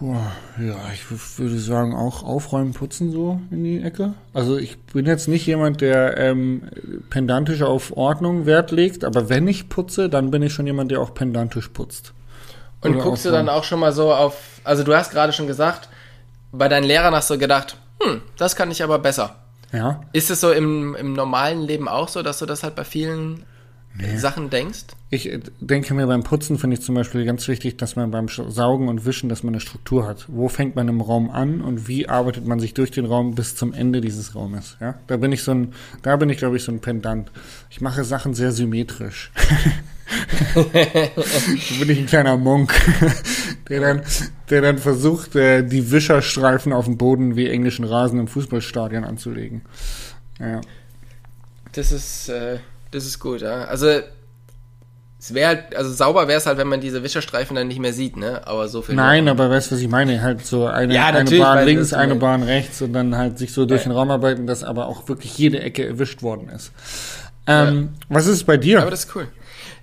Ja, 0.00 0.80
ich 0.94 1.38
würde 1.38 1.58
sagen, 1.58 1.94
auch 1.94 2.22
aufräumen, 2.22 2.72
putzen 2.72 3.12
so 3.12 3.40
in 3.50 3.62
die 3.62 3.82
Ecke. 3.82 4.14
Also 4.32 4.56
ich 4.56 4.82
bin 4.84 5.04
jetzt 5.04 5.28
nicht 5.28 5.46
jemand, 5.46 5.82
der 5.82 6.16
ähm, 6.16 6.62
pedantisch 7.10 7.60
auf 7.60 7.94
Ordnung 7.94 8.46
Wert 8.46 8.70
legt, 8.70 9.04
aber 9.04 9.28
wenn 9.28 9.46
ich 9.46 9.68
putze, 9.68 10.08
dann 10.08 10.30
bin 10.30 10.42
ich 10.42 10.54
schon 10.54 10.66
jemand, 10.66 10.90
der 10.92 11.02
auch 11.02 11.12
pedantisch 11.12 11.68
putzt. 11.68 12.14
Und 12.80 12.94
Oder 12.94 13.04
guckst 13.04 13.26
du 13.26 13.32
dann 13.32 13.50
auch 13.50 13.64
schon 13.64 13.80
mal 13.80 13.92
so 13.92 14.14
auf, 14.14 14.60
also 14.64 14.82
du 14.82 14.96
hast 14.96 15.10
gerade 15.10 15.34
schon 15.34 15.46
gesagt, 15.46 15.90
bei 16.52 16.68
deinen 16.68 16.84
Lehrern 16.84 17.14
hast 17.14 17.28
du 17.28 17.36
gedacht, 17.36 17.76
hm, 18.02 18.22
das 18.38 18.56
kann 18.56 18.70
ich 18.70 18.82
aber 18.82 18.98
besser. 18.98 19.43
Ja, 19.74 20.00
Ist 20.12 20.30
es 20.30 20.40
so 20.40 20.52
im, 20.52 20.94
im 20.94 21.12
normalen 21.12 21.62
Leben 21.62 21.88
auch 21.88 22.08
so, 22.08 22.22
dass 22.22 22.38
du 22.38 22.46
das 22.46 22.62
halt 22.62 22.76
bei 22.76 22.84
vielen 22.84 23.44
Sachen 24.16 24.50
denkst? 24.50 24.86
ich 25.14 25.30
äh, 25.30 25.40
denke 25.60 25.94
mir 25.94 26.06
beim 26.06 26.22
Putzen 26.22 26.58
finde 26.58 26.74
ich 26.74 26.82
zum 26.82 26.94
Beispiel 26.94 27.24
ganz 27.24 27.46
wichtig, 27.48 27.76
dass 27.76 27.96
man 27.96 28.10
beim 28.10 28.28
Saugen 28.28 28.88
und 28.88 29.06
Wischen, 29.06 29.28
dass 29.28 29.42
man 29.42 29.54
eine 29.54 29.60
Struktur 29.60 30.06
hat. 30.06 30.26
Wo 30.28 30.48
fängt 30.48 30.76
man 30.76 30.88
im 30.88 31.00
Raum 31.00 31.30
an 31.30 31.60
und 31.60 31.88
wie 31.88 32.08
arbeitet 32.08 32.46
man 32.46 32.60
sich 32.60 32.74
durch 32.74 32.90
den 32.90 33.06
Raum 33.06 33.34
bis 33.34 33.56
zum 33.56 33.72
Ende 33.72 34.00
dieses 34.00 34.34
Raumes? 34.34 34.76
Ja, 34.80 34.96
da 35.06 35.16
bin 35.16 35.32
ich 35.32 35.42
so 35.42 35.52
ein, 35.52 35.72
da 36.02 36.16
bin 36.16 36.28
ich 36.30 36.38
glaube 36.38 36.56
ich 36.56 36.64
so 36.64 36.72
ein 36.72 36.80
Pendant. 36.80 37.30
Ich 37.70 37.80
mache 37.80 38.04
Sachen 38.04 38.34
sehr 38.34 38.52
symmetrisch. 38.52 39.30
da 40.54 40.60
bin 41.78 41.90
ich 41.90 41.98
ein 41.98 42.06
kleiner 42.06 42.36
Monk, 42.36 42.74
der 43.68 43.80
dann, 43.80 44.02
der 44.50 44.62
dann 44.62 44.78
versucht, 44.78 45.34
äh, 45.36 45.62
die 45.62 45.90
Wischerstreifen 45.90 46.72
auf 46.72 46.84
dem 46.84 46.96
Boden 46.96 47.36
wie 47.36 47.48
englischen 47.48 47.84
Rasen 47.84 48.18
im 48.20 48.28
Fußballstadion 48.28 49.04
anzulegen. 49.04 49.62
Ja. 50.40 50.60
Das 51.72 51.92
ist, 51.92 52.28
äh, 52.28 52.58
das 52.90 53.04
ist 53.06 53.18
gut, 53.18 53.40
ja. 53.40 53.64
Also, 53.64 54.00
es 55.24 55.32
wäre 55.32 55.48
halt, 55.48 55.74
also 55.74 55.90
sauber 55.90 56.28
wäre 56.28 56.38
es 56.38 56.44
halt, 56.46 56.58
wenn 56.58 56.68
man 56.68 56.82
diese 56.82 57.02
Wischerstreifen 57.02 57.56
dann 57.56 57.66
nicht 57.66 57.80
mehr 57.80 57.94
sieht, 57.94 58.16
ne? 58.18 58.46
Aber 58.46 58.68
so 58.68 58.82
viel. 58.82 58.94
Nein, 58.94 59.26
aber 59.26 59.48
weißt 59.48 59.70
du, 59.70 59.74
was 59.74 59.80
ich 59.80 59.88
meine? 59.88 60.20
Halt 60.20 60.44
so 60.44 60.66
eine, 60.66 60.94
Ja, 60.94 61.06
eine 61.06 61.30
Bahn 61.30 61.64
links, 61.64 61.94
eine. 61.94 62.16
Bahn 62.16 62.42
rechts 62.42 62.82
und 62.82 62.92
dann 62.92 63.16
halt 63.16 63.38
sich 63.38 63.52
so 63.52 63.64
durch 63.64 63.84
den 63.84 63.92
Raum 63.92 64.10
arbeiten, 64.10 64.46
dass 64.46 64.62
aber 64.62 64.86
auch 64.86 65.08
wirklich 65.08 65.36
jede 65.38 65.60
Ecke 65.60 65.86
erwischt 65.86 66.22
worden 66.22 66.50
ist. 66.50 66.72
Ähm, 67.46 67.94
Was 68.08 68.26
ist 68.26 68.34
es 68.34 68.44
bei 68.44 68.58
dir? 68.58 68.82
Aber 68.82 68.90
das 68.90 69.06
ist 69.06 69.16
cool. 69.16 69.28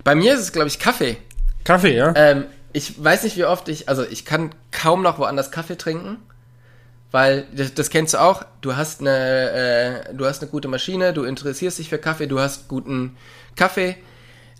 Bei 0.04 0.14
mir 0.14 0.34
ist 0.34 0.40
es, 0.40 0.52
glaube 0.52 0.68
ich, 0.68 0.78
Kaffee. 0.78 1.16
Kaffee, 1.64 1.96
ja? 1.96 2.12
Ähm, 2.16 2.44
ich 2.72 3.02
weiß 3.02 3.24
nicht, 3.24 3.36
wie 3.36 3.44
oft 3.44 3.68
ich, 3.68 3.88
also 3.88 4.04
ich 4.04 4.24
kann 4.24 4.54
kaum 4.70 5.02
noch 5.02 5.18
woanders 5.18 5.50
Kaffee 5.50 5.76
trinken, 5.76 6.16
weil 7.10 7.46
das, 7.54 7.74
das 7.74 7.90
kennst 7.90 8.14
du 8.14 8.18
auch. 8.20 8.44
Du 8.62 8.76
hast 8.76 9.00
eine, 9.00 9.50
äh, 10.10 10.14
du 10.14 10.24
hast 10.26 10.42
eine 10.42 10.50
gute 10.50 10.68
Maschine, 10.68 11.12
du 11.12 11.24
interessierst 11.24 11.78
dich 11.78 11.88
für 11.88 11.98
Kaffee, 11.98 12.26
du 12.26 12.40
hast 12.40 12.68
guten 12.68 13.16
Kaffee. 13.56 13.96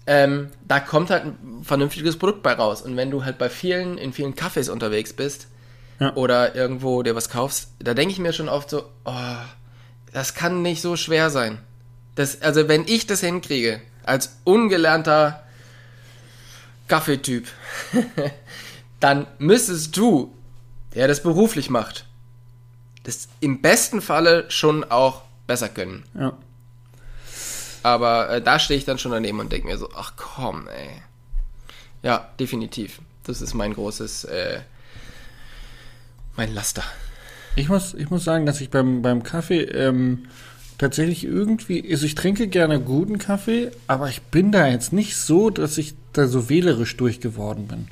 Ähm, 0.06 0.50
da 0.66 0.80
kommt 0.80 1.10
halt 1.10 1.24
ein 1.24 1.62
vernünftiges 1.64 2.18
Produkt 2.18 2.42
bei 2.42 2.52
raus. 2.52 2.82
Und 2.82 2.96
wenn 2.96 3.10
du 3.10 3.24
halt 3.24 3.38
bei 3.38 3.48
vielen, 3.48 3.98
in 3.98 4.12
vielen 4.12 4.34
Cafés 4.34 4.68
unterwegs 4.70 5.12
bist 5.12 5.46
Ja. 6.00 6.14
oder 6.14 6.54
irgendwo 6.54 7.02
dir 7.02 7.14
was 7.14 7.28
kaufst, 7.30 7.68
da 7.78 7.94
denke 7.94 8.12
ich 8.12 8.18
mir 8.18 8.32
schon 8.32 8.48
oft 8.48 8.68
so, 8.68 8.84
oh, 9.04 9.36
das 10.12 10.34
kann 10.34 10.60
nicht 10.62 10.82
so 10.82 10.96
schwer 10.96 11.30
sein. 11.30 11.58
Das, 12.16 12.42
also 12.42 12.68
wenn 12.68 12.86
ich 12.86 13.06
das 13.06 13.20
hinkriege, 13.20 13.80
als 14.04 14.36
ungelernter 14.44 15.42
Kaffeetyp, 16.88 17.48
dann 19.00 19.26
müsstest 19.38 19.96
du, 19.96 20.34
der 20.94 21.08
das 21.08 21.22
beruflich 21.22 21.70
macht, 21.70 22.06
das 23.04 23.28
im 23.40 23.62
besten 23.62 24.00
Falle 24.00 24.50
schon 24.50 24.84
auch 24.84 25.22
besser 25.46 25.68
können. 25.68 26.04
ja. 26.14 26.36
Aber 27.82 28.30
äh, 28.30 28.40
da 28.40 28.58
stehe 28.58 28.78
ich 28.78 28.84
dann 28.84 28.98
schon 28.98 29.12
daneben 29.12 29.40
und 29.40 29.50
denke 29.50 29.66
mir 29.66 29.76
so, 29.76 29.88
ach 29.96 30.12
komm, 30.16 30.68
ey. 30.68 31.02
Ja, 32.02 32.28
definitiv. 32.38 33.00
Das 33.24 33.40
ist 33.42 33.54
mein 33.54 33.74
großes, 33.74 34.24
äh, 34.24 34.60
mein 36.36 36.54
Laster. 36.54 36.84
Ich 37.54 37.68
muss, 37.68 37.94
ich 37.94 38.10
muss 38.10 38.24
sagen, 38.24 38.46
dass 38.46 38.60
ich 38.60 38.70
beim, 38.70 39.02
beim 39.02 39.22
Kaffee 39.22 39.62
ähm, 39.62 40.26
tatsächlich 40.78 41.24
irgendwie, 41.24 41.90
also 41.90 42.06
ich 42.06 42.14
trinke 42.14 42.48
gerne 42.48 42.80
guten 42.80 43.18
Kaffee, 43.18 43.70
aber 43.86 44.08
ich 44.08 44.22
bin 44.22 44.52
da 44.52 44.66
jetzt 44.66 44.92
nicht 44.92 45.16
so, 45.16 45.50
dass 45.50 45.78
ich 45.78 45.94
da 46.12 46.26
so 46.26 46.48
wählerisch 46.48 46.96
durchgeworden 46.96 47.68
bin. 47.68 47.88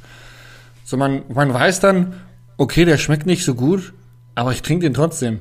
So 0.84 0.96
man, 0.96 1.22
man 1.32 1.52
weiß 1.52 1.80
dann, 1.80 2.14
okay, 2.56 2.84
der 2.84 2.98
schmeckt 2.98 3.26
nicht 3.26 3.44
so 3.44 3.54
gut, 3.54 3.92
aber 4.34 4.52
ich 4.52 4.62
trinke 4.62 4.86
den 4.86 4.94
trotzdem. 4.94 5.40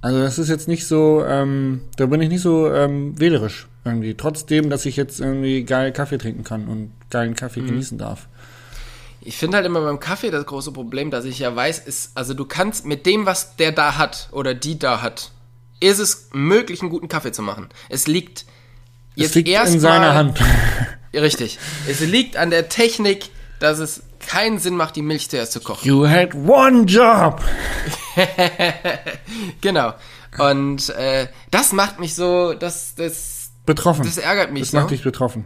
Also 0.00 0.20
das 0.20 0.38
ist 0.38 0.48
jetzt 0.48 0.68
nicht 0.68 0.86
so, 0.86 1.24
ähm, 1.26 1.82
da 1.96 2.06
bin 2.06 2.22
ich 2.22 2.28
nicht 2.28 2.42
so 2.42 2.72
ähm, 2.72 3.18
wählerisch 3.18 3.66
irgendwie. 3.84 4.14
Trotzdem, 4.14 4.70
dass 4.70 4.86
ich 4.86 4.96
jetzt 4.96 5.20
irgendwie 5.20 5.64
geil 5.64 5.92
Kaffee 5.92 6.18
trinken 6.18 6.44
kann 6.44 6.68
und 6.68 6.92
geilen 7.10 7.34
Kaffee 7.34 7.60
genießen 7.60 7.98
darf. 7.98 8.28
Ich 9.20 9.36
finde 9.36 9.56
halt 9.56 9.66
immer 9.66 9.80
beim 9.80 9.98
Kaffee 9.98 10.30
das 10.30 10.46
große 10.46 10.72
Problem, 10.72 11.10
dass 11.10 11.24
ich 11.24 11.40
ja 11.40 11.54
weiß, 11.54 11.80
ist, 11.80 12.12
also 12.16 12.34
du 12.34 12.44
kannst 12.44 12.86
mit 12.86 13.04
dem, 13.06 13.26
was 13.26 13.56
der 13.56 13.72
da 13.72 13.98
hat 13.98 14.28
oder 14.32 14.54
die 14.54 14.78
da 14.78 15.02
hat, 15.02 15.32
ist 15.80 15.98
es 15.98 16.28
möglich, 16.32 16.80
einen 16.80 16.90
guten 16.90 17.08
Kaffee 17.08 17.32
zu 17.32 17.42
machen. 17.42 17.68
Es 17.88 18.06
liegt 18.06 18.44
Es 19.16 19.22
jetzt 19.22 19.34
liegt 19.34 19.48
erst 19.48 19.74
in 19.74 19.80
seiner 19.80 20.14
Hand. 20.14 20.40
Richtig. 21.14 21.58
Es 21.88 22.00
liegt 22.00 22.36
an 22.36 22.50
der 22.50 22.68
Technik, 22.68 23.30
dass 23.60 23.78
es 23.78 24.02
keinen 24.26 24.58
Sinn 24.58 24.76
macht, 24.76 24.96
die 24.96 25.02
Milch 25.02 25.30
zuerst 25.30 25.52
zu 25.52 25.60
kochen. 25.60 25.86
You 25.86 26.06
had 26.06 26.34
one 26.34 26.84
job. 26.84 27.42
Genau. 29.60 29.94
Und 30.38 30.90
äh, 30.90 31.28
das 31.50 31.72
macht 31.72 32.00
mich 32.00 32.14
so, 32.14 32.54
das, 32.54 32.94
das, 32.94 33.50
Betroffen. 33.64 34.04
das 34.04 34.18
ärgert 34.18 34.52
mich 34.52 34.62
das 34.62 34.70
so. 34.70 34.76
macht 34.78 34.90
dich 34.90 35.02
betroffen. 35.02 35.44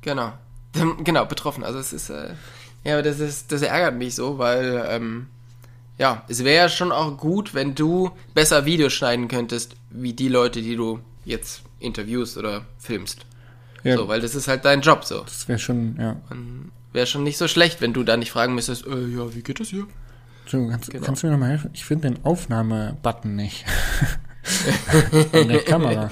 Genau. 0.00 0.32
Genau, 1.04 1.26
betroffen. 1.26 1.64
Also 1.64 1.78
es 1.78 1.92
ist, 1.92 2.10
äh, 2.10 2.34
ja, 2.84 2.94
aber 2.94 3.02
das 3.02 3.20
ist, 3.20 3.52
das 3.52 3.62
ärgert 3.62 3.94
mich 3.96 4.14
so, 4.14 4.38
weil, 4.38 4.86
ähm, 4.88 5.28
ja, 6.02 6.24
es 6.26 6.42
wäre 6.42 6.68
schon 6.68 6.90
auch 6.90 7.16
gut, 7.16 7.54
wenn 7.54 7.76
du 7.76 8.10
besser 8.34 8.64
Videos 8.64 8.92
schneiden 8.92 9.28
könntest, 9.28 9.76
wie 9.88 10.12
die 10.12 10.26
Leute, 10.26 10.60
die 10.60 10.74
du 10.74 10.98
jetzt 11.24 11.62
interviewst 11.78 12.36
oder 12.36 12.66
filmst. 12.80 13.24
Ja, 13.84 13.96
So, 13.96 14.08
weil 14.08 14.20
das 14.20 14.34
ist 14.34 14.48
halt 14.48 14.64
dein 14.64 14.80
Job 14.80 15.04
so. 15.04 15.20
das 15.20 15.46
wäre 15.46 15.60
schon, 15.60 15.94
ja. 16.00 16.16
Wäre 16.92 17.06
schon 17.06 17.22
nicht 17.22 17.38
so 17.38 17.46
schlecht, 17.46 17.80
wenn 17.80 17.92
du 17.92 18.02
da 18.02 18.16
nicht 18.16 18.32
fragen 18.32 18.56
müsstest, 18.56 18.84
äh, 18.84 19.06
ja, 19.06 19.32
wie 19.32 19.42
geht 19.42 19.60
das 19.60 19.68
hier? 19.68 19.86
Entschuldigung, 20.40 20.72
kannst, 20.72 20.90
Genau. 20.90 21.06
kannst 21.06 21.22
du 21.22 21.28
mir 21.28 21.34
nochmal 21.34 21.50
helfen? 21.50 21.70
Ich 21.72 21.84
finde 21.84 22.10
den 22.10 22.24
Aufnahme-Button 22.24 23.36
nicht. 23.36 23.64
An 25.32 25.48
der 25.48 25.60
Kamera. 25.62 26.10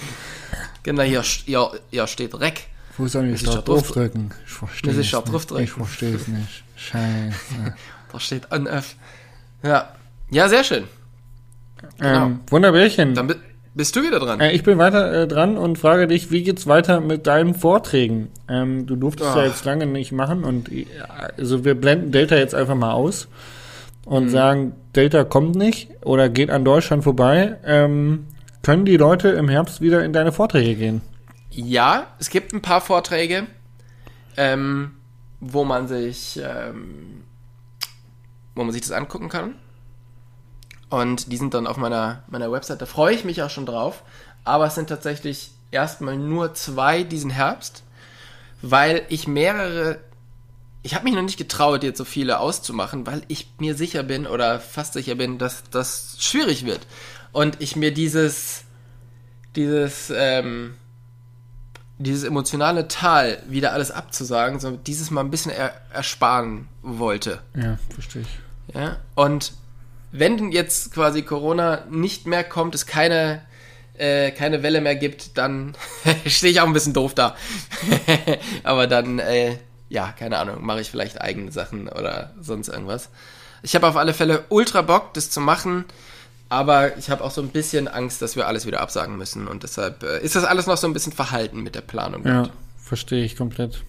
Genau, 0.85 1.03
hier, 1.03 1.25
ja, 1.47 1.69
ja 1.91 2.07
steht 2.07 2.39
Rec. 2.39 2.69
Wo 2.97 3.09
soll 3.09 3.27
ich 3.31 3.43
da 3.43 3.57
draufdrücken? 3.57 4.33
Ich 4.47 4.53
verstehe 4.53 4.93
es 4.93 4.97
nicht. 4.99 5.59
Ich 5.59 5.73
verstehe 5.73 6.15
es 6.15 6.29
nicht. 6.29 6.63
Scheiße. 6.77 7.75
Da 8.13 8.19
steht 8.19 8.51
on-off. 8.51 8.97
Ja. 9.63 9.89
Ja, 10.31 10.49
sehr 10.49 10.65
schön. 10.65 10.85
ähm, 12.01 12.41
Wunderbärchen. 12.49 13.15
Dann 13.15 13.27
bi 13.27 13.35
bist 13.73 13.95
du 13.95 14.03
wieder 14.03 14.19
dran. 14.19 14.41
Äh, 14.41 14.51
ich 14.53 14.65
bin 14.65 14.79
weiter 14.79 15.13
äh, 15.23 15.29
dran 15.29 15.57
und 15.57 15.79
frage 15.79 16.09
dich, 16.09 16.31
wie 16.33 16.43
geht's 16.43 16.67
weiter 16.67 17.01
mit 17.01 17.27
deinen 17.29 17.55
Vorträgen? 17.55 18.29
Ähm, 18.49 18.85
du 18.87 18.97
durftest 18.97 19.35
ja 19.35 19.43
Ach. 19.43 19.47
jetzt 19.47 19.65
lange 19.65 19.87
nicht 19.87 20.11
machen 20.13 20.43
und 20.45 20.71
äh, 20.73 20.87
also 21.37 21.65
wir 21.65 21.75
blenden 21.77 22.11
Delta 22.11 22.37
jetzt 22.37 22.55
einfach 22.55 22.75
mal 22.75 22.93
aus 22.93 23.29
und 24.05 24.25
Mhm. 24.25 24.29
sagen, 24.31 24.73
Delta 24.97 25.23
kommt 25.23 25.55
nicht 25.55 25.89
oder 26.05 26.29
geht 26.29 26.51
an 26.51 26.65
Deutschland 26.65 27.05
vorbei. 27.05 27.59
Ähm, 27.65 28.27
können 28.63 28.85
die 28.85 28.97
Leute 28.97 29.29
im 29.29 29.49
Herbst 29.49 29.81
wieder 29.81 30.05
in 30.05 30.13
deine 30.13 30.33
Vorträge 30.33 30.75
gehen? 30.75 31.01
Ja, 31.51 32.09
es 32.19 32.29
gibt 32.29 32.53
ein 32.53 32.63
paar 32.63 32.81
Vorträge, 32.81 33.47
ähm, 34.37 34.91
wo 35.39 35.63
man 35.65 35.87
sich, 35.87 36.41
ähm, 36.43 37.23
wo 38.61 38.65
man 38.65 38.73
sich 38.73 38.83
das 38.83 38.93
angucken 38.93 39.31
kann. 39.31 39.55
Und 40.91 41.33
die 41.33 41.39
sind 41.39 41.55
dann 41.55 41.67
auf 41.67 41.79
meiner, 41.79 42.25
meiner 42.29 42.53
Website. 42.53 42.83
Da 42.83 42.87
freue 42.87 43.15
ich 43.15 43.25
mich 43.25 43.43
auch 43.43 43.49
schon 43.49 43.65
drauf. 43.65 44.03
Aber 44.45 44.67
es 44.67 44.75
sind 44.75 44.89
tatsächlich 44.89 45.53
erstmal 45.71 46.19
nur 46.19 46.53
zwei 46.53 47.03
diesen 47.03 47.31
Herbst, 47.31 47.83
weil 48.61 49.03
ich 49.09 49.27
mehrere. 49.27 49.99
Ich 50.83 50.95
habe 50.95 51.05
mich 51.05 51.15
noch 51.15 51.23
nicht 51.23 51.39
getraut, 51.39 51.83
jetzt 51.83 51.99
so 51.99 52.05
viele 52.05 52.39
auszumachen, 52.39 53.07
weil 53.07 53.23
ich 53.29 53.51
mir 53.59 53.75
sicher 53.75 54.03
bin 54.03 54.27
oder 54.27 54.61
fast 54.61 54.95
sicher 54.95 55.15
bin, 55.15 55.39
dass 55.39 55.63
das 55.71 56.17
schwierig 56.19 56.65
wird. 56.67 56.87
Und 57.33 57.61
ich 57.61 57.77
mir 57.77 57.93
dieses, 57.93 58.65
dieses, 59.57 60.13
ähm, 60.15 60.75
dieses 61.99 62.25
emotionale 62.25 62.89
Tal 62.89 63.43
wieder 63.47 63.73
alles 63.73 63.91
abzusagen, 63.91 64.59
so 64.59 64.71
dieses 64.73 65.11
mal 65.11 65.21
ein 65.21 65.31
bisschen 65.31 65.53
er 65.53 65.73
ersparen 65.93 66.69
wollte. 66.83 67.41
Ja, 67.55 67.79
verstehe 67.95 68.23
ich. 68.23 68.50
Ja? 68.75 68.99
Und 69.15 69.53
wenn 70.13 70.51
jetzt 70.53 70.93
quasi 70.93 71.23
Corona 71.23 71.85
nicht 71.91 72.27
mehr 72.27 72.45
kommt, 72.45 72.75
es 72.75 72.87
keine, 72.87 73.43
äh, 73.97 74.31
keine 74.33 74.63
Welle 74.63 74.81
mehr 74.81 74.97
gibt, 74.97 75.39
dann 75.39 75.75
stehe 76.27 76.53
ich 76.53 76.61
auch 76.61 76.67
ein 76.67 76.73
bisschen 76.73 76.95
doof 76.95 77.15
da. 77.15 77.37
Aber 78.63 78.87
dann, 78.87 79.19
äh, 79.19 79.57
ja, 79.89 80.13
keine 80.19 80.39
Ahnung, 80.39 80.65
mache 80.65 80.81
ich 80.81 80.91
vielleicht 80.91 81.21
eigene 81.21 81.53
Sachen 81.53 81.89
oder 81.89 82.35
sonst 82.41 82.69
irgendwas. 82.69 83.11
Ich 83.63 83.75
habe 83.75 83.87
auf 83.87 83.97
alle 83.97 84.15
Fälle 84.15 84.45
ultra 84.49 84.83
Bock, 84.83 85.15
das 85.15 85.31
zu 85.31 85.41
machen. 85.41 85.85
Aber 86.49 86.97
ich 86.99 87.11
habe 87.11 87.23
auch 87.23 87.31
so 87.31 87.41
ein 87.41 87.51
bisschen 87.51 87.87
Angst, 87.87 88.23
dass 88.23 88.35
wir 88.35 88.49
alles 88.49 88.67
wieder 88.67 88.81
absagen 88.81 89.17
müssen. 89.17 89.47
Und 89.47 89.63
deshalb 89.63 90.03
äh, 90.03 90.19
ist 90.21 90.35
das 90.35 90.45
alles 90.45 90.67
noch 90.67 90.77
so 90.77 90.89
ein 90.89 90.93
bisschen 90.93 91.13
verhalten 91.13 91.61
mit 91.63 91.77
der 91.77 91.81
Planung. 91.81 92.27
Ja, 92.27 92.49
verstehe 92.83 93.25
ich 93.25 93.37
komplett. 93.37 93.85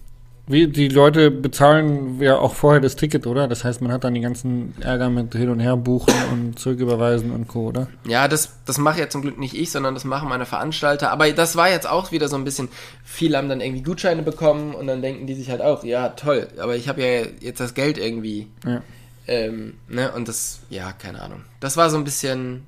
Wie, 0.48 0.66
die 0.66 0.88
Leute 0.88 1.30
bezahlen 1.30 2.20
ja 2.20 2.36
auch 2.36 2.54
vorher 2.54 2.80
das 2.80 2.96
Ticket, 2.96 3.28
oder? 3.28 3.46
Das 3.46 3.62
heißt, 3.62 3.80
man 3.80 3.92
hat 3.92 4.02
dann 4.02 4.14
die 4.14 4.20
ganzen 4.20 4.74
Ärger 4.80 5.08
mit 5.08 5.32
Hin- 5.34 5.50
und 5.50 5.60
Her 5.60 5.76
buchen 5.76 6.12
und 6.32 6.58
zurücküberweisen 6.58 7.30
und 7.30 7.46
Co., 7.46 7.68
oder? 7.68 7.86
Ja, 8.06 8.26
das, 8.26 8.58
das 8.64 8.76
mache 8.78 8.98
ja 8.98 9.08
zum 9.08 9.22
Glück 9.22 9.38
nicht 9.38 9.54
ich, 9.54 9.70
sondern 9.70 9.94
das 9.94 10.04
machen 10.04 10.28
meine 10.28 10.44
Veranstalter. 10.44 11.12
Aber 11.12 11.30
das 11.30 11.54
war 11.54 11.70
jetzt 11.70 11.88
auch 11.88 12.10
wieder 12.10 12.28
so 12.28 12.34
ein 12.34 12.42
bisschen, 12.42 12.68
viele 13.04 13.38
haben 13.38 13.48
dann 13.48 13.60
irgendwie 13.60 13.82
Gutscheine 13.82 14.22
bekommen 14.22 14.74
und 14.74 14.88
dann 14.88 15.00
denken 15.00 15.28
die 15.28 15.34
sich 15.34 15.48
halt 15.48 15.62
auch, 15.62 15.84
ja, 15.84 16.08
toll, 16.10 16.48
aber 16.58 16.74
ich 16.74 16.88
habe 16.88 17.02
ja 17.02 17.22
jetzt 17.40 17.60
das 17.60 17.74
Geld 17.74 17.96
irgendwie. 17.96 18.48
Ja. 18.66 18.82
Ähm, 19.28 19.74
ne, 19.86 20.10
und 20.10 20.26
das, 20.26 20.60
ja, 20.70 20.90
keine 20.90 21.22
Ahnung. 21.22 21.42
Das 21.60 21.76
war 21.76 21.88
so 21.88 21.96
ein 21.96 22.04
bisschen, 22.04 22.66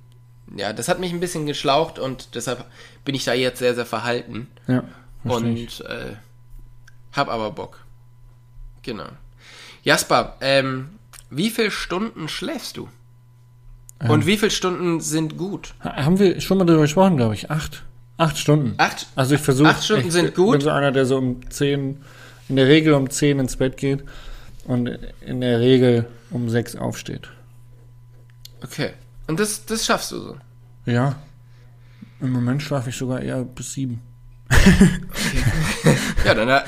ja, 0.57 0.73
das 0.73 0.87
hat 0.87 1.01
mich 1.01 1.13
ein 1.13 1.19
bisschen 1.19 1.47
geschlaucht 1.47 1.99
und 1.99 2.37
deshalb 2.37 2.65
bin 3.05 3.17
ich 3.17 3.25
da 3.25 3.35
jetzt 3.35 3.59
sehr, 3.59 3.75
sehr 3.75 3.87
verhalten. 3.87 4.47
Ja. 4.69 4.85
Und 5.25 5.81
äh, 5.81 6.15
hab 7.15 7.29
aber 7.29 7.51
Bock. 7.51 7.81
Genau. 8.83 9.09
Jasper, 9.83 10.37
ähm, 10.41 10.91
wie 11.31 11.51
viele 11.51 11.71
Stunden 11.71 12.29
schläfst 12.29 12.77
du? 12.77 12.89
Ähm. 14.01 14.11
Und 14.11 14.27
wie 14.27 14.37
viele 14.37 14.51
Stunden 14.51 15.01
sind 15.01 15.37
gut? 15.39 15.75
Ha- 15.83 16.05
Haben 16.05 16.19
wir 16.19 16.41
schon 16.41 16.59
mal 16.59 16.65
darüber 16.65 16.83
gesprochen, 16.83 17.17
glaube 17.17 17.35
ich. 17.35 17.51
Acht. 17.51 17.83
Acht 18.17 18.39
Stunden. 18.39 18.75
Acht? 18.79 19.07
Also 19.17 19.35
ich 19.35 19.41
versuche. 19.41 19.69
Acht 19.71 19.85
Stunden 19.85 20.07
ich, 20.09 20.13
sind 20.13 20.29
Ich 20.29 20.35
gut? 20.35 20.53
bin 20.53 20.61
so 20.61 20.71
einer, 20.71 20.93
der 20.93 21.05
so 21.07 21.17
um 21.19 21.49
zehn, 21.51 22.03
in 22.49 22.57
der 22.57 22.67
Regel 22.69 22.95
um 22.95 23.11
zehn 23.11 23.39
ins 23.41 23.57
Bett 23.57 23.77
geht 23.77 24.05
und 24.65 24.87
in 25.21 25.41
der 25.41 25.61
Regel 25.61 26.07
um 26.31 26.49
sechs 26.49 26.77
aufsteht. 26.77 27.29
Okay. 28.63 28.93
Und 29.27 29.41
das, 29.41 29.65
das 29.67 29.85
schaffst 29.85 30.13
du 30.13 30.19
so. 30.21 30.37
Ja. 30.87 31.17
Im 32.21 32.31
Moment 32.33 32.63
schlafe 32.63 32.91
ich 32.91 32.97
sogar 32.97 33.21
eher 33.21 33.43
bis 33.43 33.73
sieben. 33.73 34.01
Ja, 36.25 36.35
dann, 36.35 36.49
hat- 36.49 36.67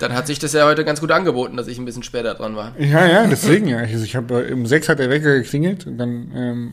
dann 0.00 0.14
hat 0.14 0.26
sich 0.26 0.38
das 0.38 0.54
ja 0.54 0.64
heute 0.64 0.84
ganz 0.84 1.00
gut 1.00 1.10
angeboten, 1.10 1.56
dass 1.56 1.66
ich 1.66 1.78
ein 1.78 1.84
bisschen 1.84 2.02
später 2.02 2.34
dran 2.34 2.56
war. 2.56 2.74
Ja, 2.78 3.06
ja, 3.06 3.26
deswegen 3.26 3.68
ja. 3.68 3.78
Also 3.78 4.02
ich 4.04 4.16
habe 4.16 4.52
um 4.52 4.66
sechs 4.66 4.88
hat 4.88 4.98
der 4.98 5.10
Wecker 5.10 5.38
geklingelt 5.38 5.86
und 5.86 5.98
dann 5.98 6.32
ähm, 6.34 6.72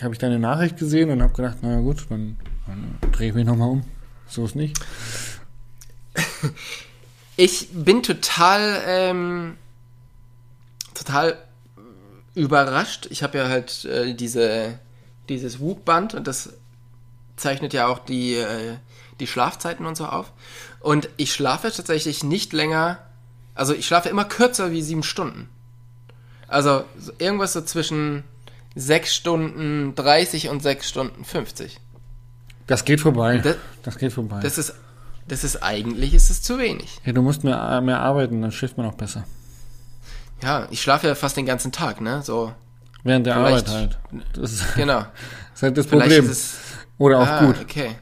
habe 0.00 0.14
ich 0.14 0.18
deine 0.18 0.38
Nachricht 0.38 0.78
gesehen 0.78 1.10
und 1.10 1.20
habe 1.20 1.34
gedacht, 1.34 1.58
na 1.60 1.80
gut, 1.80 2.06
dann, 2.08 2.36
dann 2.66 3.10
drehe 3.12 3.30
ich 3.30 3.34
mich 3.34 3.44
nochmal 3.44 3.68
um. 3.68 3.84
So 4.28 4.44
ist 4.44 4.54
nicht. 4.54 4.78
Ich 7.36 7.68
bin 7.72 8.02
total, 8.02 8.82
ähm, 8.86 9.56
total 10.94 11.36
überrascht. 12.34 13.06
Ich 13.10 13.22
habe 13.22 13.38
ja 13.38 13.48
halt 13.48 13.84
äh, 13.86 14.14
diese, 14.14 14.78
dieses 15.28 15.58
Whoop-Band 15.58 16.14
und 16.14 16.26
das 16.26 16.54
zeichnet 17.36 17.72
ja 17.72 17.86
auch 17.88 17.98
die, 18.00 18.34
äh, 18.34 18.76
die 19.18 19.26
Schlafzeiten 19.26 19.86
und 19.86 19.96
so 19.96 20.06
auf. 20.06 20.32
Und 20.80 21.08
ich 21.16 21.32
schlafe 21.32 21.70
tatsächlich 21.72 22.22
nicht 22.22 22.52
länger, 22.52 22.98
also 23.54 23.74
ich 23.74 23.86
schlafe 23.86 24.08
immer 24.08 24.24
kürzer 24.24 24.70
wie 24.70 24.82
sieben 24.82 25.02
Stunden. 25.02 25.48
Also 26.46 26.84
so 26.98 27.12
irgendwas 27.18 27.52
so 27.52 27.60
zwischen 27.62 28.24
sechs 28.74 29.14
Stunden 29.14 29.94
30 29.94 30.48
und 30.48 30.62
sechs 30.62 30.88
Stunden 30.88 31.24
50. 31.24 31.78
Das 32.66 32.84
geht 32.84 33.00
vorbei. 33.00 33.38
Das- 33.38 33.56
Das, 33.82 33.98
geht 33.98 34.12
vorbei. 34.12 34.40
Das 34.42 34.58
ist, 34.58 34.74
das 35.26 35.42
ist 35.44 35.62
eigentlich, 35.62 36.14
ist 36.14 36.30
es 36.30 36.42
zu 36.42 36.58
wenig. 36.58 37.00
ja, 37.04 37.12
du 37.12 37.22
musst 37.22 37.42
mehr, 37.44 37.80
mehr 37.80 38.00
arbeiten, 38.00 38.40
dann 38.42 38.52
schläft 38.52 38.76
man 38.76 38.86
auch 38.86 38.94
besser. 38.94 39.24
Ja, 40.42 40.68
ich 40.70 40.80
schlafe 40.80 41.08
ja 41.08 41.14
fast 41.14 41.36
den 41.36 41.46
ganzen 41.46 41.72
Tag, 41.72 42.00
ne? 42.00 42.22
So, 42.22 42.54
Während 43.02 43.26
der 43.26 43.36
Arbeit 43.36 43.68
halt. 43.68 43.98
Das 44.34 44.52
ist, 44.52 44.74
genau. 44.74 45.00
ist 45.54 45.62
halt 45.62 45.76
das 45.76 45.86
Vielleicht 45.86 46.10
Problem. 46.10 46.24
ist 46.24 46.30
es. 46.30 46.56
Oder 46.98 47.20
auch 47.20 47.26
ah, 47.26 47.44
gut. 47.46 47.60
okay. 47.60 47.96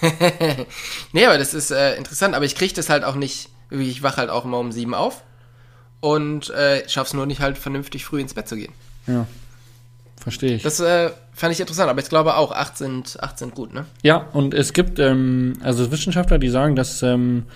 nee, 1.12 1.26
aber 1.26 1.38
das 1.38 1.54
ist 1.54 1.70
äh, 1.70 1.96
interessant, 1.96 2.34
aber 2.34 2.44
ich 2.44 2.54
kriege 2.54 2.74
das 2.74 2.88
halt 2.88 3.04
auch 3.04 3.16
nicht, 3.16 3.48
wie 3.70 3.90
ich 3.90 4.02
wache 4.02 4.18
halt 4.18 4.30
auch 4.30 4.44
immer 4.44 4.58
um 4.58 4.72
sieben 4.72 4.94
auf 4.94 5.22
und 6.00 6.50
äh, 6.50 6.88
schaff's 6.88 7.14
nur 7.14 7.26
nicht 7.26 7.40
halt 7.40 7.58
vernünftig 7.58 8.04
früh 8.04 8.20
ins 8.20 8.34
Bett 8.34 8.48
zu 8.48 8.56
gehen. 8.56 8.72
Ja. 9.06 9.26
Verstehe 10.22 10.54
ich. 10.54 10.62
Das 10.62 10.78
äh, 10.78 11.10
fand 11.32 11.52
ich 11.52 11.60
interessant, 11.60 11.90
aber 11.90 12.00
ich 12.00 12.08
glaube 12.08 12.36
auch, 12.36 12.52
acht 12.52 12.78
sind, 12.78 13.20
acht 13.20 13.38
sind 13.38 13.54
gut, 13.54 13.74
ne? 13.74 13.86
Ja, 14.02 14.28
und 14.32 14.54
es 14.54 14.72
gibt 14.72 15.00
ähm, 15.00 15.54
also 15.62 15.90
Wissenschaftler, 15.90 16.38
die 16.38 16.48
sagen, 16.48 16.76
dass 16.76 17.02
ähm, 17.02 17.46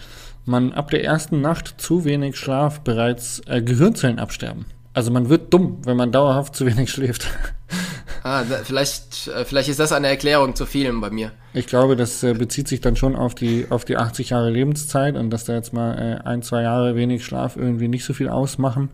man 0.44 0.72
ab 0.72 0.90
der 0.90 1.04
ersten 1.04 1.40
Nacht 1.40 1.74
zu 1.78 2.04
wenig 2.04 2.36
Schlaf 2.36 2.80
bereits 2.80 3.40
äh, 3.46 3.62
Gehirnzellen 3.62 4.18
absterben. 4.18 4.66
Also 4.94 5.10
man 5.12 5.28
wird 5.28 5.52
dumm, 5.52 5.78
wenn 5.84 5.96
man 5.96 6.10
dauerhaft 6.10 6.56
zu 6.56 6.66
wenig 6.66 6.90
schläft. 6.92 7.28
Ah, 8.28 8.42
vielleicht, 8.64 9.28
äh, 9.28 9.44
vielleicht 9.44 9.68
ist 9.68 9.78
das 9.78 9.92
eine 9.92 10.08
Erklärung 10.08 10.56
zu 10.56 10.66
vielen 10.66 11.00
bei 11.00 11.10
mir. 11.10 11.30
Ich 11.54 11.68
glaube, 11.68 11.94
das 11.94 12.24
äh, 12.24 12.34
bezieht 12.34 12.66
sich 12.66 12.80
dann 12.80 12.96
schon 12.96 13.14
auf 13.14 13.36
die, 13.36 13.66
auf 13.70 13.84
die 13.84 13.96
80 13.96 14.30
Jahre 14.30 14.50
Lebenszeit 14.50 15.14
und 15.14 15.30
dass 15.30 15.44
da 15.44 15.54
jetzt 15.54 15.72
mal 15.72 15.96
äh, 16.24 16.26
ein, 16.28 16.42
zwei 16.42 16.62
Jahre 16.62 16.96
wenig 16.96 17.24
Schlaf 17.24 17.54
irgendwie 17.56 17.86
nicht 17.86 18.04
so 18.04 18.14
viel 18.14 18.28
ausmachen. 18.28 18.90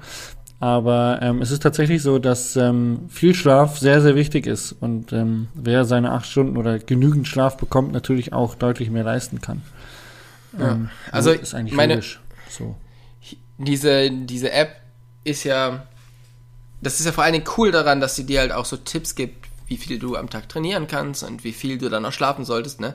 Aber 0.60 1.20
ähm, 1.22 1.40
es 1.40 1.50
ist 1.50 1.62
tatsächlich 1.62 2.02
so, 2.02 2.18
dass 2.18 2.56
ähm, 2.56 3.06
viel 3.08 3.34
Schlaf 3.34 3.78
sehr, 3.78 4.02
sehr 4.02 4.16
wichtig 4.16 4.46
ist 4.46 4.72
und 4.72 5.12
ähm, 5.14 5.48
wer 5.54 5.86
seine 5.86 6.12
acht 6.12 6.26
Stunden 6.26 6.58
oder 6.58 6.78
genügend 6.78 7.26
Schlaf 7.26 7.56
bekommt, 7.56 7.92
natürlich 7.92 8.34
auch 8.34 8.54
deutlich 8.54 8.90
mehr 8.90 9.02
leisten 9.02 9.40
kann. 9.40 9.62
Ja. 10.58 10.72
Ähm, 10.72 10.90
Also, 11.10 11.30
ist 11.32 11.54
eigentlich 11.54 11.74
meine- 11.74 11.94
logisch. 11.94 12.20
So. 12.50 12.76
Diese, 13.56 14.10
diese 14.10 14.52
App 14.52 14.76
ist 15.24 15.44
ja, 15.44 15.84
das 16.82 17.00
ist 17.00 17.06
ja 17.06 17.12
vor 17.12 17.24
allen 17.24 17.32
Dingen 17.32 17.46
cool 17.56 17.70
daran, 17.70 18.00
dass 18.00 18.16
sie 18.16 18.24
dir 18.24 18.40
halt 18.40 18.52
auch 18.52 18.66
so 18.66 18.76
Tipps 18.76 19.14
gibt, 19.14 19.48
wie 19.66 19.76
viel 19.76 19.98
du 19.98 20.16
am 20.16 20.28
Tag 20.28 20.48
trainieren 20.48 20.86
kannst 20.86 21.22
und 21.22 21.44
wie 21.44 21.52
viel 21.52 21.78
du 21.78 21.88
dann 21.88 22.04
auch 22.04 22.12
schlafen 22.12 22.44
solltest, 22.44 22.80
ne? 22.80 22.94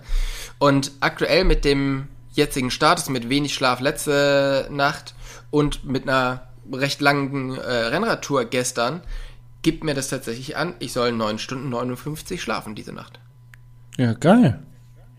Und 0.60 0.92
aktuell 1.00 1.44
mit 1.44 1.66
dem 1.66 2.08
jetzigen 2.34 2.70
Status, 2.70 3.10
mit 3.10 3.30
wenig 3.30 3.54
Schlaf 3.56 3.80
letzte 3.80 4.68
Nacht 4.70 5.16
und 5.50 5.86
mit 5.86 6.04
einer 6.04 6.44
recht 6.72 7.02
langen 7.02 7.58
äh, 7.58 7.62
Rennradtour 7.62 8.46
gestern, 8.46 9.02
gibt 9.64 9.84
mir 9.84 9.96
das 9.96 10.10
tatsächlich 10.10 10.56
an, 10.56 10.76
ich 10.80 10.94
soll 10.94 11.12
9 11.12 11.40
Stunden 11.40 11.70
59 11.70 12.42
schlafen 12.42 12.76
diese 12.76 12.94
Nacht. 12.94 13.20
Ja, 13.98 14.14
geil. 14.14 14.60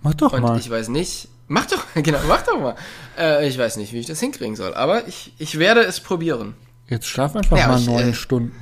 Mach 0.03 0.15
doch 0.15 0.33
Und 0.33 0.43
mal. 0.43 0.59
ich 0.59 0.71
weiß 0.71 0.89
nicht, 0.89 1.29
mach 1.49 1.67
doch, 1.67 1.85
genau, 1.95 2.21
mach 2.29 2.43
doch 2.43 2.61
mal. 2.61 2.77
Äh, 3.19 3.49
ich 3.49 3.59
weiß 3.59 3.79
nicht, 3.79 3.93
wie 3.93 3.99
ich 3.99 4.07
das 4.07 4.21
hinkriegen 4.21 4.55
soll, 4.55 4.75
aber 4.75 5.09
ich, 5.09 5.33
ich 5.39 5.59
werde 5.59 5.81
es 5.81 6.01
probieren. 6.01 6.55
Jetzt 6.89 7.07
schlaf 7.07 7.37
einfach 7.37 7.57
Ja, 7.59 7.69
mal 7.69 7.81
neun 7.81 8.11
äh, 8.11 8.15
Stunden. 8.15 8.57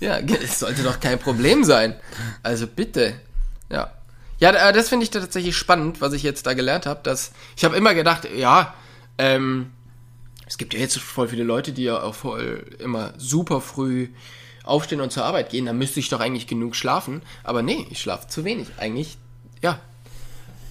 Ja, 0.00 0.18
es 0.44 0.58
sollte 0.58 0.82
doch 0.82 1.00
kein 1.00 1.18
Problem 1.18 1.64
sein. 1.64 1.94
Also 2.42 2.66
bitte. 2.66 3.14
Ja. 3.70 3.92
Ja, 4.38 4.52
da- 4.52 4.72
das 4.72 4.88
finde 4.88 5.04
ich 5.04 5.10
tatsächlich 5.10 5.56
spannend, 5.56 6.00
was 6.00 6.12
ich 6.12 6.22
jetzt 6.22 6.46
da 6.46 6.54
gelernt 6.54 6.86
habe, 6.86 7.00
dass 7.02 7.32
ich 7.56 7.64
habe 7.64 7.76
immer 7.76 7.94
gedacht, 7.94 8.28
ja, 8.36 8.74
ähm, 9.18 9.70
es 10.46 10.58
gibt 10.58 10.74
ja 10.74 10.80
jetzt 10.80 10.98
voll 10.98 11.28
viele 11.28 11.44
Leute, 11.44 11.72
die 11.72 11.84
ja 11.84 12.02
auch 12.02 12.14
voll 12.14 12.66
immer 12.78 13.14
super 13.16 13.60
früh 13.60 14.08
aufstehen 14.64 15.00
und 15.00 15.12
zur 15.12 15.24
Arbeit 15.24 15.50
gehen, 15.50 15.66
da 15.66 15.72
müsste 15.72 16.00
ich 16.00 16.08
doch 16.08 16.20
eigentlich 16.20 16.46
genug 16.46 16.74
schlafen, 16.74 17.22
aber 17.44 17.62
nee, 17.62 17.86
ich 17.90 18.00
schlafe 18.00 18.28
zu 18.28 18.44
wenig. 18.44 18.68
Eigentlich, 18.78 19.16
ja, 19.62 19.78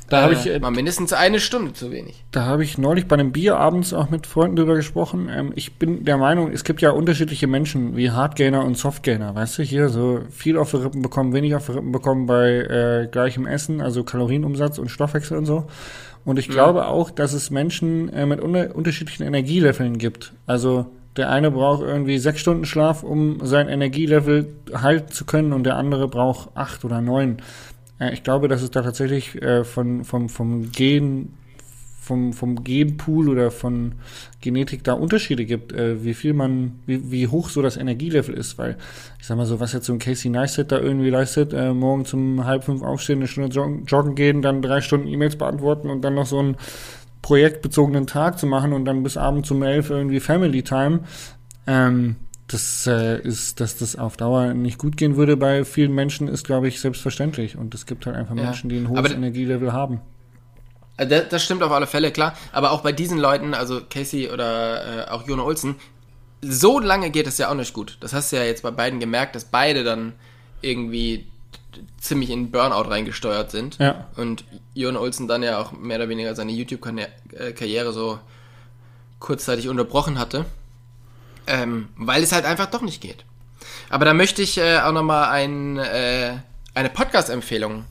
Da 0.09 0.21
habe 0.21 0.33
ich, 0.33 0.47
äh, 0.47 0.59
mal 0.59 0.71
mindestens 0.71 1.13
eine 1.13 1.39
Stunde 1.39 1.73
zu 1.73 1.91
wenig. 1.91 2.23
Da 2.31 2.45
habe 2.45 2.63
ich 2.63 2.77
neulich 2.77 3.07
bei 3.07 3.15
einem 3.15 3.31
Bier 3.31 3.57
abends 3.57 3.93
auch 3.93 4.09
mit 4.09 4.27
Freunden 4.27 4.55
drüber 4.55 4.75
gesprochen. 4.75 5.29
Ähm, 5.31 5.51
ich 5.55 5.75
bin 5.75 6.03
der 6.03 6.17
Meinung, 6.17 6.51
es 6.51 6.63
gibt 6.63 6.81
ja 6.81 6.91
unterschiedliche 6.91 7.47
Menschen 7.47 7.95
wie 7.95 8.11
Hardgainer 8.11 8.63
und 8.63 8.77
Softgainer. 8.77 9.33
Weißt 9.33 9.57
du, 9.57 9.63
hier 9.63 9.89
so 9.89 10.21
viel 10.29 10.57
auf 10.57 10.71
die 10.71 10.77
Rippen 10.77 11.01
bekommen, 11.01 11.33
wenig 11.33 11.55
auf 11.55 11.65
die 11.65 11.73
Rippen 11.73 11.91
bekommen 11.91 12.25
bei 12.25 12.49
äh, 12.49 13.07
gleichem 13.11 13.47
Essen, 13.47 13.81
also 13.81 14.03
Kalorienumsatz 14.03 14.77
und 14.77 14.89
Stoffwechsel 14.89 15.37
und 15.37 15.45
so. 15.45 15.65
Und 16.25 16.39
ich 16.39 16.47
glaube 16.47 16.87
auch, 16.87 17.11
dass 17.11 17.33
es 17.33 17.49
Menschen 17.49 18.07
äh, 18.13 18.25
mit 18.25 18.39
unter 18.39 18.75
unterschiedlichen 18.75 19.23
Energieleveln 19.23 19.97
gibt. 19.97 20.33
Also 20.45 20.85
der 21.17 21.29
eine 21.29 21.51
braucht 21.51 21.81
irgendwie 21.81 22.17
sechs 22.17 22.39
Stunden 22.39 22.65
Schlaf, 22.65 23.03
um 23.03 23.45
sein 23.45 23.69
Energielevel 23.69 24.47
halten 24.73 25.11
zu 25.11 25.25
können, 25.25 25.53
und 25.53 25.63
der 25.63 25.75
andere 25.75 26.07
braucht 26.07 26.49
acht 26.55 26.85
oder 26.85 27.01
neun. 27.01 27.37
Ich 28.11 28.23
glaube, 28.23 28.47
dass 28.47 28.61
es 28.61 28.71
da 28.71 28.81
tatsächlich 28.81 29.41
äh, 29.41 29.63
von, 29.63 30.03
vom, 30.03 30.29
vom 30.29 30.71
Gen 30.71 31.29
vom, 32.03 32.33
vom 32.33 32.63
Genpool 32.63 33.29
oder 33.29 33.49
von 33.49 33.93
Genetik 34.41 34.83
da 34.83 34.93
Unterschiede 34.93 35.45
gibt, 35.45 35.71
äh, 35.71 36.03
wie 36.03 36.13
viel 36.13 36.33
man, 36.33 36.79
wie, 36.85 37.11
wie 37.11 37.27
hoch 37.27 37.49
so 37.49 37.61
das 37.61 37.77
Energielevel 37.77 38.35
ist, 38.35 38.57
weil 38.57 38.77
ich 39.19 39.25
sag 39.25 39.37
mal 39.37 39.45
so, 39.45 39.59
was 39.59 39.73
jetzt 39.73 39.85
so 39.85 39.93
ein 39.93 39.99
Casey 39.99 40.29
Neistat 40.29 40.71
da 40.71 40.79
irgendwie 40.79 41.09
leistet, 41.09 41.53
äh, 41.53 41.73
morgen 41.73 42.05
zum 42.05 42.45
halb 42.45 42.65
fünf 42.65 42.83
aufstehen, 42.83 43.19
eine 43.19 43.27
Stunde 43.27 43.49
joggen, 43.49 43.85
joggen 43.85 44.15
gehen, 44.15 44.41
dann 44.41 44.61
drei 44.61 44.81
Stunden 44.81 45.07
E-Mails 45.07 45.37
beantworten 45.37 45.89
und 45.89 46.01
dann 46.01 46.15
noch 46.15 46.25
so 46.25 46.39
einen 46.39 46.57
projektbezogenen 47.21 48.05
Tag 48.05 48.37
zu 48.37 48.47
machen 48.47 48.73
und 48.73 48.83
dann 48.83 49.01
bis 49.01 49.15
abends 49.15 49.49
um 49.49 49.63
elf 49.63 49.89
irgendwie 49.89 50.19
Family 50.19 50.61
Time, 50.61 51.01
ähm, 51.67 52.17
das 52.53 52.87
äh, 52.87 53.19
ist, 53.21 53.59
dass 53.59 53.77
das 53.77 53.95
auf 53.95 54.17
Dauer 54.17 54.53
nicht 54.53 54.77
gut 54.77 54.97
gehen 54.97 55.15
würde 55.15 55.35
bei 55.37 55.65
vielen 55.65 55.93
Menschen, 55.93 56.27
ist, 56.27 56.45
glaube 56.45 56.67
ich, 56.67 56.79
selbstverständlich. 56.79 57.57
Und 57.57 57.73
es 57.75 57.85
gibt 57.85 58.05
halt 58.05 58.15
einfach 58.15 58.35
Ja. 58.35 58.43
Menschen, 58.43 58.69
die 58.69 58.77
ein 58.77 58.89
hohes 58.89 58.99
Aber- 58.99 59.11
Energielevel 59.11 59.73
haben. 59.73 60.01
Äh, 60.97 61.07
Das, 61.07 61.29
das 61.29 61.43
stimmt 61.43 61.63
auf 61.63 61.71
alle 61.71 61.87
Fälle, 61.87 62.11
klar. 62.11 62.35
Aber 62.51 62.71
auch 62.71 62.81
bei 62.81 62.91
diesen 62.91 63.17
Leuten, 63.17 63.53
also 63.53 63.81
Casey 63.89 64.29
oder 64.29 65.07
äh, 65.07 65.11
auch 65.11 65.27
Jona 65.27 65.43
Olsen, 65.43 65.75
so 66.41 66.79
lange 66.79 67.09
geht 67.09 67.25
es 67.27 67.37
ja 67.37 67.49
auch 67.49 67.55
nicht 67.55 67.73
gut. 67.73 67.97
Das 68.01 68.13
hast 68.13 68.31
du 68.31 68.35
ja 68.35 68.43
jetzt 68.43 68.63
bei 68.63 68.71
beiden 68.71 68.99
gemerkt, 68.99 69.35
dass 69.35 69.45
beide 69.45 69.83
dann 69.83 70.13
irgendwie 70.61 71.25
ziemlich 71.99 72.29
in 72.29 72.51
Burnout 72.51 72.89
reingesteuert 72.89 73.49
sind. 73.49 73.77
Ja. 73.79 74.07
Und 74.17 74.43
Jona 74.75 74.99
Olsen 74.99 75.27
dann 75.27 75.41
ja 75.41 75.57
auch 75.59 75.71
mehr 75.71 75.97
oder 75.97 76.09
weniger 76.09 76.35
seine 76.35 76.51
YouTube-Karriere 76.51 77.93
so 77.93 78.19
kurzzeitig 79.19 79.69
unterbrochen 79.69 80.19
hatte. 80.19 80.45
Ähm, 81.47 81.89
weil 81.97 82.23
es 82.23 82.31
halt 82.31 82.45
einfach 82.45 82.67
doch 82.67 82.81
nicht 82.81 83.01
geht. 83.01 83.25
Aber 83.89 84.05
da 84.05 84.13
möchte 84.13 84.41
ich 84.41 84.57
äh, 84.57 84.79
auch 84.79 84.91
nochmal 84.91 85.29
ein, 85.29 85.77
äh, 85.77 86.37
eine 86.73 86.89
Podcast-Empfehlung 86.89 87.85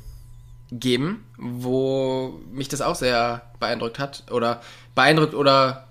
geben, 0.71 1.25
wo 1.37 2.41
mich 2.51 2.69
das 2.69 2.81
auch 2.81 2.97
sehr 2.97 3.43
beeindruckt 3.61 3.99
hat. 3.99 4.25
Oder 4.31 4.63
beeindruckt 4.95 5.35
oder 5.35 5.87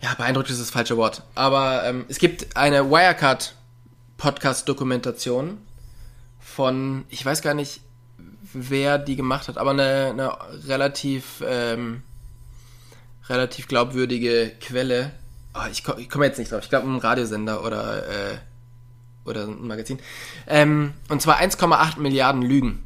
ja, 0.00 0.14
beeindruckt 0.14 0.48
ist 0.50 0.60
das 0.60 0.70
falsche 0.70 0.96
Wort. 0.96 1.22
Aber 1.34 1.84
ähm, 1.84 2.04
es 2.08 2.18
gibt 2.18 2.56
eine 2.56 2.90
Wirecard-Podcast-Dokumentation 2.90 5.58
von, 6.40 7.04
ich 7.08 7.24
weiß 7.24 7.42
gar 7.42 7.54
nicht, 7.54 7.80
wer 8.52 8.98
die 8.98 9.16
gemacht 9.16 9.48
hat, 9.48 9.58
aber 9.58 9.70
eine, 9.70 10.08
eine 10.10 10.36
relativ, 10.66 11.42
ähm, 11.46 12.02
relativ 13.28 13.68
glaubwürdige 13.68 14.52
Quelle. 14.60 15.12
Ah, 15.52 15.68
ich 15.70 15.84
komme 15.84 16.00
ich 16.00 16.08
komm 16.08 16.22
jetzt 16.22 16.38
nicht 16.38 16.50
drauf. 16.50 16.62
Ich 16.62 16.70
glaube, 16.70 16.88
ein 16.88 16.98
Radiosender 16.98 17.64
oder, 17.64 18.08
äh, 18.08 18.38
oder 19.24 19.44
ein 19.44 19.66
Magazin. 19.66 19.98
Ähm, 20.46 20.94
und 21.08 21.20
zwar 21.20 21.38
1,8 21.38 21.98
Milliarden 21.98 22.42
Lügen. 22.42 22.82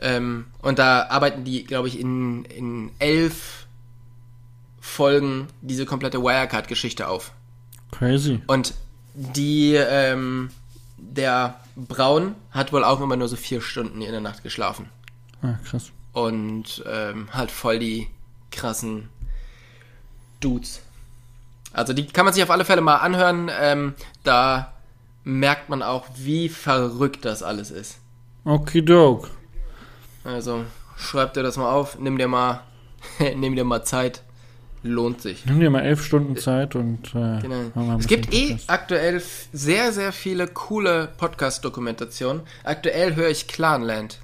Ähm, 0.00 0.46
und 0.62 0.78
da 0.78 1.06
arbeiten 1.08 1.44
die, 1.44 1.64
glaube 1.64 1.88
ich, 1.88 1.98
in, 1.98 2.44
in 2.44 2.90
elf 2.98 3.66
Folgen 4.80 5.48
diese 5.62 5.84
komplette 5.84 6.22
Wirecard-Geschichte 6.22 7.08
auf. 7.08 7.32
Crazy. 7.90 8.40
Und 8.46 8.74
die, 9.14 9.74
ähm, 9.74 10.50
der 10.96 11.60
Braun 11.74 12.34
hat 12.50 12.72
wohl 12.72 12.84
auch 12.84 13.00
immer 13.00 13.16
nur 13.16 13.28
so 13.28 13.36
vier 13.36 13.60
Stunden 13.60 14.02
in 14.02 14.12
der 14.12 14.20
Nacht 14.20 14.42
geschlafen. 14.42 14.88
Ah, 15.42 15.54
krass. 15.64 15.90
Und 16.12 16.84
ähm, 16.86 17.28
halt 17.32 17.50
voll 17.50 17.78
die 17.78 18.08
krassen 18.50 19.08
Dudes. 20.40 20.80
Also 21.72 21.92
die 21.92 22.06
kann 22.06 22.24
man 22.24 22.32
sich 22.34 22.42
auf 22.42 22.50
alle 22.50 22.64
Fälle 22.64 22.80
mal 22.80 22.96
anhören. 22.96 23.50
Ähm, 23.60 23.94
da 24.24 24.72
merkt 25.24 25.68
man 25.68 25.82
auch, 25.82 26.06
wie 26.16 26.48
verrückt 26.48 27.24
das 27.24 27.42
alles 27.42 27.70
ist. 27.70 27.98
Okidok. 28.44 29.30
Also 30.24 30.64
schreib 30.96 31.34
dir 31.34 31.42
das 31.42 31.56
mal 31.56 31.70
auf, 31.70 31.98
nimm 31.98 32.16
dir 32.18 32.28
mal, 32.28 32.62
nimm 33.36 33.56
dir 33.56 33.64
mal 33.64 33.84
Zeit. 33.84 34.22
Lohnt 34.82 35.20
sich. 35.20 35.44
Nimm 35.46 35.58
dir 35.58 35.70
mal 35.70 35.80
elf 35.80 36.04
Stunden 36.04 36.36
Zeit 36.36 36.76
und 36.76 37.08
äh, 37.08 37.40
Genau. 37.40 37.98
Es 37.98 38.06
gibt 38.06 38.32
eh 38.32 38.50
Podcast. 38.50 38.70
aktuell 38.70 39.22
sehr, 39.52 39.90
sehr 39.92 40.12
viele 40.12 40.46
coole 40.46 41.08
Podcast-Dokumentationen. 41.16 42.42
Aktuell 42.62 43.16
höre 43.16 43.28
ich 43.30 43.48
Clanland. 43.48 44.18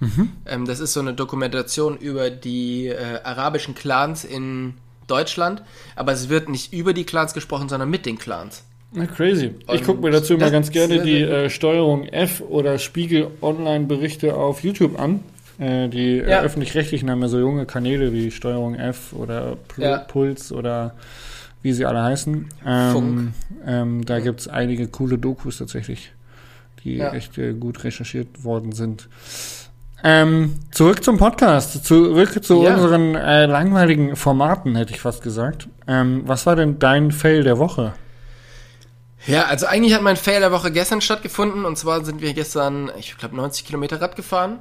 Mhm. 0.00 0.32
Ähm, 0.46 0.64
das 0.66 0.80
ist 0.80 0.94
so 0.94 1.00
eine 1.00 1.14
Dokumentation 1.14 1.96
über 1.98 2.30
die 2.30 2.88
äh, 2.88 3.20
arabischen 3.22 3.76
Clans 3.76 4.24
in 4.24 4.74
Deutschland, 5.06 5.62
aber 5.96 6.12
es 6.12 6.28
wird 6.28 6.48
nicht 6.48 6.72
über 6.72 6.92
die 6.92 7.04
Clans 7.04 7.34
gesprochen, 7.34 7.68
sondern 7.68 7.90
mit 7.90 8.06
den 8.06 8.18
Clans. 8.18 8.64
Ja, 8.94 9.06
crazy. 9.06 9.52
Ich 9.72 9.84
gucke 9.84 10.02
mir 10.02 10.10
dazu 10.10 10.34
immer 10.34 10.50
ganz 10.50 10.70
gerne 10.70 11.02
die 11.02 11.22
äh, 11.22 11.48
Steuerung 11.48 12.04
F 12.06 12.42
oder 12.46 12.78
Spiegel 12.78 13.28
Online-Berichte 13.40 14.34
auf 14.34 14.62
YouTube 14.62 15.00
an. 15.00 15.20
Äh, 15.58 15.88
die 15.88 16.18
äh, 16.18 16.28
Ja. 16.30 16.42
öffentlich-rechtlichen 16.42 17.10
haben 17.10 17.22
ja 17.22 17.28
so 17.28 17.38
junge 17.38 17.64
Kanäle 17.66 18.12
wie 18.12 18.30
Steuerung 18.30 18.74
F 18.74 19.12
oder 19.14 19.56
Pl 19.68 19.82
Ja. 19.82 19.98
Puls 19.98 20.52
oder 20.52 20.94
wie 21.62 21.72
sie 21.72 21.86
alle 21.86 22.02
heißen. 22.02 22.48
Ähm, 22.66 22.92
Funk. 22.92 23.32
ähm, 23.66 24.04
da 24.04 24.20
gibt's 24.20 24.48
einige 24.48 24.88
coole 24.88 25.16
Dokus 25.18 25.58
tatsächlich, 25.58 26.12
die 26.84 26.96
Ja. 26.96 27.14
echt 27.14 27.38
äh, 27.38 27.52
gut 27.54 27.84
recherchiert 27.84 28.44
worden 28.44 28.72
sind. 28.72 29.08
Ähm, 30.04 30.56
zurück 30.72 31.04
zum 31.04 31.16
Podcast, 31.16 31.84
zurück 31.84 32.42
zu 32.44 32.62
Ja. 32.64 32.74
unseren 32.74 33.14
äh, 33.14 33.46
langweiligen 33.46 34.16
Formaten, 34.16 34.74
hätte 34.76 34.92
ich 34.92 35.00
fast 35.00 35.22
gesagt. 35.22 35.68
Ähm, 35.86 36.22
was 36.26 36.44
war 36.46 36.56
denn 36.56 36.78
dein 36.80 37.12
Fail 37.12 37.44
der 37.44 37.58
Woche? 37.58 37.92
Ja, 39.26 39.44
also 39.44 39.66
eigentlich 39.66 39.94
hat 39.94 40.02
mein 40.02 40.16
Fail 40.16 40.40
der 40.40 40.50
Woche 40.50 40.72
gestern 40.72 41.00
stattgefunden 41.00 41.64
und 41.64 41.78
zwar 41.78 42.04
sind 42.04 42.20
wir 42.20 42.34
gestern, 42.34 42.90
ich 42.98 43.16
glaube, 43.16 43.36
90 43.36 43.64
Kilometer 43.64 44.00
Rad 44.00 44.16
gefahren 44.16 44.58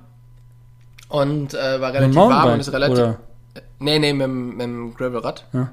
und 1.09 1.55
äh, 1.55 1.81
war 1.81 1.91
relativ 1.93 2.15
warm 2.15 2.53
und 2.53 2.59
ist 2.59 2.71
relativ. 2.71 2.97
Oder? 2.99 3.19
Nee, 3.79 3.97
nee, 3.97 4.13
mit, 4.13 4.21
dem- 4.27 4.49
mit 4.51 4.61
dem 4.61 4.93
Gravelrad. 4.93 5.45
Ja. 5.53 5.71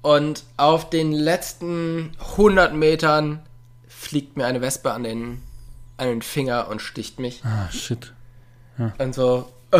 Und 0.00 0.44
auf 0.56 0.88
den 0.88 1.12
letzten 1.12 2.12
100 2.36 2.72
Metern 2.74 3.40
fliegt 3.86 4.38
mir 4.38 4.46
eine 4.46 4.62
Wespe 4.62 4.92
an 4.92 5.02
den, 5.02 5.42
an 5.98 6.06
den 6.06 6.22
Finger 6.22 6.68
und 6.70 6.80
sticht 6.80 7.18
mich. 7.18 7.42
Ah, 7.44 7.70
shit. 7.70 8.14
Und 8.98 9.14
so, 9.14 9.48
äh, 9.72 9.78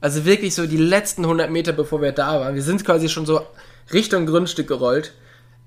also 0.00 0.24
wirklich 0.24 0.54
so 0.54 0.66
die 0.66 0.76
letzten 0.76 1.24
100 1.24 1.50
Meter, 1.50 1.72
bevor 1.72 2.00
wir 2.02 2.12
da 2.12 2.40
waren. 2.40 2.54
Wir 2.54 2.62
sind 2.62 2.84
quasi 2.84 3.08
schon 3.08 3.26
so 3.26 3.40
Richtung 3.92 4.26
Grundstück 4.26 4.68
gerollt 4.68 5.12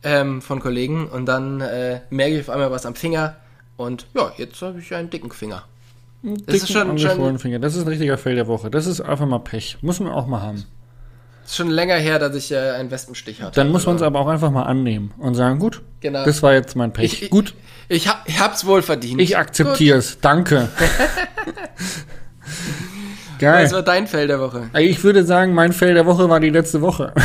ähm, 0.03 0.41
von 0.41 0.59
Kollegen 0.59 1.07
und 1.07 1.25
dann 1.25 1.61
äh, 1.61 2.01
merke 2.09 2.35
ich 2.35 2.41
auf 2.41 2.49
einmal 2.49 2.71
was 2.71 2.85
am 2.85 2.95
Finger 2.95 3.35
und 3.77 4.05
ja, 4.13 4.31
jetzt 4.37 4.61
habe 4.61 4.79
ich 4.79 4.93
einen 4.93 5.09
dicken 5.09 5.31
Finger. 5.31 5.63
Das 6.47 6.55
ist 6.55 6.71
schon, 6.71 6.97
schon 6.97 7.37
Finger. 7.39 7.59
Das 7.59 7.75
ist 7.75 7.83
ein 7.83 7.87
richtiger 7.87 8.17
Fail 8.17 8.35
der 8.35 8.47
Woche. 8.47 8.71
Das 8.71 8.87
ist 8.87 8.99
einfach 9.01 9.27
mal 9.27 9.39
Pech. 9.39 9.77
Muss 9.81 9.99
man 9.99 10.11
auch 10.11 10.25
mal 10.25 10.41
haben. 10.41 10.65
Ist 11.45 11.55
schon 11.57 11.69
länger 11.69 11.95
her, 11.97 12.17
dass 12.17 12.33
ich 12.35 12.51
äh, 12.51 12.57
einen 12.71 12.89
Wespenstich 12.89 13.43
hatte. 13.43 13.53
Dann 13.59 13.71
muss 13.71 13.85
man 13.85 13.97
es 13.97 14.01
aber 14.01 14.19
auch 14.19 14.27
einfach 14.27 14.49
mal 14.49 14.63
annehmen 14.63 15.13
und 15.19 15.35
sagen, 15.35 15.59
gut, 15.59 15.83
Genau. 15.99 16.25
das 16.25 16.41
war 16.41 16.53
jetzt 16.53 16.75
mein 16.75 16.91
Pech. 16.93 17.13
Ich- 17.13 17.23
ich- 17.23 17.29
gut, 17.29 17.53
Ich, 17.89 18.07
hab, 18.07 18.27
ich 18.27 18.39
hab's 18.39 18.65
wohl 18.65 18.81
verdient. 18.81 19.21
ich 19.21 19.37
akzeptiere 19.37 19.99
es. 19.99 20.19
Danke. 20.19 20.69
Geil. 23.39 23.65
Was 23.65 23.73
war 23.73 23.81
dein 23.83 24.07
Fell 24.07 24.27
der 24.27 24.39
Woche? 24.39 24.69
Ich 24.77 25.03
würde 25.03 25.25
sagen, 25.25 25.53
mein 25.53 25.73
Fail 25.73 25.93
der 25.93 26.05
Woche 26.05 26.29
war 26.29 26.39
die 26.39 26.49
letzte 26.51 26.81
Woche. 26.81 27.13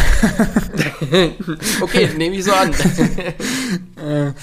Okay, 1.81 2.09
nehme 2.17 2.37
ich 2.37 2.45
so 2.45 2.53
an. 2.53 2.73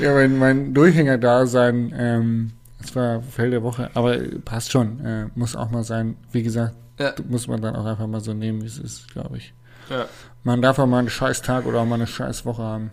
ja, 0.00 0.12
mein, 0.12 0.38
mein 0.38 0.74
Durchhänger-Dasein, 0.74 1.94
ähm, 1.96 2.50
das 2.80 2.94
war 2.94 3.22
Fail 3.22 3.50
der 3.50 3.62
Woche, 3.62 3.90
aber 3.94 4.18
passt 4.44 4.72
schon. 4.72 5.04
Äh, 5.04 5.26
muss 5.34 5.56
auch 5.56 5.70
mal 5.70 5.84
sein. 5.84 6.16
Wie 6.32 6.42
gesagt, 6.42 6.74
Ja. 6.98 7.14
muss 7.28 7.46
man 7.46 7.60
dann 7.62 7.76
auch 7.76 7.86
einfach 7.86 8.06
mal 8.06 8.20
so 8.20 8.34
nehmen, 8.34 8.62
wie 8.62 8.66
es 8.66 8.78
ist, 8.78 9.10
glaube 9.12 9.38
ich. 9.38 9.54
ja. 9.88 10.06
Man 10.42 10.60
darf 10.62 10.78
auch 10.78 10.86
mal 10.86 10.98
einen 11.00 11.10
scheiß 11.10 11.42
Tag 11.42 11.66
oder 11.66 11.80
auch 11.80 11.86
mal 11.86 11.94
eine 11.96 12.06
scheiß 12.06 12.44
Woche 12.46 12.62
haben. 12.62 12.90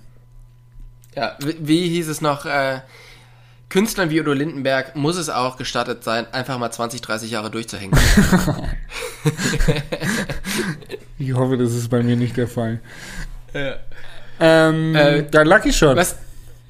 Ja, 1.16 1.36
wie, 1.40 1.56
wie 1.60 1.90
hieß 1.90 2.08
es 2.10 2.22
noch? 2.22 2.46
Äh, 2.46 2.80
Künstlern 3.70 4.10
wie 4.10 4.22
Udo 4.22 4.32
Lindenberg 4.34 4.96
muss 4.96 5.18
es 5.18 5.30
auch 5.30 5.58
gestattet 5.58 6.04
sein, 6.04 6.26
einfach 6.32 6.58
mal 6.58 6.72
20, 6.72 7.02
30 7.02 7.32
Jahre 7.32 7.52
durchzuhängen. 7.52 7.98
Ich 11.20 11.34
hoffe, 11.34 11.58
das 11.58 11.74
ist 11.74 11.90
bei 11.90 12.04
mir 12.04 12.16
nicht 12.16 12.38
der 12.38 12.48
Fall. 12.48 12.80
ja. 13.54 13.76
Ähm, 14.40 14.96
Äh, 14.96 15.24
der 15.24 15.46
Lucky 15.46 15.74
Shot. 15.74 15.98
Was? 15.98 16.16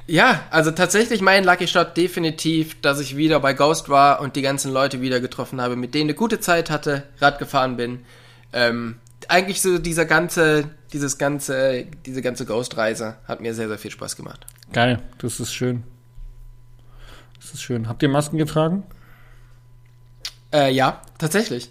Ja, 0.07 0.43
also 0.51 0.71
tatsächlich 0.71 1.19
mein 1.19 1.43
Lucky 1.43 1.67
Shot 1.67 1.97
definitiv, 1.97 2.79
dass 2.81 3.01
ich 3.01 3.17
wieder 3.17 3.41
bei 3.41 3.53
Ghost 3.53 3.89
war 3.89 4.21
und 4.21 4.37
die 4.37 4.41
ganzen 4.41 4.71
Leute 4.71 5.01
wieder 5.01 5.19
getroffen 5.19 5.59
habe, 5.59 5.75
mit 5.75 5.93
denen 5.93 6.05
eine 6.05 6.13
gute 6.13 6.39
Zeit 6.39 6.69
hatte, 6.69 7.03
Rad 7.19 7.39
gefahren 7.39 7.75
bin. 7.75 8.05
Ähm, 8.53 8.95
eigentlich 9.27 9.61
so 9.61 9.79
dieser 9.79 10.05
ganze, 10.05 10.69
dieses 10.93 11.17
ganze, 11.17 11.85
diese 12.05 12.21
ganze 12.21 12.45
Ghost-Reise 12.45 13.17
hat 13.27 13.41
mir 13.41 13.53
sehr, 13.53 13.67
sehr 13.67 13.77
viel 13.77 13.91
Spaß 13.91 14.15
gemacht. 14.15 14.45
Geil, 14.71 15.01
das 15.17 15.41
ist 15.41 15.53
schön. 15.53 15.83
Das 17.47 17.53
ist 17.53 17.61
schön. 17.61 17.87
Habt 17.87 18.03
ihr 18.03 18.09
Masken 18.09 18.37
getragen? 18.37 18.83
Äh, 20.53 20.73
ja, 20.73 21.01
tatsächlich. 21.17 21.69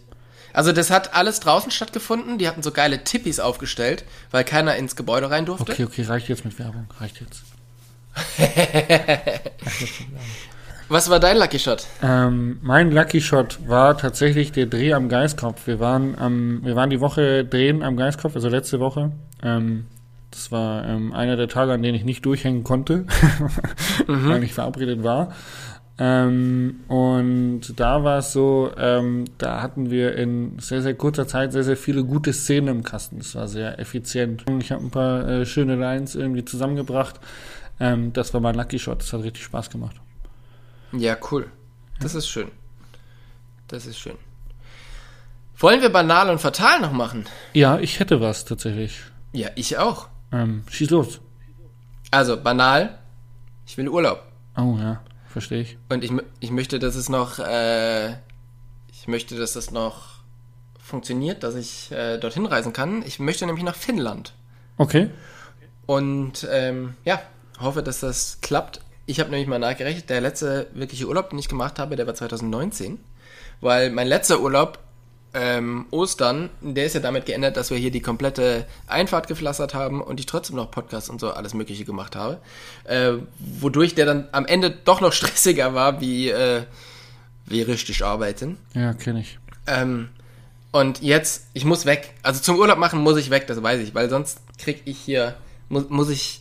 Also 0.54 0.72
das 0.72 0.90
hat 0.90 1.14
alles 1.14 1.40
draußen 1.40 1.70
stattgefunden. 1.70 2.38
Die 2.38 2.48
hatten 2.48 2.62
so 2.62 2.72
geile 2.72 3.04
Tippis 3.04 3.40
aufgestellt, 3.40 4.04
weil 4.30 4.42
keiner 4.42 4.76
ins 4.76 4.96
Gebäude 4.96 5.30
rein 5.30 5.44
durfte. 5.44 5.70
Okay, 5.70 5.84
okay, 5.84 6.02
reicht 6.04 6.30
jetzt 6.30 6.46
mit 6.46 6.58
Werbung. 6.58 6.86
Reicht 6.98 7.20
jetzt. 7.20 7.42
Was 10.88 11.10
war 11.10 11.20
dein 11.20 11.36
Lucky 11.36 11.58
Shot? 11.58 11.86
Ähm, 12.02 12.58
mein 12.62 12.90
Lucky 12.90 13.20
Shot 13.20 13.58
war 13.66 13.98
tatsächlich 13.98 14.52
der 14.52 14.64
Dreh 14.64 14.94
am 14.94 15.10
Geiskopf. 15.10 15.66
Wir 15.66 15.78
waren 15.78 16.16
am, 16.18 16.64
wir 16.64 16.74
waren 16.74 16.88
die 16.88 17.00
Woche 17.00 17.44
drehen 17.44 17.82
am 17.82 17.98
Geiskopf, 17.98 18.34
also 18.34 18.48
letzte 18.48 18.80
Woche. 18.80 19.12
Ähm, 19.42 19.88
das 20.30 20.52
war 20.52 20.84
ähm, 20.86 21.12
einer 21.12 21.36
der 21.36 21.48
Tage, 21.48 21.72
an 21.72 21.82
denen 21.82 21.94
ich 21.94 22.04
nicht 22.04 22.24
durchhängen 22.26 22.64
konnte, 22.64 23.06
weil 24.06 24.42
ich 24.42 24.54
verabredet 24.54 25.02
war. 25.02 25.32
Ähm, 25.98 26.80
und 26.88 27.80
da 27.80 28.04
war 28.04 28.18
es 28.18 28.32
so, 28.32 28.70
ähm, 28.76 29.24
da 29.38 29.62
hatten 29.62 29.90
wir 29.90 30.14
in 30.16 30.58
sehr, 30.58 30.82
sehr 30.82 30.94
kurzer 30.94 31.26
Zeit 31.26 31.52
sehr, 31.52 31.64
sehr 31.64 31.76
viele 31.76 32.04
gute 32.04 32.34
Szenen 32.34 32.68
im 32.68 32.82
Kasten. 32.82 33.18
Das 33.18 33.34
war 33.34 33.48
sehr 33.48 33.78
effizient. 33.78 34.44
Ich 34.60 34.72
habe 34.72 34.84
ein 34.84 34.90
paar 34.90 35.26
äh, 35.26 35.46
schöne 35.46 35.76
Lines 35.76 36.14
irgendwie 36.14 36.44
zusammengebracht. 36.44 37.18
Ähm, 37.80 38.12
das 38.12 38.34
war 38.34 38.40
mein 38.40 38.56
Lucky 38.56 38.78
Shot. 38.78 39.00
Das 39.00 39.12
hat 39.12 39.22
richtig 39.22 39.44
Spaß 39.44 39.70
gemacht. 39.70 39.96
Ja, 40.92 41.16
cool. 41.30 41.46
Das 42.00 42.14
ist 42.14 42.28
schön. 42.28 42.50
Das 43.68 43.86
ist 43.86 43.98
schön. 43.98 44.16
Wollen 45.58 45.80
wir 45.80 45.88
banal 45.88 46.28
und 46.28 46.40
fatal 46.40 46.80
noch 46.80 46.92
machen? 46.92 47.24
Ja, 47.54 47.78
ich 47.78 47.98
hätte 48.00 48.20
was 48.20 48.44
tatsächlich. 48.44 49.00
Ja, 49.32 49.48
ich 49.54 49.78
auch. 49.78 50.08
Ähm, 50.32 50.64
schieß 50.70 50.90
los. 50.90 51.20
Also, 52.10 52.36
banal. 52.40 52.98
Ich 53.66 53.76
will 53.76 53.88
Urlaub. 53.88 54.22
Oh 54.56 54.76
ja, 54.78 55.00
verstehe 55.28 55.62
ich. 55.62 55.78
Und 55.88 56.04
ich, 56.04 56.12
ich 56.40 56.50
möchte, 56.50 56.78
dass 56.78 56.94
es 56.94 57.08
noch, 57.08 57.38
äh, 57.38 58.12
ich 58.90 59.08
möchte, 59.08 59.36
dass 59.36 59.54
das 59.54 59.70
noch 59.70 60.16
funktioniert, 60.78 61.42
dass 61.42 61.56
ich 61.56 61.90
äh, 61.90 62.18
dorthin 62.18 62.46
reisen 62.46 62.72
kann. 62.72 63.02
Ich 63.04 63.18
möchte 63.18 63.44
nämlich 63.44 63.64
nach 63.64 63.74
Finnland. 63.74 64.34
Okay. 64.78 65.10
Und 65.86 66.46
ähm, 66.50 66.94
ja, 67.04 67.20
hoffe, 67.60 67.82
dass 67.82 68.00
das 68.00 68.38
klappt. 68.40 68.80
Ich 69.06 69.20
habe 69.20 69.30
nämlich 69.30 69.48
mal 69.48 69.58
nachgerechnet, 69.58 70.10
der 70.10 70.20
letzte 70.20 70.68
wirkliche 70.74 71.06
Urlaub, 71.06 71.30
den 71.30 71.38
ich 71.38 71.48
gemacht 71.48 71.78
habe, 71.78 71.96
der 71.96 72.06
war 72.06 72.14
2019. 72.14 72.98
Weil 73.60 73.90
mein 73.90 74.06
letzter 74.06 74.40
Urlaub, 74.40 74.78
ähm, 75.38 75.84
Ostern, 75.90 76.48
der 76.62 76.86
ist 76.86 76.94
ja 76.94 77.00
damit 77.00 77.26
geändert, 77.26 77.58
dass 77.58 77.70
wir 77.70 77.76
hier 77.76 77.90
die 77.90 78.00
komplette 78.00 78.64
Einfahrt 78.86 79.28
gepflastert 79.28 79.74
haben 79.74 80.00
und 80.00 80.18
ich 80.18 80.24
trotzdem 80.24 80.56
noch 80.56 80.70
Podcasts 80.70 81.10
und 81.10 81.20
so 81.20 81.30
alles 81.30 81.52
Mögliche 81.52 81.84
gemacht 81.84 82.16
habe. 82.16 82.38
Äh, 82.84 83.12
wodurch 83.38 83.94
der 83.94 84.06
dann 84.06 84.28
am 84.32 84.46
Ende 84.46 84.70
doch 84.70 85.02
noch 85.02 85.12
stressiger 85.12 85.74
war, 85.74 86.00
wie, 86.00 86.30
äh, 86.30 86.62
wie 87.44 87.60
richtig 87.60 88.02
arbeiten. 88.02 88.56
Ja, 88.72 88.94
kenne 88.94 89.20
ich. 89.20 89.38
Ähm, 89.66 90.08
und 90.72 91.02
jetzt, 91.02 91.48
ich 91.52 91.66
muss 91.66 91.84
weg. 91.84 92.14
Also 92.22 92.40
zum 92.40 92.58
Urlaub 92.58 92.78
machen 92.78 93.00
muss 93.00 93.18
ich 93.18 93.28
weg, 93.28 93.46
das 93.46 93.62
weiß 93.62 93.80
ich, 93.80 93.94
weil 93.94 94.08
sonst 94.08 94.40
krieg 94.58 94.82
ich 94.86 94.98
hier, 94.98 95.34
muss, 95.68 95.90
muss 95.90 96.08
ich 96.08 96.40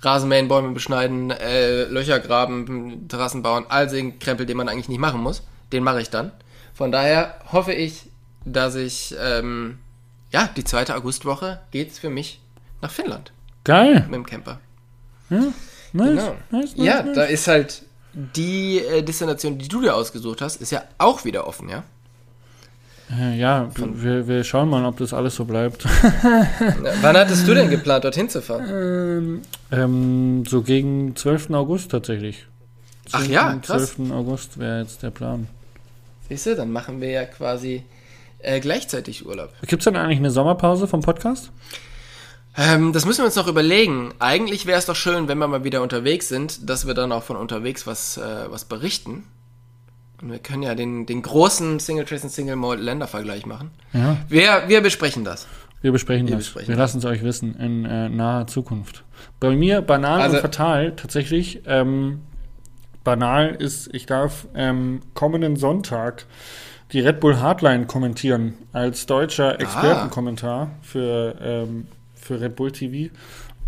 Rasenmähen, 0.00 0.48
Bäume 0.48 0.72
beschneiden, 0.72 1.30
äh, 1.30 1.84
Löcher 1.84 2.18
graben, 2.18 3.06
Terrassen 3.06 3.42
bauen, 3.42 3.66
all 3.68 3.86
den 3.86 4.18
Krempel, 4.18 4.46
den 4.46 4.56
man 4.56 4.68
eigentlich 4.68 4.88
nicht 4.88 4.98
machen 4.98 5.20
muss, 5.20 5.44
den 5.72 5.84
mache 5.84 6.00
ich 6.00 6.10
dann. 6.10 6.32
Von 6.74 6.90
daher 6.90 7.36
hoffe 7.52 7.72
ich, 7.72 8.10
dass 8.44 8.74
ich, 8.74 9.14
ähm, 9.20 9.78
ja, 10.32 10.48
die 10.56 10.64
zweite 10.64 10.96
Augustwoche 10.96 11.60
geht's 11.70 11.98
für 11.98 12.10
mich 12.10 12.40
nach 12.80 12.90
Finnland 12.90 13.32
Geil. 13.64 14.04
mit 14.06 14.14
dem 14.14 14.26
Camper. 14.26 14.60
Ja, 15.30 15.38
nice. 15.92 16.08
Genau. 16.08 16.36
nice, 16.50 16.76
nice, 16.76 16.86
Ja, 16.86 17.02
da 17.02 17.24
ist 17.24 17.46
halt 17.48 17.84
die 18.12 18.78
äh, 18.78 19.02
Destination, 19.02 19.58
die 19.58 19.68
du 19.68 19.80
dir 19.80 19.94
ausgesucht 19.94 20.42
hast, 20.42 20.60
ist 20.60 20.70
ja 20.70 20.82
auch 20.98 21.24
wieder 21.24 21.46
offen, 21.46 21.68
ja? 21.68 21.84
Äh, 23.10 23.38
ja, 23.38 23.70
wir, 23.76 24.26
wir 24.26 24.44
schauen 24.44 24.70
mal, 24.70 24.84
ob 24.84 24.96
das 24.98 25.12
alles 25.12 25.34
so 25.34 25.44
bleibt. 25.44 25.84
Wann 27.02 27.16
hattest 27.16 27.46
du 27.46 27.54
denn 27.54 27.68
geplant, 27.68 28.04
dorthin 28.04 28.28
zu 28.28 28.40
fahren? 28.40 28.68
ähm, 28.70 29.42
ähm, 29.70 30.44
so 30.46 30.62
gegen 30.62 31.14
12. 31.14 31.50
August 31.50 31.90
tatsächlich. 31.90 32.46
Ach 33.12 33.26
ja, 33.26 33.50
10., 33.50 33.62
krass. 33.62 33.94
12. 33.94 34.12
August 34.12 34.58
wäre 34.58 34.80
jetzt 34.80 35.02
der 35.02 35.10
Plan. 35.10 35.48
Siehst 36.28 36.46
du, 36.46 36.56
dann 36.56 36.72
machen 36.72 37.00
wir 37.00 37.10
ja 37.10 37.24
quasi 37.24 37.84
äh, 38.42 38.60
gleichzeitig 38.60 39.26
Urlaub. 39.26 39.50
Gibt 39.66 39.82
es 39.82 39.84
dann 39.84 39.96
eigentlich 39.96 40.18
eine 40.18 40.30
Sommerpause 40.30 40.86
vom 40.86 41.00
Podcast? 41.02 41.50
Ähm, 42.56 42.92
das 42.92 43.06
müssen 43.06 43.20
wir 43.20 43.26
uns 43.26 43.36
noch 43.36 43.48
überlegen. 43.48 44.12
Eigentlich 44.18 44.66
wäre 44.66 44.78
es 44.78 44.86
doch 44.86 44.96
schön, 44.96 45.26
wenn 45.28 45.38
wir 45.38 45.48
mal 45.48 45.64
wieder 45.64 45.80
unterwegs 45.82 46.28
sind, 46.28 46.68
dass 46.68 46.86
wir 46.86 46.94
dann 46.94 47.10
auch 47.12 47.22
von 47.22 47.36
unterwegs 47.36 47.86
was, 47.86 48.18
äh, 48.18 48.50
was 48.50 48.66
berichten. 48.66 49.24
Und 50.20 50.30
wir 50.30 50.38
können 50.38 50.62
ja 50.62 50.74
den, 50.74 51.06
den 51.06 51.22
großen 51.22 51.80
Single 51.80 52.04
Trace 52.04 52.24
und 52.24 52.30
Single 52.30 52.56
Mode 52.56 52.80
Ländervergleich 52.82 53.46
machen. 53.46 53.70
Ja. 53.92 54.18
Wir, 54.28 54.64
wir 54.68 54.80
besprechen 54.82 55.24
das. 55.24 55.46
Wir 55.80 55.90
besprechen 55.90 56.28
Wir 56.28 56.36
das. 56.36 56.44
besprechen 56.44 56.68
wir 56.68 56.76
lassen 56.76 56.98
es 56.98 57.04
euch 57.04 57.24
wissen 57.24 57.56
in 57.56 57.84
äh, 57.84 58.08
naher 58.08 58.46
Zukunft. 58.46 59.02
Bei 59.40 59.50
mir 59.50 59.80
banal 59.82 60.20
Also- 60.20 60.36
und 60.36 60.42
fatal 60.42 60.94
tatsächlich. 60.94 61.62
Ähm, 61.66 62.20
banal 63.02 63.56
ist, 63.58 63.92
ich 63.92 64.06
darf 64.06 64.46
ähm, 64.54 65.00
kommenden 65.14 65.56
Sonntag 65.56 66.26
die 66.92 67.00
Red 67.00 67.20
Bull 67.20 67.38
Hardline 67.40 67.86
kommentieren 67.86 68.54
als 68.72 69.06
deutscher 69.06 69.60
Expertenkommentar 69.60 70.70
für, 70.82 71.34
ähm, 71.42 71.86
für 72.14 72.40
Red 72.40 72.56
Bull 72.56 72.72
TV. 72.72 73.12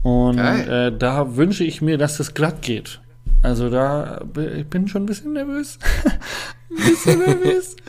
Und 0.02 0.38
äh, 0.38 0.92
da 0.96 1.36
wünsche 1.36 1.64
ich 1.64 1.80
mir, 1.80 1.96
dass 1.96 2.18
das 2.18 2.34
glatt 2.34 2.60
geht. 2.62 3.00
Also 3.42 3.70
da 3.70 4.20
b- 4.24 4.60
ich 4.60 4.66
bin 4.66 4.88
schon 4.88 5.04
ein 5.04 5.06
bisschen 5.06 5.32
nervös. 5.32 5.78
ein 6.70 6.76
bisschen 6.90 7.18
nervös. 7.20 7.76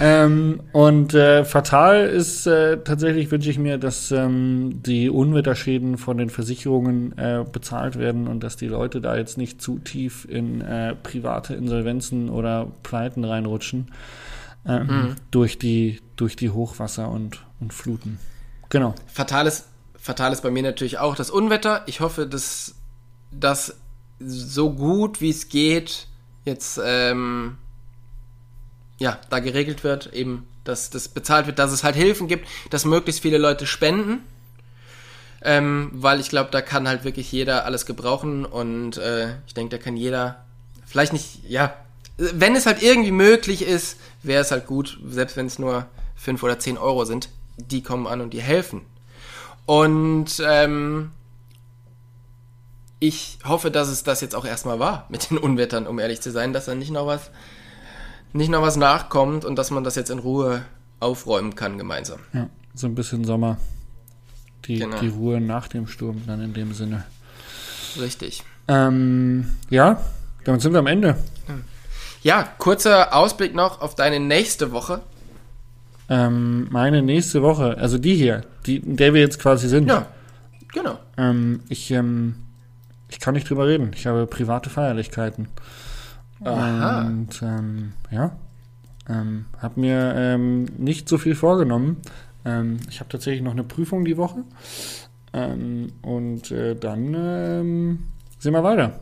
Ähm, 0.00 0.60
und 0.72 1.12
äh, 1.14 1.44
fatal 1.44 2.06
ist 2.06 2.46
äh, 2.46 2.76
tatsächlich, 2.84 3.32
wünsche 3.32 3.50
ich 3.50 3.58
mir, 3.58 3.78
dass 3.78 4.12
ähm, 4.12 4.80
die 4.86 5.10
Unwetterschäden 5.10 5.98
von 5.98 6.18
den 6.18 6.30
Versicherungen 6.30 7.18
äh, 7.18 7.44
bezahlt 7.50 7.98
werden 7.98 8.28
und 8.28 8.44
dass 8.44 8.56
die 8.56 8.68
Leute 8.68 9.00
da 9.00 9.16
jetzt 9.16 9.38
nicht 9.38 9.60
zu 9.60 9.80
tief 9.80 10.24
in 10.30 10.60
äh, 10.60 10.94
private 10.94 11.54
Insolvenzen 11.54 12.28
oder 12.30 12.68
Pleiten 12.84 13.24
reinrutschen 13.24 13.88
ähm, 14.66 15.16
durch, 15.30 15.58
die, 15.58 16.00
durch 16.16 16.36
die 16.36 16.50
Hochwasser 16.50 17.10
und, 17.10 17.44
und 17.60 17.72
Fluten. 17.72 18.18
Genau. 18.68 18.94
Fatales, 19.06 19.66
fatal 19.98 20.32
ist 20.32 20.42
bei 20.42 20.50
mir 20.50 20.62
natürlich 20.62 20.98
auch 20.98 21.16
das 21.16 21.30
Unwetter. 21.30 21.82
Ich 21.86 22.00
hoffe, 22.00 22.26
dass 22.26 22.74
das 23.30 23.76
so 24.20 24.72
gut 24.72 25.20
wie 25.20 25.30
es 25.30 25.48
geht 25.48 26.08
jetzt 26.44 26.80
ähm, 26.82 27.58
ja 28.98 29.18
da 29.30 29.38
geregelt 29.38 29.84
wird, 29.84 30.12
eben 30.12 30.46
dass 30.64 30.90
das 30.90 31.08
bezahlt 31.08 31.46
wird, 31.46 31.58
dass 31.58 31.72
es 31.72 31.84
halt 31.84 31.96
Hilfen 31.96 32.28
gibt, 32.28 32.46
dass 32.70 32.84
möglichst 32.84 33.22
viele 33.22 33.38
Leute 33.38 33.66
spenden. 33.66 34.20
Ähm, 35.40 35.90
weil 35.92 36.18
ich 36.18 36.30
glaube, 36.30 36.50
da 36.50 36.60
kann 36.60 36.88
halt 36.88 37.04
wirklich 37.04 37.30
jeder 37.30 37.64
alles 37.64 37.86
gebrauchen 37.86 38.44
und 38.44 38.96
äh, 38.96 39.36
ich 39.46 39.54
denke, 39.54 39.76
da 39.76 39.82
kann 39.82 39.96
jeder 39.96 40.44
vielleicht 40.84 41.12
nicht, 41.12 41.48
ja, 41.48 41.72
wenn 42.18 42.54
es 42.56 42.66
halt 42.66 42.82
irgendwie 42.82 43.12
möglich 43.12 43.62
ist, 43.62 43.98
wäre 44.22 44.42
es 44.42 44.50
halt 44.50 44.66
gut, 44.66 44.98
selbst 45.06 45.36
wenn 45.36 45.46
es 45.46 45.58
nur 45.58 45.86
5 46.16 46.42
oder 46.42 46.58
10 46.58 46.76
Euro 46.78 47.04
sind, 47.04 47.30
die 47.56 47.82
kommen 47.82 48.06
an 48.06 48.20
und 48.20 48.32
die 48.34 48.42
helfen. 48.42 48.82
Und 49.66 50.42
ähm, 50.44 51.10
ich 53.00 53.38
hoffe, 53.44 53.70
dass 53.70 53.88
es 53.88 54.02
das 54.02 54.20
jetzt 54.20 54.34
auch 54.34 54.44
erstmal 54.44 54.78
war 54.80 55.06
mit 55.08 55.30
den 55.30 55.38
Unwettern, 55.38 55.86
um 55.86 55.98
ehrlich 55.98 56.20
zu 56.20 56.30
sein, 56.32 56.52
dass 56.52 56.64
da 56.64 56.74
nicht 56.74 56.90
noch 56.90 57.06
was, 57.06 57.30
nicht 58.32 58.50
noch 58.50 58.62
was 58.62 58.76
nachkommt 58.76 59.44
und 59.44 59.56
dass 59.56 59.70
man 59.70 59.84
das 59.84 59.94
jetzt 59.94 60.10
in 60.10 60.18
Ruhe 60.18 60.64
aufräumen 61.00 61.54
kann 61.54 61.78
gemeinsam. 61.78 62.18
Ja, 62.32 62.48
so 62.74 62.86
ein 62.88 62.94
bisschen 62.94 63.24
Sommer. 63.24 63.58
Die, 64.64 64.80
Genau. 64.80 64.98
die 64.98 65.08
Ruhe 65.08 65.40
nach 65.40 65.68
dem 65.68 65.86
Sturm 65.86 66.22
dann 66.26 66.42
in 66.42 66.52
dem 66.52 66.72
Sinne. 66.74 67.04
Richtig. 68.00 68.42
Ähm, 68.66 69.50
ja, 69.70 70.00
damit 70.44 70.60
sind 70.62 70.72
wir 70.72 70.80
am 70.80 70.88
Ende. 70.88 71.16
Ja, 72.28 72.46
kurzer 72.58 73.16
Ausblick 73.16 73.54
noch 73.54 73.80
auf 73.80 73.94
deine 73.94 74.20
nächste 74.20 74.70
Woche. 74.70 75.00
Ähm, 76.10 76.68
meine 76.70 77.00
nächste 77.00 77.40
Woche, 77.40 77.78
also 77.78 77.96
die 77.96 78.16
hier, 78.16 78.42
die, 78.66 78.76
in 78.76 78.98
der 78.98 79.14
wir 79.14 79.22
jetzt 79.22 79.38
quasi 79.38 79.66
sind. 79.66 79.88
Ja, 79.88 80.04
genau. 80.74 80.98
Ähm, 81.16 81.60
ich, 81.70 81.90
ähm, 81.90 82.34
ich 83.08 83.18
kann 83.18 83.32
nicht 83.32 83.48
drüber 83.48 83.66
reden. 83.66 83.92
Ich 83.94 84.06
habe 84.06 84.26
private 84.26 84.68
Feierlichkeiten. 84.68 85.48
Aha. 86.44 87.06
Und 87.06 87.40
ähm, 87.40 87.94
ja, 88.10 88.36
ähm, 89.08 89.46
habe 89.62 89.80
mir 89.80 90.12
ähm, 90.14 90.66
nicht 90.76 91.08
so 91.08 91.16
viel 91.16 91.34
vorgenommen. 91.34 91.96
Ich 92.90 93.00
habe 93.00 93.08
tatsächlich 93.08 93.42
noch 93.42 93.52
eine 93.52 93.64
Prüfung 93.64 94.04
die 94.04 94.18
Woche. 94.18 94.44
Und 95.32 96.50
äh, 96.50 96.76
dann 96.76 97.98
sehen 98.38 98.52
wir 98.52 98.62
weiter. 98.62 99.00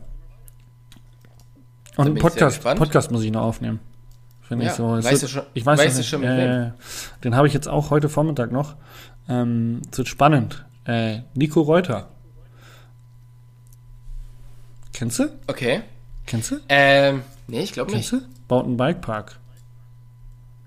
Und 1.97 2.05
einen 2.07 2.15
Podcast. 2.17 2.63
Podcast 2.63 3.11
muss 3.11 3.23
ich 3.23 3.31
noch 3.31 3.41
aufnehmen. 3.43 3.79
Finde 4.41 4.65
Ja, 4.65 4.71
ich 4.71 4.77
so. 4.77 4.95
Es 4.95 5.05
weißt 5.05 5.23
du 5.23 5.27
schon- 5.27 5.43
ich 5.53 5.65
weiß 5.65 5.79
weißt 5.79 6.05
schon 6.05 6.21
nicht. 6.21 6.29
Ja, 6.29 6.37
ja, 6.37 6.57
ja. 6.63 6.73
Den 7.23 7.35
habe 7.35 7.47
ich 7.47 7.53
jetzt 7.53 7.67
auch 7.67 7.89
heute 7.89 8.07
Vormittag 8.07 8.51
noch. 8.51 8.75
Ähm, 9.27 9.81
es 9.91 9.97
wird 9.97 10.07
spannend. 10.07 10.63
Äh, 10.85 11.19
Nico 11.33 11.61
Reuter. 11.61 12.07
Kennst 14.93 15.19
du? 15.19 15.25
Okay. 15.47 15.81
Kennst 16.25 16.51
du? 16.51 16.55
Ähm, 16.69 17.21
nee, 17.47 17.61
ich 17.61 17.73
glaube 17.73 17.91
Kennst 17.91 18.13
nicht. 18.13 18.23
du? 18.25 18.27
Baut 18.47 18.65
einen 18.65 18.77
Bikepark. 18.77 19.37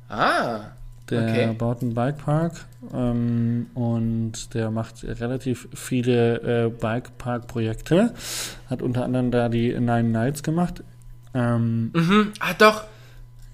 Ah, 0.09 0.61
Der 1.09 1.22
Okay. 1.24 1.55
baut 1.55 1.83
einen 1.83 1.95
Bikepark 1.95 2.53
ähm, 2.95 3.66
und 3.74 4.55
der 4.55 4.70
macht 4.70 5.03
relativ 5.03 5.68
viele 5.74 6.66
äh, 6.66 6.68
Bikepark-Projekte. 6.70 8.14
Hat 8.68 8.81
unter 8.83 9.05
anderem 9.05 9.31
da 9.33 9.49
die 9.49 9.72
Nine 9.72 10.05
Nights 10.05 10.43
gemacht. 10.45 10.85
Ähm, 11.35 11.91
mhm. 11.95 12.33
Ah, 12.41 12.55
doch. 12.55 12.85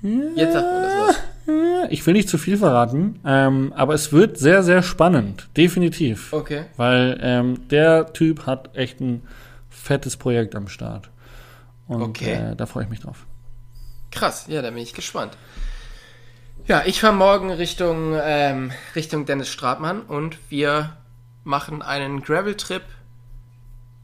Jetzt 0.03 0.53
sagt 0.53 0.67
man 0.67 0.83
das 0.83 0.95
was. 1.09 1.91
ich 1.91 2.07
will 2.07 2.13
nicht 2.15 2.29
zu 2.29 2.39
viel 2.39 2.57
verraten, 2.59 3.19
ähm, 3.25 3.73
aber 3.77 3.95
es 3.95 4.13
wird 4.13 4.39
sehr, 4.39 4.63
sehr 4.63 4.83
spannend. 4.83 5.49
Definitiv. 5.57 6.33
Okay. 6.33 6.67
Weil 6.77 7.19
ähm, 7.23 7.69
der 7.69 8.13
Typ 8.13 8.47
hat 8.47 8.77
echt 8.77 9.01
ein 9.01 9.23
fettes 9.71 10.17
Projekt 10.17 10.55
am 10.55 10.69
Start. 10.69 11.11
Und 11.89 12.03
Okay. 12.03 12.33
äh, 12.53 12.57
da 12.57 12.67
freue 12.67 12.85
ich 12.85 12.91
mich 12.91 13.01
drauf. 13.01 13.27
Krass, 14.11 14.47
ja, 14.49 14.63
da 14.63 14.71
bin 14.71 14.79
ich 14.83 14.95
gespannt. 14.95 15.37
Ja, 16.67 16.83
ich 16.85 17.01
fahre 17.01 17.15
morgen 17.15 17.51
Richtung, 17.53 18.15
ähm, 18.21 18.73
Richtung 18.97 19.25
Dennis 19.25 19.49
Stratmann 19.49 20.01
und 20.03 20.39
wir 20.51 20.97
machen 21.45 21.81
einen 21.81 22.23
Gravel-Trip 22.23 22.83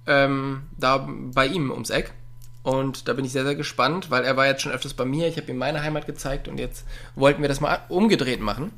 ähm, 0.07 0.63
da 0.79 1.09
bei 1.35 1.47
ihm 1.47 1.71
ums 1.73 1.91
Eck. 1.91 2.13
Und 2.63 3.09
da 3.09 3.13
bin 3.13 3.25
ich 3.25 3.33
sehr, 3.33 3.45
sehr 3.45 3.57
gespannt, 3.57 4.11
weil 4.11 4.25
er 4.25 4.37
war 4.37 4.47
jetzt 4.47 4.63
schon 4.63 4.73
öfters 4.73 4.95
bei 4.95 5.05
mir. 5.05 5.27
Ich 5.27 5.37
habe 5.37 5.51
ihm 5.51 5.59
meine 5.59 5.83
Heimat 5.83 6.07
gezeigt 6.07 6.47
und 6.47 6.59
jetzt 6.59 6.85
wollten 7.17 7.43
wir 7.43 7.49
das 7.49 7.61
mal 7.61 7.81
umgedreht 7.89 8.41
machen. 8.41 8.73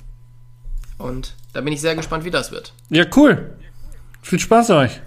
Und 0.97 1.35
da 1.53 1.61
bin 1.61 1.73
ich 1.73 1.81
sehr 1.81 1.95
gespannt, 1.95 2.25
wie 2.25 2.31
das 2.31 2.51
wird. 2.51 2.73
Ja, 2.89 3.05
cool. 3.17 3.57
Viel 4.23 4.39
Spaß 4.39 4.71
euch. 4.71 5.01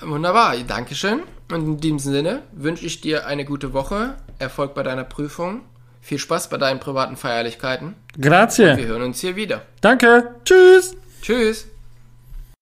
Wunderbar, 0.00 0.56
Dankeschön. 0.66 1.22
Und 1.50 1.64
in 1.66 1.80
diesem 1.80 1.98
Sinne 1.98 2.42
wünsche 2.52 2.86
ich 2.86 3.00
dir 3.00 3.26
eine 3.26 3.44
gute 3.44 3.72
Woche, 3.74 4.14
Erfolg 4.38 4.74
bei 4.74 4.82
deiner 4.82 5.04
Prüfung, 5.04 5.60
viel 6.00 6.18
Spaß 6.18 6.48
bei 6.48 6.56
deinen 6.56 6.80
privaten 6.80 7.16
Feierlichkeiten. 7.16 7.94
Wir 8.16 8.30
Grazie. 8.30 8.86
hören 8.86 9.02
uns 9.02 9.20
hier 9.20 9.36
wieder. 9.36 9.62
Danke. 9.80 10.34
Tschüss. 10.44 10.96
Tschüss. 11.20 11.66